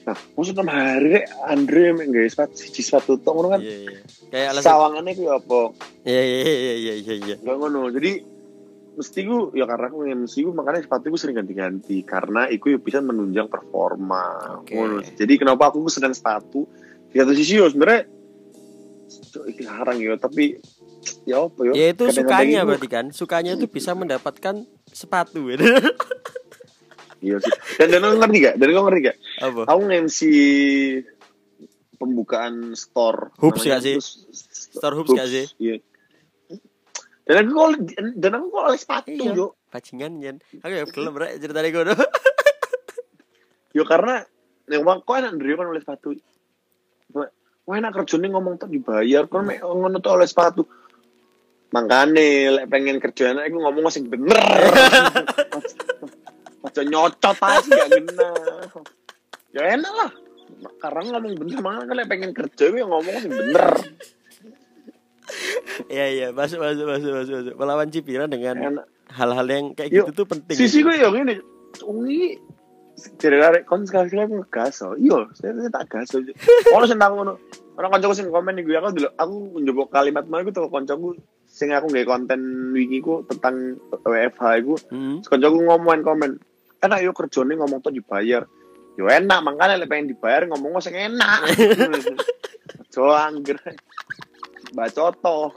[0.09, 3.61] Nah, maksud enam hari Andre gawe sepatu siji sepatu tok ngono kan.
[3.61, 3.99] Iya iya.
[4.33, 4.67] Kayak alasan.
[4.67, 5.61] Sawangannya ku apa?
[6.03, 7.35] Iya iya iya iya iya iya.
[7.39, 7.81] Gak ngono.
[7.93, 8.11] Jadi
[8.91, 12.79] mesti ku ya karena aku MC ku makanya sepatu ku sering ganti-ganti karena iku ya
[12.81, 14.57] bisa menunjang performa.
[14.65, 14.73] Oke.
[14.73, 15.05] Ngono.
[15.05, 16.65] Jadi kenapa aku senang sepatu?
[17.11, 18.21] Di satu sisi yo sebenarnya
[19.31, 20.59] Cuk, iki larang ya, tapi
[21.25, 21.73] ya apa ya?
[21.73, 23.05] Ya itu sukanya berarti kan.
[23.09, 25.47] Sukanya itu bisa mendapatkan sepatu.
[27.21, 27.53] Iya sih.
[27.77, 28.55] Dan dan lo ngerti gak?
[28.57, 29.17] Dan lo ngerti gak?
[29.45, 29.61] Apa?
[29.69, 30.19] Aku nge-MC
[32.01, 33.29] pembukaan store.
[33.37, 34.01] Hoops gak sih?
[34.73, 35.45] Store hoops gak sih?
[35.61, 35.85] Iya.
[37.29, 37.69] Dan aku kok
[38.17, 39.37] dan aku kok oleh sepatu Iya.
[39.37, 39.47] yo.
[39.69, 40.37] Bajingan Yen.
[40.65, 41.83] Aku ya gelem rek ceritanya gue.
[43.77, 44.25] Yo karena
[44.67, 46.11] yang wong kok enak ndri kan oleh sepatu.
[47.13, 50.65] Wah enak kerjane ngomong tuh dibayar kan ngono tuh oleh sepatu.
[51.71, 54.35] Makane lek pengen kerja enak iku ngomong sing bener.
[56.67, 58.29] Aja nyocot aja gak kena.
[59.55, 60.11] Ya enak lah.
[60.77, 63.71] Karena ngomong bener makanya lek pengen kerja iku ya ngomong sing bener.
[65.87, 67.53] Iya iya, masuk masuk masuk masuk masuk.
[67.55, 70.59] Melawan cipiran dengan hal-hal yang kayak gitu tuh penting.
[70.59, 71.39] Sisi gue yang ini,
[71.87, 72.35] ungi
[73.17, 76.21] jadi lari kon sekali sekali aku gaso, iya, saya, saya tak gaso.
[76.75, 77.39] Kalau sing nang ngono,
[77.79, 81.17] orang kancaku sing komen nih gue aku dulu, aku njupuk kalimat mana gue tuh kancaku
[81.61, 85.21] sing aku nggak konten wingi ku tentang WFH iku, Hmm.
[85.21, 86.31] Ngomongin komen,
[86.81, 88.49] enak yuk kerjane ngomong tuh dibayar.
[88.97, 91.45] Yo enak, makanya lek pengen dibayar ngomong sing enak.
[92.97, 93.57] Angger.
[94.73, 95.53] Bacoto.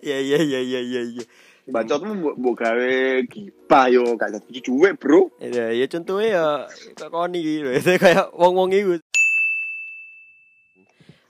[0.00, 1.24] Iya iya iya iya iya iya.
[1.62, 5.30] Bacot mu mbok gawe gibah yo gak jadi cuek, Bro.
[5.38, 6.28] Ya, ya contohnya
[6.98, 7.70] ya koni gitu.
[7.70, 8.98] Itu kayak wong-wong itu.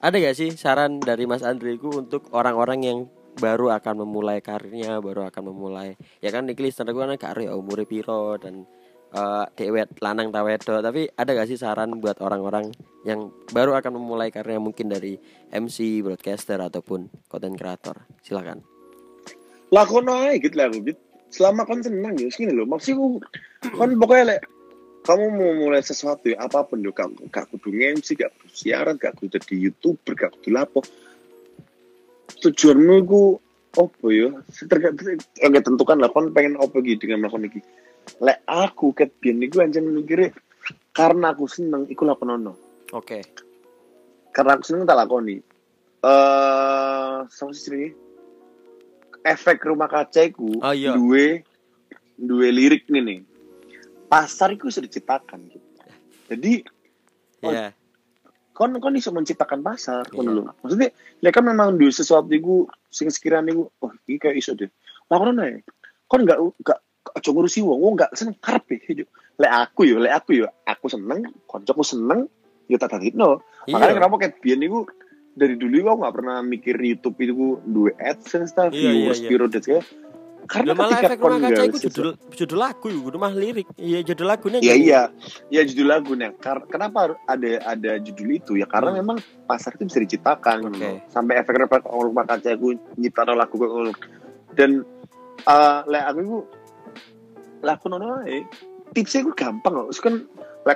[0.01, 2.99] Ada gak sih saran dari Mas Andre ku untuk orang-orang yang
[3.39, 7.57] baru akan memulai karirnya, baru akan memulai ya kan iki listener gue kan gak ya
[7.57, 8.69] umure piro dan
[9.13, 12.73] eh dewet lanang ta wedok tapi ada gak sih saran buat orang-orang
[13.05, 15.21] yang baru akan memulai karirnya mungkin dari
[15.53, 18.09] MC, broadcaster ataupun content creator.
[18.25, 18.65] Silakan.
[19.69, 20.97] Lakono ae gitu lah gitu.
[21.33, 22.65] Selama kon senang ya sini loh.
[22.65, 23.21] Maksudku
[23.77, 24.41] kon pokoknya lek
[25.03, 29.19] kamu mau mulai sesuatu ya apa pun yo gak kudu MC, gak kudu siaran, gak
[29.19, 30.81] kudu jadi YouTuber, gak kudu lapo.
[32.43, 33.23] Tujuanmu iku
[33.79, 34.43] opo yo?
[34.51, 37.61] Tergantung oke tentukan lah kon pengen opo gitu dengan melakukan iki.
[38.19, 40.35] Lek aku ket biyen niku anjen mikire
[40.91, 42.59] karena aku seneng iku lakonono.
[42.93, 43.23] Oke.
[44.35, 45.39] Karena aku seneng tak lakoni.
[46.03, 47.95] Eh, sama sih?
[49.23, 50.99] Efek rumah kaca iku Oh, iya.
[50.99, 51.47] duwe
[52.19, 53.19] duwe lirik nih nih.
[54.11, 55.69] Pasar iku sudah diciptakan gitu.
[56.27, 56.55] Jadi
[57.43, 57.51] Oh.
[58.63, 60.43] Kon kon iso menciptakan pasar ngono lho.
[60.63, 60.95] Maksudnya
[61.35, 64.71] kan memang duwe sesuatu iku sing sekiranya iku oh iki kayak iso deh.
[65.11, 65.67] Lakono ae.
[66.07, 66.79] Kon gak gak
[67.19, 69.03] aja ngurusi wong, wong gak seneng karep e.
[69.43, 72.31] Lek aku yo, lek aku yo, aku seneng, koncoku seneng,
[72.71, 73.43] yo tak dadekno.
[73.67, 73.99] Makanya Iya.
[73.99, 74.87] kenapa kayak biyen niku
[75.35, 79.59] dari dulu aku gak pernah mikir YouTube itu duwe AdSense ta, Iya, viewers iya, iya.
[79.59, 79.85] kayak.
[80.43, 83.69] Karena Lah malah efek rumah kaca itu judul judul lagu itu mah lirik.
[83.79, 84.59] Iya judul lagunya.
[84.59, 85.03] Iya jadi- iya,
[85.55, 86.29] ya judul lagunya.
[86.43, 88.67] Kar- kenapa ada ada judul itu ya?
[88.67, 88.99] Karena Hmm.
[89.07, 89.17] memang
[89.47, 90.67] pasar itu bisa diciptakan.
[90.67, 90.75] Oke.
[90.75, 90.89] gitu.
[91.15, 91.57] Sampai efek
[91.87, 93.55] rumah kaca aku nyiptain lagu.
[94.59, 94.83] Dan
[95.43, 96.39] eh lek aku itu
[97.63, 98.43] lagu nono ae.
[98.93, 99.87] Tipsnya gue gampang loh.
[99.95, 100.27] Kan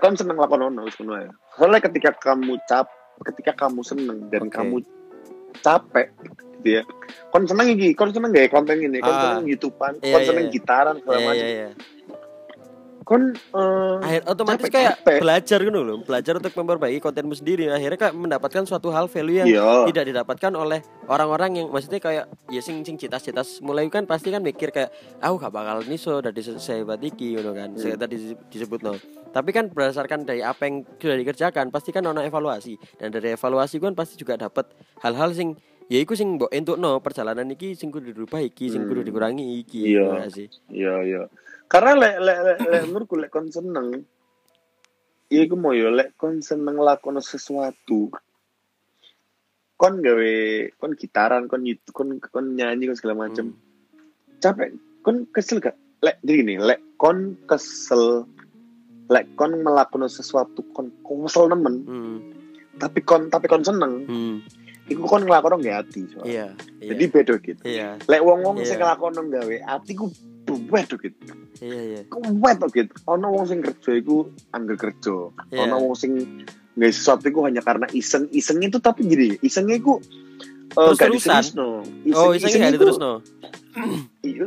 [0.01, 1.27] kon seneng lagu nono ae.
[1.59, 2.87] Soalnya ketika kamu cap,
[3.27, 4.55] ketika kamu seneng dan Oke.
[4.55, 4.77] kamu
[5.61, 6.13] capek
[6.67, 6.83] gitu ya.
[7.31, 9.39] Kon seneng iki, kon seneng gak konten ini, kon Ah.
[9.39, 10.53] seneng YouTubean, Iya, kon iya, seneng iya.
[10.53, 11.39] gitaran segala Iya macam.
[11.39, 11.69] iya iya.
[13.07, 15.19] Kon eh, Akhir otomatis capek, kayak capek.
[15.23, 17.71] belajar gitu loh, belajar untuk memperbaiki kontenmu sendiri.
[17.71, 19.87] Akhirnya kayak mendapatkan suatu hal value yang Iya.
[19.87, 24.43] tidak didapatkan oleh orang-orang yang maksudnya kayak ya sing sing citas-citas mulai kan pasti kan
[24.43, 24.91] mikir kayak
[25.23, 27.79] aku gak bakal niso dari sehebat iki gitu kan.
[27.79, 28.19] Saya tadi
[28.51, 28.99] disebut no.
[29.31, 33.79] Tapi kan berdasarkan dari apa yang sudah dikerjakan pasti kan ono evaluasi dan dari evaluasi
[33.79, 34.67] kan pasti juga dapat
[34.99, 35.55] hal-hal sing
[35.87, 39.09] ya iku sing mbok entukno perjalanan iki sing kudu dirubah iki sing kudu Hmm.
[39.09, 40.07] dikurangi iki Iya.
[40.19, 41.23] ya sih Iya iya.
[41.67, 44.03] karena lek lek lek lek menurutku lek kon seneng
[45.27, 48.11] ya iku mau yo lek kon seneng lakono sesuatu
[49.77, 50.33] kon gawe
[50.75, 54.39] kon gitaran kon YouTube kon kon nyanyi kon segala macem Hmm.
[54.39, 58.27] capek kon kesel gak lek jadi gini lek kon kesel
[59.07, 62.17] lek kon melakukan sesuatu kon kesel nemen Hmm.
[62.77, 64.43] tapi kon tapi kon seneng Hmm.
[64.87, 66.27] Iku kon ngelakon nggak hati soalnya.
[66.27, 66.47] Iya.
[66.79, 66.89] Iya.
[66.95, 67.89] jadi beda gitu Iya.
[68.01, 68.67] lek wong wong Iya.
[68.67, 70.05] sing ngelakon gawe hatiku
[70.47, 71.19] beda gitu
[71.59, 72.01] Iya, iya.
[72.07, 72.23] kok
[72.71, 74.17] gitu ono wong sing kerja iku
[74.51, 75.67] angger kerja Iya.
[75.67, 76.13] ono wong sing
[76.77, 81.57] nggak sesuatu iku hanya karena iseng iseng itu tapi gini isengnya iku eh, gak Terus-terusan.
[81.57, 81.69] diterusno.
[82.13, 83.13] Oh, isengnya gak iku- diterus no.
[84.23, 84.45] Iya,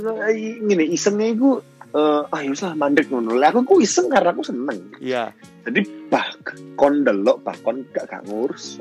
[0.62, 1.60] gini isengnya iku
[1.90, 5.34] eh ah ya lah mandek ngono lah aku ku iseng karena aku seneng Iya.
[5.66, 6.30] jadi bah
[6.76, 8.78] kon delok bah kon gak gak ngurus.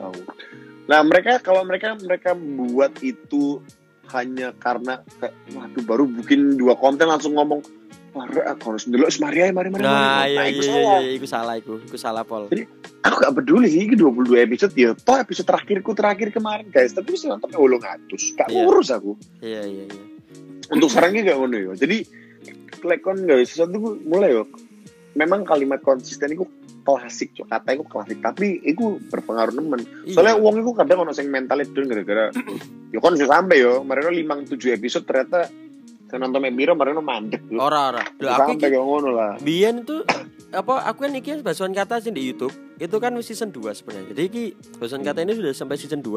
[0.88, 3.60] Nah mereka kalau mereka mereka buat itu
[4.08, 7.60] hanya karena kayak waduh baru bikin dua konten langsung ngomong
[8.18, 10.98] Rek, aku harus delok semari ae mari mari Nah, mari." iya iku iya iya salah.
[10.98, 11.74] iya, iku salah iku.
[11.78, 12.42] Iku salah pol.
[12.48, 12.66] Jadi-
[12.98, 17.14] aku gak peduli sih ini 22 episode ya toh episode terakhirku terakhir kemarin guys tapi
[17.14, 18.64] bisa nonton ya ulung atus gak Iya.
[18.64, 20.04] ngurus aku Iya iya iya.
[20.68, 21.96] untuk sekarangnya gak ngono ya jadi
[22.74, 24.50] klekon gak sesuatu mulai yo
[25.14, 26.42] memang kalimat konsisten itu
[26.88, 30.40] klasik cok kata itu klasik tapi itu berpengaruh nemen soalnya Iya.
[30.40, 32.32] uang itu kadang ono sing mental itu gara-gara
[32.94, 35.52] yo kan sudah sampai yo mereka limang tujuh episode ternyata
[36.08, 38.02] saya nonton Mebiro mereka mandek ora ora.
[38.16, 40.00] Lho aku sampai kayak ngono lah Biyen itu
[40.48, 44.16] apa aku kan iki basuhan kata sih di YouTube itu kan season 2 sebenarnya.
[44.16, 44.44] Jadi iki
[44.80, 46.08] basuhan kata ini sudah sampai season 2.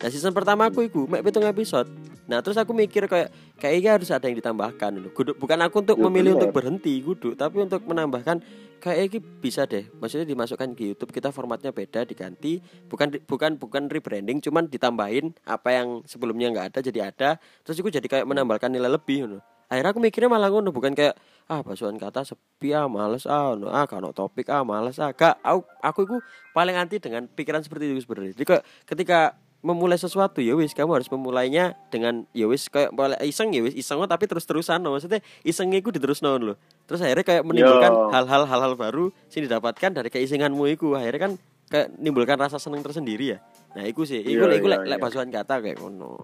[0.00, 1.84] Nah, season pertama aku iku mek pitung episode.
[2.26, 5.08] Nah, terus aku mikir kayak kayaknya harus ada yang ditambahkan dulu.
[5.14, 6.38] Kudu, bukan aku untuk Ya, memilih bener.
[6.42, 8.42] untuk berhenti kudu, tapi untuk menambahkan
[8.82, 9.86] kayak iki bisa deh.
[10.02, 12.58] Maksudnya dimasukkan ke YouTube kita formatnya beda diganti,
[12.90, 17.30] bukan bukan bukan rebranding, cuman ditambahin apa yang sebelumnya nggak ada jadi ada.
[17.62, 19.38] Terus aku jadi kayak menambahkan nilai lebih ngono.
[19.66, 23.70] Akhirnya aku mikirnya malah ngono, bukan kayak ah basuhan kata sepi ah males ah no,
[23.70, 26.16] ah kalau topik ah males ah gak aku aku itu
[26.50, 31.02] paling anti dengan pikiran seperti itu sebenarnya jadi kayak ketika memulai sesuatu ya wis kamu
[31.02, 34.94] harus memulainya dengan ya wis kayak mulai iseng ya wis iseng tapi terus terusan no.
[34.94, 36.56] maksudnya isengnya itu diterus no loh
[36.86, 41.32] terus akhirnya kayak menimbulkan hal-hal hal-hal baru sih didapatkan dari keisenganmu itu akhirnya kan
[41.66, 43.38] kayak menimbulkan rasa seneng tersendiri ya
[43.74, 46.22] nah itu sih itu itu lek lek basuhan kata kayak ngono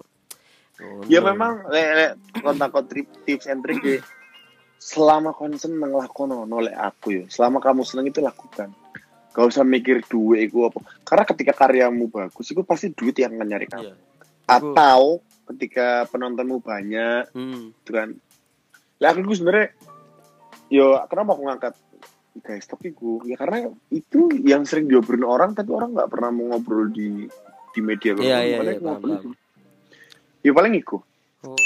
[0.82, 1.06] Ngono.
[1.06, 2.10] Ya memang lek lek
[2.40, 4.01] kontak-kontak tips and trick ya.
[4.82, 7.24] Selama kon seneng lakono nolek aku ya.
[7.31, 8.74] Selama kamu seneng itu lakukan.
[9.32, 10.78] Gak usah mikir duit itu apa.
[11.02, 13.88] Karena ketika karyamu bagus, itu pasti duit yang akan nyari kamu.
[13.88, 13.94] Iya.
[14.44, 17.72] Atau ketika penontonmu banyak, Hmm.
[17.74, 18.09] gitu kan.
[18.98, 19.72] Lah aku sebenarnya,
[20.68, 21.74] yo kenapa aku ngangkat
[22.34, 26.48] guys tapi gue ya karena itu yang sering diobrolin orang tapi orang nggak pernah mau
[26.50, 27.28] ngobrol di
[27.68, 29.30] di media Iya, iya, Paling iya, ngobrol itu.
[30.40, 30.96] ya paling iku
[31.44, 31.60] Oh.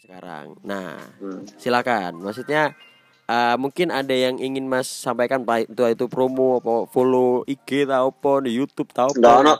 [0.00, 1.44] sekarang nah Hmm.
[1.60, 2.72] silakan maksudnya
[3.28, 8.08] eh, mungkin ada yang ingin mas sampaikan baik itu itu promo apa follow IG tau
[8.08, 9.54] apa di YouTube tau apa Enggak ono.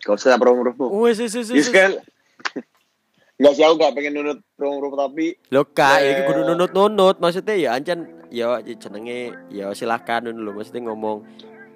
[0.00, 0.84] Gak usah promo-promo.
[0.98, 1.96] wes wes wes Yes kan.
[3.38, 6.10] Enggak sih aku gak pengen nunut promo-promo tapi lo kak Eh.
[6.10, 11.24] ini kudu nunut nunut maksudnya ya ancan ya jenenge ya silakan dulu maksudnya ngomong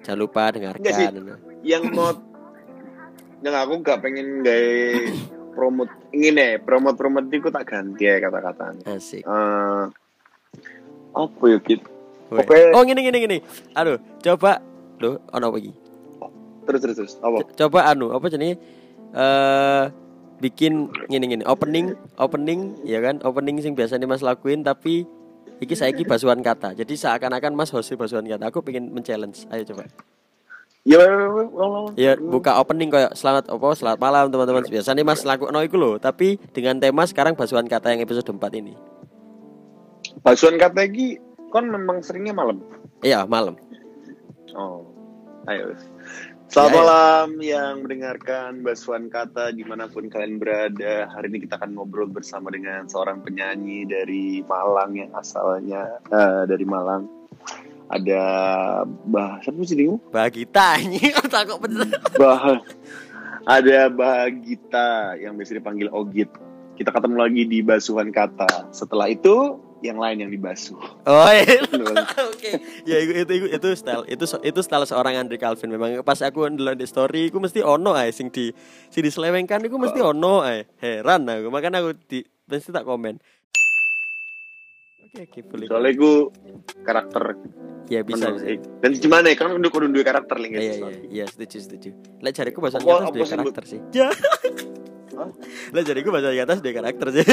[0.01, 1.05] jangan lupa Enggak sih.
[1.05, 2.11] dengarkan yang mau
[3.39, 5.07] yang aku gak pengen gaya
[5.51, 8.83] promote ingin nih promote promote itu tak ganti ya kata-katanya.
[8.89, 9.83] asik Eh
[11.13, 11.59] apa ya.
[12.29, 12.45] Weh.
[12.45, 12.57] Oke.
[12.77, 13.37] oh gini gini gini.
[13.73, 14.61] Aduh coba
[15.01, 15.73] lo ono apa lagi
[16.69, 17.13] Terus terus terus.
[17.25, 17.41] Apa?
[17.57, 18.61] Coba anu apa jenenge?
[19.17, 19.85] Eh
[20.39, 23.17] bikin gini gini opening opening ya kan?
[23.25, 25.09] Opening sing biasanya mas lakuin tapi
[25.57, 26.77] iki saiki basuhan kata.
[26.77, 28.53] Jadi seakan-akan mas host basuhan kata.
[28.53, 29.49] Aku pengen men-challenge.
[29.49, 29.89] Ayo coba.
[30.87, 31.03] Ya,
[31.99, 34.63] ya buka opening kayak selamat apa selamat malam teman-teman.
[34.69, 38.61] Biasanya mas laku no iku loh tapi dengan tema sekarang basuhan kata yang episode 4
[38.61, 38.77] ini
[40.21, 41.17] Basuhan kata iki
[41.49, 42.61] kon memang seringnya malam.
[42.99, 43.55] iya malam
[44.51, 44.81] Oh,
[45.45, 45.77] ayo.
[46.49, 46.77] Selamat Ya, ya.
[46.81, 51.05] malam yang mendengarkan Basuhan Kata di mana pun kalian berada.
[51.07, 56.65] Hari ini kita akan ngobrol bersama dengan seorang penyanyi dari Malang yang asalnya eh, dari
[56.65, 57.05] Malang.
[57.87, 58.21] Ada
[59.05, 60.01] bah siapa sih Dingu?
[60.09, 60.97] bagi tanya
[61.29, 62.57] takut bener Bah
[63.45, 66.33] ada Bahagita yang biasa dipanggil Ogit.
[66.73, 68.73] Kita ketemu lagi di Basuhan Kata.
[68.73, 70.75] Setelah itu yang lain yang dibasuh.
[71.07, 71.59] oh iya
[72.29, 72.51] Oke,
[72.83, 76.75] ya itu, itu itu style itu itu style seorang Andre Calvin memang pas aku ndelok
[76.75, 78.51] di story aku mesti ono ae sing di
[78.91, 80.67] sing diselewengkan iku mesti ono ae.
[80.83, 83.19] Heran aku makanya aku di mesti tak komen.
[85.09, 85.65] Oke oke boleh.
[85.65, 86.15] Soalnya gue
[86.85, 87.23] karakter
[87.89, 88.35] ya bisa bisa.
[88.35, 88.59] menarik.
[88.83, 89.35] Dan gimana ya?
[89.39, 91.89] Kan udah kudu dua karakter nih Iya iya iya setuju setuju.
[92.21, 93.25] Lah jariku bahasa Apa- atas Bu?
[93.25, 93.79] karakter sih.
[93.89, 94.13] Ya.
[95.75, 97.25] Lah jariku bahasa atas dia karakter sih.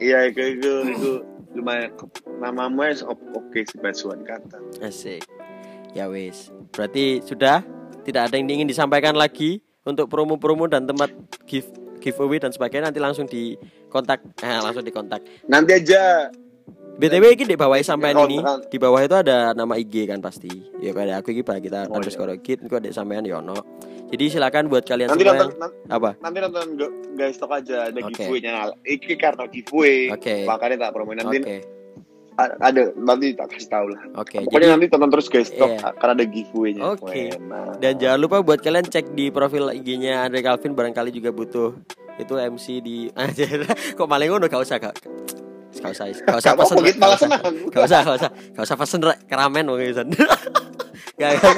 [0.00, 1.10] Iya, itu itu itu
[1.54, 1.90] lumayan
[2.38, 5.26] namamu ya oke okay, sih basuhan kata Asik.
[5.90, 6.54] Ya wis.
[6.70, 7.66] Berarti sudah
[8.06, 11.10] tidak ada yang ingin disampaikan lagi untuk promo-promo dan tempat
[11.50, 11.66] give
[12.00, 13.58] giveaway dan sebagainya nanti langsung di
[13.92, 15.20] kontak eh langsung di kontak.
[15.44, 16.32] nanti aja
[16.96, 20.50] BTW ini di bawah sampean ini di bawah itu ada nama IG kan pasti.
[20.78, 23.56] Ya kayak aku iki Pak, kita Oh, underscore kit kok ada sampean Yono.
[24.10, 26.10] Jadi silakan buat kalian nanti semua nonton apa?
[26.18, 26.66] nanti nonton
[27.14, 28.10] guys talk aja ada Oke.
[28.18, 30.42] giveaway-nya Nah, iki kartu giveaway Oke.
[30.44, 31.56] makanya tak promoin nanti Oke.
[32.34, 34.42] a- ada nanti tak kasih tahu lah Oke.
[34.42, 35.94] pokoknya Jadi nanti tonton terus guys talk Iya.
[35.94, 37.22] karena ada giveaway-nya Oke.
[37.30, 37.66] Enak.
[37.78, 41.70] dan jangan lupa buat kalian cek di profil IG-nya Andre Calvin barangkali juga butuh
[42.18, 42.96] itu MC di
[43.94, 44.98] kok malah ngono gak usah gak
[45.80, 47.42] gak usah gak usah pesen gak malah usah senang.
[47.72, 50.08] gak usah gak usah gak usah pesen rek keramen wong isan
[51.20, 51.56] Gak, gak.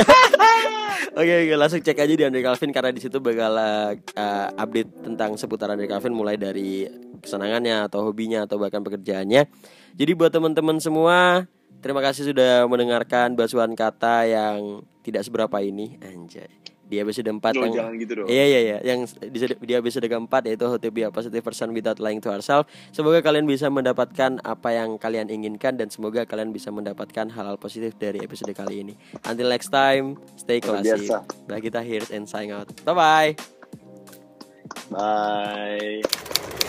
[1.12, 5.36] Oke, oke, langsung cek aja di Andre Calvin karena di situ bakal uh, update tentang
[5.36, 6.88] seputar Andre Calvin mulai dari
[7.20, 9.44] kesenangannya atau hobinya atau bahkan pekerjaannya.
[9.92, 11.44] Jadi buat teman-teman semua,
[11.84, 16.48] terima kasih sudah mendengarkan basuhan kata yang tidak seberapa ini, anjay.
[16.92, 20.04] Di episode 4 Loh, yang jangan gitu dong Iya iya iya, yang di, di episode
[20.04, 22.68] keempat yaitu how to be a positive person without lying to ourselves.
[22.92, 27.96] Semoga kalian bisa mendapatkan apa yang kalian inginkan dan semoga kalian bisa mendapatkan hal-hal positif
[27.96, 28.94] dari episode kali ini.
[29.24, 31.08] Until next time, stay classy.
[31.48, 32.68] Bah kita here and sign out.
[32.84, 33.30] Bye bye.
[34.92, 36.60] bye